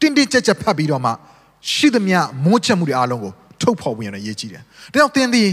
[0.00, 1.10] တင်းတင်းကြပ်ကြပ်ဖတ်ပြီးတော့မှ
[1.72, 4.62] ရှိသမျှမိုးချက်မှုတွေအားလုံးကိုထုတ်ဖော်ဝင်ရတဲ့ရည်ကြီးတယ်။
[4.92, 5.48] ဒါကြောင့်တင်းသည်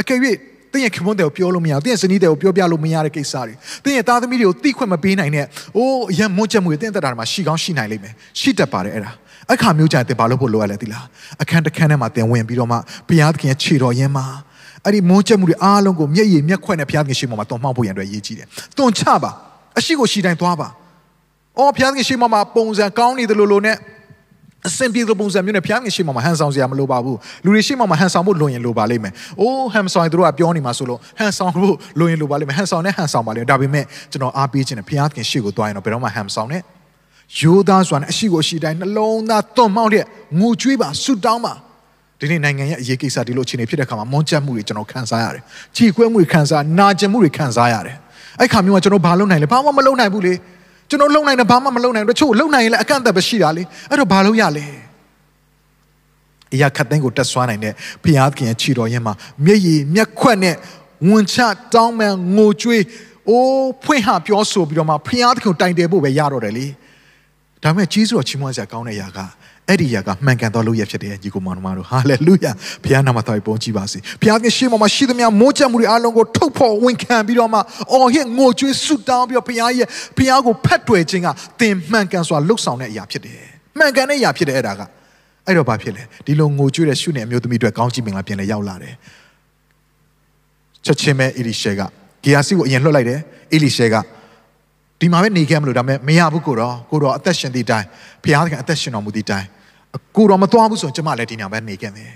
[0.00, 0.18] အကယ်၍
[0.72, 9.12] တင်းရဲ့ခင်မွန်းတဲ့ကိုပြောလို့မရဘူးတင်းရဲ့ဇနီးတဲ့ကိုပြောပြလို့မရတဲ့ကိစ္စတွေတင်းရဲ့သားသမီးတွေကိုတိခွင့်မပေးနိုင်တဲ့အိုးအရင်မွန်းချက်မှုတွေတင်းသက်တာမှာရှိကောင်းရှိနိုင်လိမ့်မယ်ရှိတတ်ပါတယ်အဲ့ဒါ
[9.52, 11.04] အခါမျိုးကြရင်သင်ဘာလို့ဖို့လိုရလဲသိလား
[11.42, 12.76] အခန်းတစ်ခန်းထဲမှာသင်ဝင်ပြီးတော့မှ
[13.08, 14.26] ဘုရားသခင်ရဲ့ခြေတော်ရင်းမှာ
[14.84, 18.46] အဲ့ဒီမုန်းချက်မှုတွေအားလုံးကိုမျက်ရည်မျက်ခွက်နဲ့ဘုရားသခင်ရှေ့မှာတုံ့မှောက်ဖို့ရန်အတွက်ရည်ကြီးတယ်။
[18.78, 19.30] တုံချပါ
[19.78, 20.68] အရှိကိုရှိတိုင်းသွားပါ။
[21.58, 23.76] အော်ဘုရားသခင်ရှေ့မှာပုံစံကောင်းနေတယ်လို့လို့နဲ့
[24.68, 36.62] အစင်ပြေတဲ့ပုံစံမျိုးနဲ့ဘုရားသခင်ရှေ့မှာဟန်ဆောင်စရာမလိုပါဘူး။လူတွေရှေ့မှာဟန်ဆောင်ဖို့လွန်ရင်လိုပါလိမ့်မယ်။အိုးဟန်ဆောင်ရင်တို့ကပြောနေမှာဆိုလို့ဟန်ဆောင်ဖို့လွန်ရင်လိုပါလိမ့်မယ်။ဟန်ဆောင်နဲ့ဟန်ဆောင်ပါလိမ့်မယ်။ဒါပေမဲ့ကျွန်တော်အားပေးခြင်းနဲ့ဘုရားသခင်ရှေ့ကိုသွားရင်တော့ဘယ်တော့မှဟန်ဆောင်နဲ့
[37.40, 40.04] ယောသားဆိုတာနဲ့အရှိကိုရှိတိုင်းနှလုံးသားသွန်မောက်တဲ့
[40.40, 41.54] ငိုကြွေးပါဆူတောင်းပါ
[42.20, 45.42] ဒီနေ့နိုင်ငံရဲ့အရေးကိစ္စဒီလိုအခြေအနေဖြစ်တဲ့အခါမှာမွန်းချက်မှုတွေကျွန်တော်ခံစားရတယ်။
[45.76, 47.96] ခြေခွဲမှုတွေခံစားနာကျင်မှုတွေခံစားရတယ်။
[48.40, 50.34] အဲ့ခါမျိုးကကျွန်တော်ဘာလုပ်နိုင်လဲဘာမှမလုပ်နိုင်ဘူးလေ။
[50.90, 54.64] ကျွန်တော်လုပ်နိုင်တယ်ဘာမှမလုပ်နိုင်ဘူးတချို့လုပ်နိုင်ရင်လည်းအကန့်အသတ်ပဲရှိတာလေ။အဲ့တော့ဘာလုပ်ရလဲ။
[56.54, 57.72] အရာခတ်သိန်းကိုတက်ဆွမ်းနိုင်တဲ့
[58.04, 59.14] ဘုရားသခင်ရဲ့ခြေတော်ရင်မှာ
[59.44, 60.56] မျက်ရည်မျက်ခွက်နဲ့
[61.08, 61.38] ဝန်ချ
[61.74, 62.82] တောင်းပန်ငိုကြွေး
[63.28, 66.66] အိုးဖွင့်ဟပြောဆိုပြီးတော့မှဘုရားသခင်ကိုတိုင်တယ်ဖို့ပဲရတော့တယ်လေ။
[67.62, 69.18] ဒါပေမဲ့ကြီးစွာချီးမွမ်းစရာကောင်းတဲ့ຢာက
[69.68, 72.52] အဲ့ဒီຢာကမှန်ကန်သောလုပ်ရဖြစ်တဲ့ညီကိုမောင်နှမတို့ဟာလေလုယာ
[72.84, 77.58] ဘုရားနာမတော်ပုံကြည်ပါစေဘုရားကရှေ့မှာရှိသမျှမိုးချက်မှုတွေအားလုံးကိုထုတ်ဖော်ဝန်ခံပြီးတော့မှ
[77.92, 79.86] အော်ဟစ်ငိုကြွေးဆုတောင်းပြီးတော့ဘုရားရဲ့
[80.16, 81.28] ဘုရားကိုဖတ်တွေ့ခြင်းက
[81.60, 83.40] သင်မှန်ကန်စွာလှုပ်ဆောင်တဲ့အရာဖြစ်တယ်
[83.78, 84.80] မှန်ကန်တဲ့အရာဖြစ်တယ်အဲ့ဒါက
[85.46, 88.94] အဲ့တော့ဘာဖြစ်လဲဒီလိုငိုကြွေးတဲ့ရှုနေအမျိုးသမီးတွေကောင်းချီးမင်္ဂလာပြန်လဲရောက်လာတယ်
[90.84, 91.80] ချက်ချင်းပဲအီလီရှဲက
[92.22, 93.20] ဂီယာစီကိုအရင်လွှတ်လိုက်တယ်
[93.52, 93.96] အီလီရှဲက
[95.00, 97.86] ဒီမှာပဲနေခဲ့မလို့ဒါပေမဲ့မရဘူးကိုတော့ကိုတော့အသက်ရှင်သည့်အတိုင်း
[98.24, 99.46] ဘုရားသခင်အသက်ရှင်တော်မူသည့်အတိုင်း
[100.16, 102.12] ကိုတော့မသွားဘူးဆိုရင်ကျမလည်းဒီညမှာပဲနေခဲ့မယ်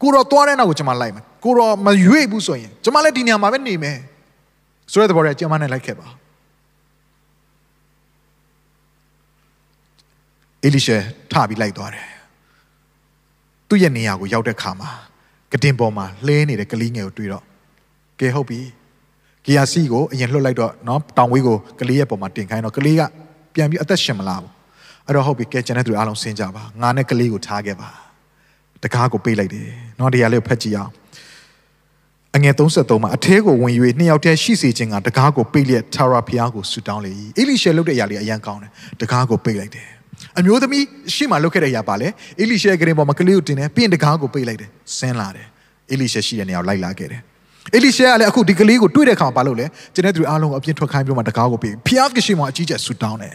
[0.00, 3.98] ကိုတော့သွားတဲ့နောက်ကိုကျမလိုက်မယ်ကိုတော့မရွေ့ဘူးဆိုရင်ကျမလည်းဒီညမှာပဲနေမယ်
[4.92, 6.08] ဆိုတဲ့သဘောနဲ့ကျမနဲ့လိုက်ခဲ့ပါ
[10.64, 10.96] အေလိရှေ
[11.32, 12.08] ထပြီးလိုက်သွားတယ်
[13.68, 14.90] သူ့ရဲ့နေရာကိုရောက်တဲ့ခါမှာ
[15.52, 17.44] ကတင်ပေါ်မှာလှဲနေတဲ့ကလေးငယ်ကိုတွေ့တော့
[18.20, 18.60] ကဲဟုတ်ပြီ
[19.45, 23.01] ဂီယာစီကိုအရင်လှုပ်လိုက်တော့เนาะတောင်ဝေးကိုကလေးရဲ့ပေါ်မှာတင်ခိုင်းတော့ကလေးက
[23.53, 24.51] ပြန်ပြီးအသက်ရှင်မလာဘူး
[25.07, 27.89] အဲ့တော့ဟုတ်ပြီကဲကျန်တဲ့သူအားလုံးဆင်းကြပါငါနဲ့ကလေးကိုထားခဲ့ပါ
[28.83, 30.91] တကားကိုပေးလိုက်တယ်เนาะဒီဟာလေးကိုဖတ်ကြည့်အောင်
[32.35, 39.87] အငယ်33မှာအထဲကိုဝင်၍နှစ်ယောက်တည်းရှိစေခြင်းကတကားကိုပိတ်လျက်ထာဝရဘုရားကိုဆုတောင်းလေ၏အေလိရှေလုပ်တဲ့အရာလေးအရန်ကောင်းတယ်တကားကိုပိတ်လိုက်တယ်
[40.37, 40.83] အမျိုးသမီး
[41.15, 42.07] ရှေ့မှာလုပ်ခဲ့တဲ့အရာပါလေ
[42.39, 45.47] အေလိရှေကရင်ပေါ်မှာကလေးကိုတင်တယ်ပြီးရင်တကားကိုပိတ်လိုက်တယ်ဆင်းလာတယ်
[45.91, 47.21] အေလိရှေရှိတဲ့နေရာကိုလိုက်လာခဲ့တယ်
[47.74, 53.34] အေလိရှေကလည်းအခုဒီကလေးကိုတွေ့တဲ့အခါမှာဘာလုပ်လဲကျန်တဲ့သူအားလုံးအပြင်းထွက်ခိုင်းပြီးမှတကားကိုပိတ်ဖျားကရှိမှအကြီးကျယ်ဆုတောင်းတယ်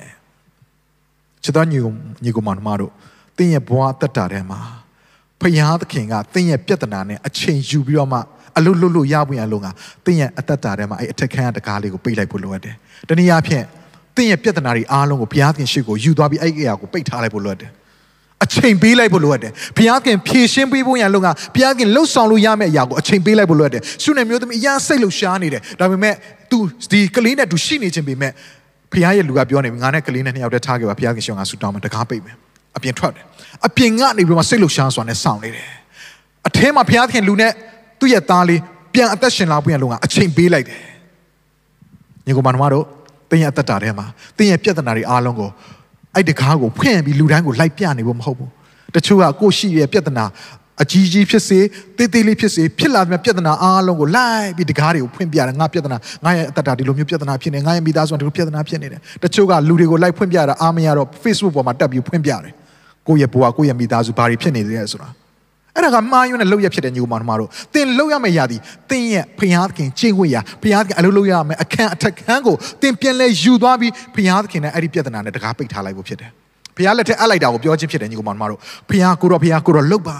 [1.43, 1.91] ချစ်တော်ညီကို
[2.23, 2.91] ညီကိုမမတို့
[3.37, 4.59] တင်းရဲ့ဘဝတက်တာထဲမှာ
[5.41, 8.19] ဖယားသခင်ကတင်းရဲ့ပြဿနာနဲ့အချိန်ယူပြီးတော့မှ
[8.57, 9.67] အလုလုလုရပွင့်အလုံးက
[10.05, 12.75] တင်းရဲ့အသက်တာထဲမှာအဲ့အထက်ခန်းတကားလေးကိုပိတ်လိုက်ဖို့လိုအပ်တယ်။
[13.09, 13.65] တနည်းအားဖြင့်
[14.15, 17.71] တင်းရဲ့ပြဿနာတွေအားလုံးကိုဘုရားသခင်ရှေ့ကိုယူသွားပြီးအဲ့ဒီအရာကိုပိတ်ထားလိုက်ဖို့လိုအပ်တယ်။
[18.43, 26.13] အချိန်ပေးလိုက်ဖို့လိုအပ်တယ်။ဘုရားခင်ဖြည့်ရှင်းပေးဖို့ရန်လုံကဘုရားခင်လှုပ်ဆောင်လို့ရမယ့်အရာကိုအချိန်ပေးလိုက်ဖို့လိုအပ်တယ်။ရှုနေမျိုးသမီးအရာစိတ်လှုပ်ရှားနေတယ်။ဒါပေမဲ့
[26.51, 26.57] तू
[26.91, 28.31] ဒီကလေးနဲ့ तू ရှိနေခြင်းပေမဲ့
[28.91, 32.35] ဘုရားရဲ့လူကပြောနေပြီငါနဲ့ကလေးနဲ့နှစ်ယောက်တည်းထားခဲ့ပါဘုရားခင်ရှင်ကဆူတောင်းမယ်တကားပိတ်မယ်။
[32.77, 33.23] အပြင်ထွက်တယ်။
[33.67, 35.67] အပြင်ကနေပြီးမှစိတ်လှုပ်ရှားစွာနဲ့စောင့်နေတယ်။
[36.47, 37.51] အထဲမှာဘုရားခင်လူနဲ့
[37.99, 38.61] သူ့ရဲ့သားလေး
[38.93, 40.79] ပြန်အသက်ရှင်လာဖို့ရလုံကအချိန်ပေးလိုက်တယ်။
[42.25, 42.85] ညီကောင်မတို့
[43.29, 44.05] တင်းရဲ့အသက်တာထဲမှာ
[44.37, 45.49] တင်းရဲ့ပြဿနာတွေအားလုံးကို
[46.15, 48.49] အဲ့ဒီကားကိုဖွင့်ပြီးလူတိုင်းကိုလိုက်ပြနေဖို့မဟုတ်ဘူး
[48.95, 50.25] တချို့ကကိုရှိရဲ့ပြဿနာ
[50.81, 51.59] အကြီးကြီးဖြစ်စေ
[51.97, 62.53] တေးသေးလေးဖြစ်စေဖြစ်လာတဲ့ပြဿနာအားလုံးကိုလိုက်ပြီးတကားတွေကိုဖွင့်ပြတယ်ငါပြဿနာငါရဲ့အသက်တာဒီလိုမျိုးပြဿနာဖြစ်နေငါရဲ့မိသားစုကဒီလိုပြဿနာဖြစ်နေတယ်တချို့ကလူတွေကိုလိုက်ဖွင့်ပြတာအားမရတော့ Facebook ပေါ်မှာတက်ပြီးဖွင့်ပြတယ်
[63.07, 65.09] ကိုယ့်ရဲ့ဘဝကိုယ့်ရဲ့မိသားစုဘာတွေဖြစ်နေတယ်ဆိုတာ
[65.75, 68.57] အဲ့ဒါကမှားယွင်းတဲ့လောက်ရဖြစ်တဲ့ညီကောင်မတို့သင်လောက်ရမယ့်ຢာဒီ
[68.89, 76.31] သင်ရဲ့ဖျားသခင်ကျင့်ဝတ်ရာဖျားသခင်အလုပ်လုပ်ရမယ့်အခန်းအထက်ခန်းကိုသင်ပြန်လဲယူသွားပြီးဖျားသခင်နဲ့အဲ့ဒီပြဿနာနဲ့တကားပိတ်ထားလိုက်ဖို့ဖြစ်တယ်
[76.77, 78.59] ဖျားလက်ထက်အပ်လိုက်တာကိုပြောချင်းဖြစ်တယ်ညီကောင်မတို့
[78.89, 80.17] ဖျားကိုတော့ဖျားကိုတော့လှုပ်ပါ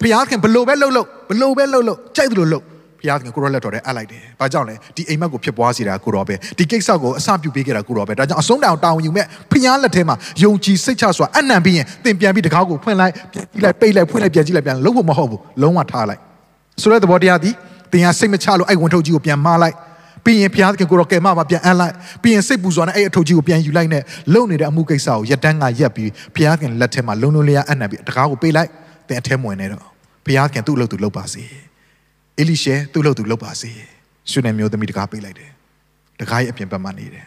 [0.00, 2.64] ဖျားသခင်ဘလို့ပဲလှုပ်လှုပ်ဘလို့ပဲလှုပ်လှုပ်ကြိုက်တယ်လို့လှုပ်
[3.04, 16.20] ဘုရားသခင်ကိုရောလက်တော်ထဲအပ်လိုက်တယ်။ဘာကြောင့်လဲဒီအိမ်မက်ကိုဖြစ်ပွားစေတာကိုရောပဲဒီကိစ္စကိုအစပြုပေးခဲ့တာကိုရောပဲဒါကြောင့်အဆုံးတောင်တောင်းယူမဲ့ဘုရားလက်ထဲမှာယုံကြည်စိတ်ချစွာအနံပြီးရင်သင်ပြန်ပြီးတကားကိုဖွင့်လိုက်ပြန်ကြည့်လိုက်ပိတ်လိုက်ဖွင့်လိုက်ပြန်ကြည့်လိုက်ပြန်လုံးဖို့မဟုတ်ဘူးလုံးဝထားလိုက်
[16.82, 17.50] ဆိုတဲ့သဘောတရားဒီ
[17.92, 19.74] သင်ဟာစိတ်မချလို့အဲ့ဝန်ထုတ်ကြီးကိုပြန်မလိုက်
[20.24, 24.02] ပြီးရင်ဘုရားသခင်ကိုရောကဲမပါပြန်အပ်လိုက်ပြီးရင်စိတ်ပူစွာနဲ့အဲ့အထုတ်ကြီးကိုပြန်ယူလိုက်နဲ့
[24.34, 28.70] လုံနေတဲ့အမှုကိစ္စကိုရက်တန်းကရက်ပြီးဘုရားသခင်လက်ထဲမှာလုံးလုံးလေးအနံပြီးတကားကိုပိတ်လိုက်
[29.08, 29.82] သင်အထဲမဝင်နေတော့
[30.26, 31.44] ဘုရားသခင်သူ့အလုပ်သူလုပ်ပါစေ။
[32.38, 33.70] အေလိရှေသူ့လို့သူလုပ်ပါစေ
[34.30, 35.50] ရှုနေမျိုးသမီးတကားပေးလိုက်တယ်
[36.20, 37.26] တကားရဲ့အပြင်ဘက်မှာနေတယ်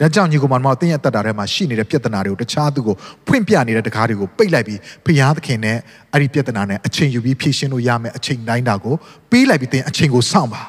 [0.00, 2.94] ဒါကြောင့်ညီကောင်မတော်တင်းရဲ့တက်တာထဲမှာရှိနေတဲ့ပြဿနာတွေကိုတခြားသူကို
[3.26, 5.76] ဖွင့်ပြနေတဲ့တကားတွေကိုပိတ်လိုက်ပြီးဖျားသခင်နဲ့
[6.12, 8.94] အဲ့ဒီပြဿနာနဲ့အချိန်ယူပြီးဖြေရှင်းလို့ရမယ်အချိန်တိုင်းတာကို
[9.30, 10.62] ပေးလိုက်ပြီးတင်းအချိန်ကိုစောင့်ပါ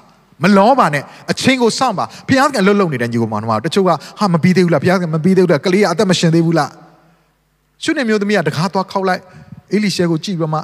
[0.43, 3.89] မလောပါနဲ့အချိန်ကိုစောင့်ပါဖျားသခင်လှုပ်လှုပ်နေတဲ့ညီကောင်မတော်တချို့က
[4.19, 6.71] ဟာမပြီးသေးဘူးလားဖျားသခင်မပြီးသေးဘူးလားကလေးကအသက်မရှင်သေးဘူးလား
[7.83, 9.21] ရှုနေမျိုးသမီးကတကားသွားခောက်လိုက်
[9.73, 10.59] အေလိရှေကိုကြည့်ပြီးမှ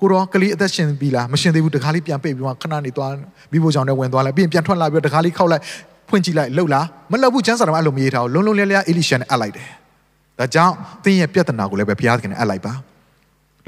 [0.00, 3.12] ကိုရောကလေးအသက်ရှင်ပြီလားမရှင်သေးဘူးတခါလေးပြန်ပိတ်ပြီးမှခဏနေသွား
[3.52, 5.62] မိဖို့ကြောင့်လည်းဝင်သွားလိုက်ပြီးရင်ပြန်ထွက်လာပြီးတခါလေးခောက်လိုက်
[6.08, 9.66] ဖွင့်ကြည့်လိုက်လှုပ်လားမလှုပ်ဘူးချမ်းစာတော်အဲ့လိုမရေးထားဘူးလုံးလုံးလဲလဲအေလိရှန်နဲ့အပ်လိုက်တယ်
[10.38, 10.74] ဒါကြောင့်
[11.04, 12.72] သင်ရဲ့ပြဿနာကိုလည်းပဲဘုရားသခင်နဲ့အပ်လိုက်ပါ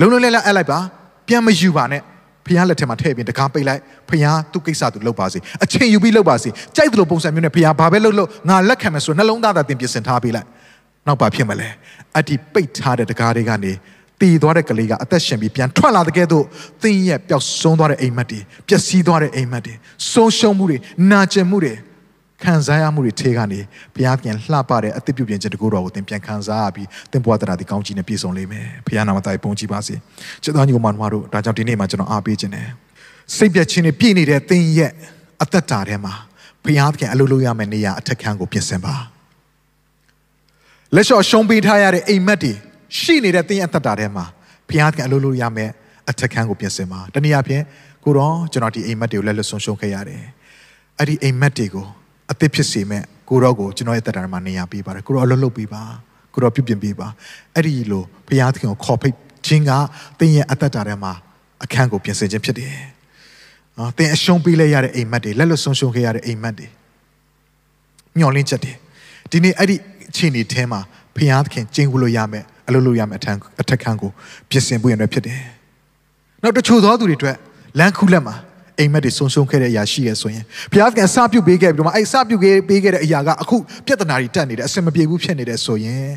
[0.00, 0.78] လုံးလုံးလဲလဲအပ်လိုက်ပါ
[1.28, 2.02] ပြန်မယူပါနဲ့
[2.46, 10.46] ဖះလက်ထက်မှာထည့်ပြီးတကားပိတ်လိုက်ဖះသူ့ကိစ္စသူလုပ်ပါစေအချိန်ယူပြီးလုပ်ပါစေကြိုက်သလိုပုံစံမျိုးနဲ့ဖះဘာပဲလုပ်လို့ငါလက်ခံမယ်ဆိုနှလုံးသားသာတင်ပြင်ဆင်ထားပေးလိုက်
[11.06, 11.68] နောက်ပါဖြစ်မလဲ
[12.16, 13.72] အတ္တိပိတ်ထားတဲ့တကားတွေကနေ
[14.20, 16.44] တည်သွားတဲ့ကလေးကအသက်ရှင်ပြီးပြန်ထွက်လာတဲ့ကဲ့သို့
[16.82, 19.74] သင်ရဲ့ပျောက်ဆုံးသွားတဲ့အိမ်မက်တွေပျက်စီးသွားတဲ့အိမ်မက်တွေ
[20.12, 20.78] ဆုံးရှုံးမှုတွေ
[21.10, 21.74] နာကျင်မှုတွေ
[22.44, 23.60] ခံစားရမှုတွေထဲကနေ
[23.94, 29.94] ဘုရားပြန်လှပတဲ့အသစ်ပြုပြင်ခြင်းတကူတော်ကိုသင်ပြန်ခံစားရပြီးသင်ဘဝတရားဒီကောင်းကြီးနဲ့ပြည့်စုံလိမ့်မယ်ဘုရားနာမတော်ပုံကြည်ပါစေ
[30.42, 32.68] ချစ်တော်ညီကောင်မတို့ဒါကြောင့်ဒီနေ့မှာကျွန်တော်အားပေးခြင်းတယ်
[33.36, 34.92] စိတ်ပြည့်ခြင်းနဲ့ပြည့်နေတဲ့သင်ရဲ့
[35.42, 36.14] အသက်တာထဲမှာ
[36.64, 38.94] ဘုရားပြန်အလုပ်လုပ်ရမယ့်နေရာအထက်ခန်းကိုပြင်ဆင်ပါ
[40.94, 42.54] လက်လျှော့ရှုံးပေးထားရတဲ့အိမ်မက်တွေ
[42.98, 44.24] ရှိနေတဲ့သင်ရဲ့အသက်တာထဲမှာ
[44.68, 45.70] ဘုရားကအလိုလိုရမယ်
[46.10, 47.64] အထက်ခန်းကိုပြင်ဆင်ပါတနည်းအားဖြင့်
[48.04, 50.22] ကိုတော့ကျွန်တော်ဒီအိမ်မက်တွေကိုလက်လွတ်ဆုံးရှုံးခဲ့ရတယ်
[50.98, 51.86] အဲ့ဒီအိမ်မက်တွေကို
[52.30, 55.82] အသစ်ဖြစ်စေမဲ့ကိုတော့ကိုကျွန်တော်ရဲ့သက်တာထဲမှာနေရာပေးပါတယ်ကိုတော့အလုပ်လုပ်ပေးပါ
[56.32, 57.08] ကိုတော့ပြုပြင်ပေးပါ
[57.54, 59.14] အဲ့ဒီလိုဘုရားသခင်ကိုခေါ်ဖိတ်
[59.46, 59.72] ခြင်းက
[60.18, 61.12] သင်ရဲ့အသက်တာထဲမှာ
[61.64, 62.74] အခန်းကိုပြင်ဆင်ခြင်းဖြစ်တယ်
[63.78, 66.68] နော်သင်အရှုံးပေးလိုက်ရတဲ့အိမ်မက်တွေလက်လွတ်ဆုံးရှုံးခဲ့ရတဲ့အိမ်မက်တွေ
[68.18, 68.72] မျောလင်းချက်တွေ
[69.30, 69.76] ဒီနေ့အဲ့ဒီ
[70.10, 70.80] အခြေအနေထဲမှာ
[71.16, 74.10] ဘဖခင်သခင်ကျင့်ဝတ်လို့ရမယ် အလုပ်လုပ်ရမယ်အထက်အထက်ခန်းကို
[74.50, 75.40] ပြင်ဆင်ဖို့ရတဲ့ဖြစ်တယ်
[76.42, 77.36] နောက်တချို့သောသူတွေအတွက်
[77.78, 78.36] လမ်းခုလက်မှာ
[78.78, 83.56] အိမ်မက်တွေဆုံးရှုံးခဲ့တဲ့အရာရှိရဆိုရင်ဘုရားသခင်အစပြုပေးခဲ့ပြီးတော့မှအဲ့အစပြုပေးပေးခဲ့တဲ့အရာကအခု
[83.86, 86.10] ပြဿနာတွေတက်နေတယ်အဆင်မပြေဘူးဖြစ်နေတယ်ဆိုရင်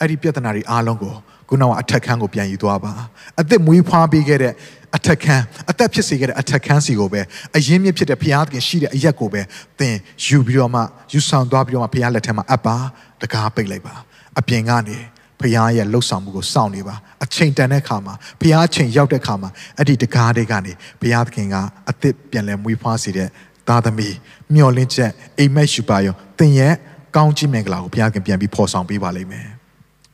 [0.00, 1.14] အဲ့ဒီပြဿနာတွေအားလုံးကို
[1.48, 2.92] ခုနကအထက်ခန်းကိုပြန်ယူသွားပါ
[3.40, 4.52] အသက်မွေးဖွားပေးခဲ့တဲ့
[4.96, 7.20] အထက်ခန်းအသက်ဖြစ်စေခဲ့တဲ့အထက်ခန်းစီကိုပဲ
[7.56, 9.42] အရင်မြစ်ဖြစ်တဲ့ဘုရားသခင်ရှိတဲ့အရက်ကိုပဲ
[9.78, 9.94] သင်
[10.26, 10.80] ယူပြီးတော့မှ
[11.12, 12.76] ယူဆောင်သွားပြီးတော့မှဘုရားလက်ထက်မှာအပ်ပါ
[13.22, 13.94] တကားပိတ်လိုက်ပါ
[14.38, 14.98] အပြင်ကနေ
[15.44, 21.56] ဖခင်ရဲ့လှုပ်ဆောင်မှုကိုစောင့်နေပါအချိန်တန်တဲ့ခါမှာဖခင်အချိန်ရောက်တဲ့ခါမှာအဲ့ဒီတကားတွေကနေဘုရားသခင်က
[21.90, 23.28] အသစ်ပြန်လဲမွေးဖွားစေတဲ့
[23.68, 24.16] သားသမီး
[24.54, 26.74] မျော်လင့်ချက်အိမ်မက်ရှူပါရောသင်ရဲ့
[27.16, 29.46] ကောင်းချီးမင်္ဂလာကိုဘုရားခင်ပြန်ပြီးဖော်ဆောင်ပေးပါလိမ့်မယ်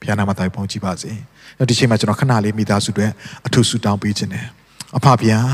[0.01, 1.13] ဘုရားနာမတော်ပုံကြည်ပါစေ
[1.69, 3.07] ဒီချိန်မှာကျွန်တော်ခဏလေးမိသားစုတွေ
[3.47, 4.47] အထူးဆုတောင်းပေးခြင်းတယ်
[4.97, 5.51] အဖဖျား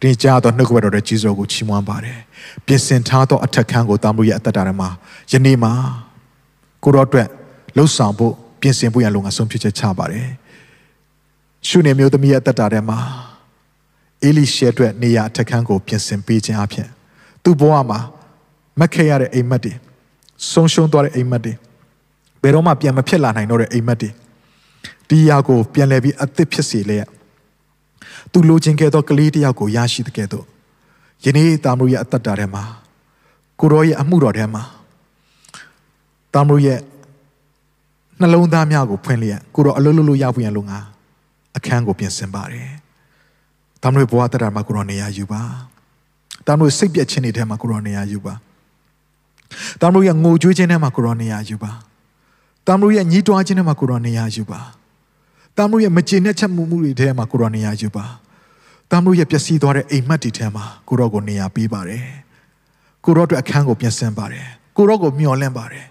[0.00, 2.18] ဒီကြားတော့နှုတ်ကပတ်တော်ရဲ့ကြီးစိုးကိုချီးမွမ်းပါတယ်
[2.66, 4.88] ပြင်ဆင်ထားသောအထက်ခန်းကိုတာမလို့ရဲ့အသက်တာထဲမှာ
[5.32, 5.72] ယနေ့မှာ
[6.84, 7.28] ကိုရောအတွက်
[7.76, 10.28] လှုပ်ဆောင်ဖို့ ပြင်ဆင်ဖို့ရလုံငါဆုံးဖြတ်ချက်ချပါတယ်
[11.68, 12.98] ရှုနေမျိုးသမီးရဲ့အသက်တာထဲမှာ
[14.22, 16.88] အေလိရှေအတွက်နေရာအထက်ခန်းကိုပြင်ဆင်ပေးခြင်းအပြင်
[17.44, 17.98] သူ့ဘဝမှာ
[18.78, 19.72] မက်ခဲရတဲ့အိမ်မက်တွေ
[20.52, 21.52] ဆုံးရှုံးသွားတဲ့အိမ်မက်တွေ
[22.42, 24.10] ဘယ်တော့မှပြန်မဖြစ်လာနိုင်တော့တဲ့အိမ်မက်တွေ
[25.08, 26.98] ဒီຢာကိုပြန်လဲပြီးအသစ်ဖြစ်စေလေ
[28.32, 30.46] သူလိုချင်ခဲ့သောကလေးတယောက်ကိုရရှိတဲ့ကဲ့သို့
[31.24, 32.62] ယနေ့တာမရုရဲ့အသက်တာထဲမှာ
[33.60, 34.62] ကိုရောရဲ့အမှုတော်ထဲမှာ
[36.34, 36.78] တာမရုရဲ့
[38.20, 40.78] နှလုံးသားများကိုဖွင့်လျက်ကိုရောအလုံးလုံးလို့ရဖို့ရန်လို့ငါ
[41.56, 42.70] အခန်းကိုပြင်ဆင်ပါတယ်
[43.82, 45.42] တာမရုဘဝတက်တာမှာကိုရောနေရာယူပါ
[46.46, 48.34] တာမရုစိတ်ပြက်ခြင်းတွေထဲမှာကိုရောနေရာယူပါ
[49.80, 51.70] တာမရုရဲ့ငိုကြွေးခြင်းထဲမှာကိုရောနေရာယူပါ
[52.66, 54.60] တာမရုရဲ့ညှိတွားခြင်းထဲမှာကိုရောနေရာယူပါ
[55.56, 58.04] တာမရုရဲ့မကျေနပ်ချက်မှုမှုတွေထဲမှာကိုရောနေရာယူပါ
[58.90, 62.04] တာမရုရဲ့ပျက်စီးသွားတဲ့အိမ်မက်တွေထဲမှာကိုရောကိုနေရာပေးပါတယ်
[63.04, 64.46] ကိုရောအတွက်အခန်းကိုပြင်ဆင်ပါတယ်
[64.76, 65.86] ကိုရောကိုမျှော်လင့်ပါတယ်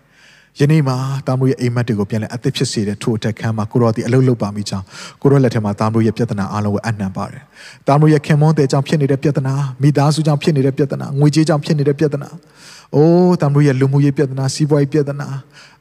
[0.59, 0.97] ယနေ့မှာ
[1.27, 4.85] တာမရုရဲ့အိမ်မက်တွေကိုပြန်လဲအသက်ဖြစ်စေတဲ့ထိုအတက်ခန်းမှာကိုရောဒီအလုပ်လုပ်ပါမိကြောင်း
[5.21, 7.43] ကိုရောလက်ထက်မှာတာမရုရဲ့ပြဿနာအလုံးကိုအနှံပါတယ်
[7.87, 12.29] တာမရုရဲ့ခင်မွန်းတဲ့ကြောင့်ဖြစ်နေတဲ့ပြဿနာမိသားစုကြောင့်ဖြစ်နေတဲ့ပြဿနာငွေကြေးကြောင့်ဖြစ်နေတဲ့ပြဿနာ
[12.95, 15.27] အိုးတာမရုရဲ့လူမှုရေးပြဿနာစီးပွားရေးပြဿနာ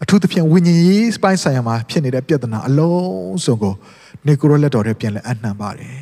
[0.02, 3.74] အထူးသဖြင့်ဝိညာဉ်ရေးစပိုင်းဆိုင်ရာမှာဖြစ်နေတဲ့ပြဿနာအလုံးစုံကို
[4.26, 5.98] နေကိုရောလက်တော်ထဲပြန်လဲအနှံပါတယ်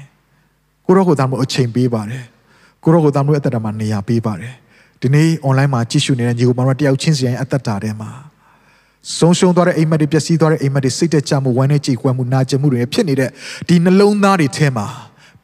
[0.87, 2.25] ကိုရောကိုတာမရုအချိန်ပေးပါတယ်
[2.83, 4.55] ကိုရောကိုတာမရုအသက်တာမှာနေရာပေးပါတယ်
[5.01, 8.11] ဒီနေ့ online မှာကြည့်ရှုနေတဲ့ညီကိုမောင်တို့တယောက်ချင်းစီရဲ့အသက်တာထဲမှာ
[9.19, 13.31] ဆုံးရှုံးသွားတဲ့အိမ်မက်တွေပျက်စီးသွားတဲ့အိမ်မက်တွေစိတ်တက်ကြမှုဝမ်းနဲ့ကြေကွဲမှုနာကျင်မှုတွေဖြစ်နေတဲ့
[13.69, 14.87] ဒီနှလုံးသားတွေထဲမှာ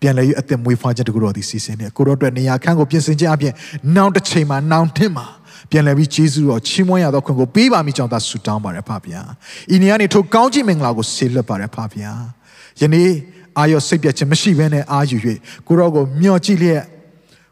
[0.01, 3.53] ပြန်လဲရအသက်မွေးဖွားခြင်းတကူတော်ဒီစီစဉ်နေကိုရောအတွက်နေရာခန်းကိုပြင်ဆင်ခြင်းအပြင်
[3.97, 5.27] နောက်တစ်ချိန်မှာနောက်ထင်မှာ
[5.71, 9.21] ပြန်လဲပြီးဂျေဇုတော်ချီးမွမ်းရသောခွင့်ကိုပေးပါမိကြောင်းသာဆုတောင်းပါတယ်ဖပါဗျာ။
[9.75, 12.11] ဤနေရာနေထိုကောင်းခြင်းမင်္ဂလာကိုဆေးလွတ်ပါတယ်ဖပါဗျာ။
[12.81, 13.11] ယနေ့
[13.59, 15.19] အာရစိတ်ပြတ်ခြင်းမရှိဘဲနဲ့အာယူ၍
[15.67, 16.83] ကိုရောကိုမျှော်ကြည့်လျက်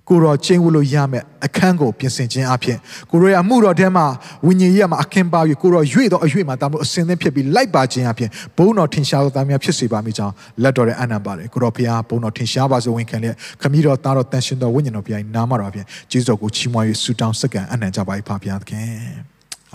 [0.09, 2.79] ကိုရောချင်းဝလို့ရမယ်အခန်းကိုပြင်ဆင်ခြင်းအပြင်
[3.11, 4.07] ကိုရောရဲ့အမှုတော်ထဲမှာ
[4.47, 18.93] ဝိညာဉ်ရေးမှာအခင်းပါ၍ကိုရောရွေ့တော့အရွေ့မှာတာမို့အစင်သင်းဖြစ်ပြီးလိုက်ပါခြင်းအပြင်ဘုန်းတော်ထင်ရှားသောသားများဖြစ်စေပါမိကြောင်းလက်တော်ရဲ့အနံပါတယ်ကိုရောဖခင်ဘုန်းတော်ထင်ရှားပါစေဝင်ခံလျက်ခမည်းတော်သားတော်တန်ရှင်တော်ဝိညာဉ်တော်ဖခင်နာမတော်အပြင်ကျေးဇူးတော်ကိုချီးမွမ်း၍ဆုတောင်းစက္ကန့်အနံကြပါ၏ဖခင်သခင်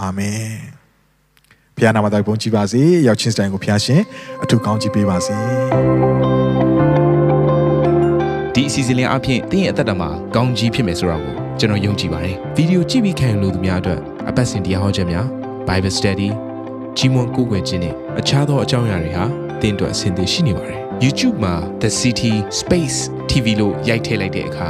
[0.01, 0.51] အာမင်
[1.75, 4.01] ဖခင်နာမတော်ဘုန်းကြီးပါစေရောက်ချင်းစတိုင်ကိုဖခင်ရှင်
[4.43, 6.66] အထူးကောင်းကြီးပေးပါစေ
[8.60, 13.99] ဒီအစီအစဉ်လေးအပြင်တင်းရဲ့အသက်တာမှာကောင်းကြီးဖြစ်မယ်ဆိုတာကိုကျွန်တော်ယုံကြည်ပါတယ်ဗီဒီယိုကြည့်ပြီးခံယူလို့သူများအတွက်
[14.30, 15.26] အပတ်စဉ်တရားဟောခြင်းများ
[15.68, 16.30] Bible Study
[16.97, 19.26] ကြီးမွန်ကိုယ်ွယ်ခြင်းနဲ့အခြားသောအကြောင်းအရာတွေဟာ
[19.62, 22.97] တင်းအတွက်အဆင်သင့်ရှိနေပါတယ် YouTube မှာ The City Space
[23.30, 24.70] TV လို့ရိုက်ထည့်လိုက်တဲ့အခါ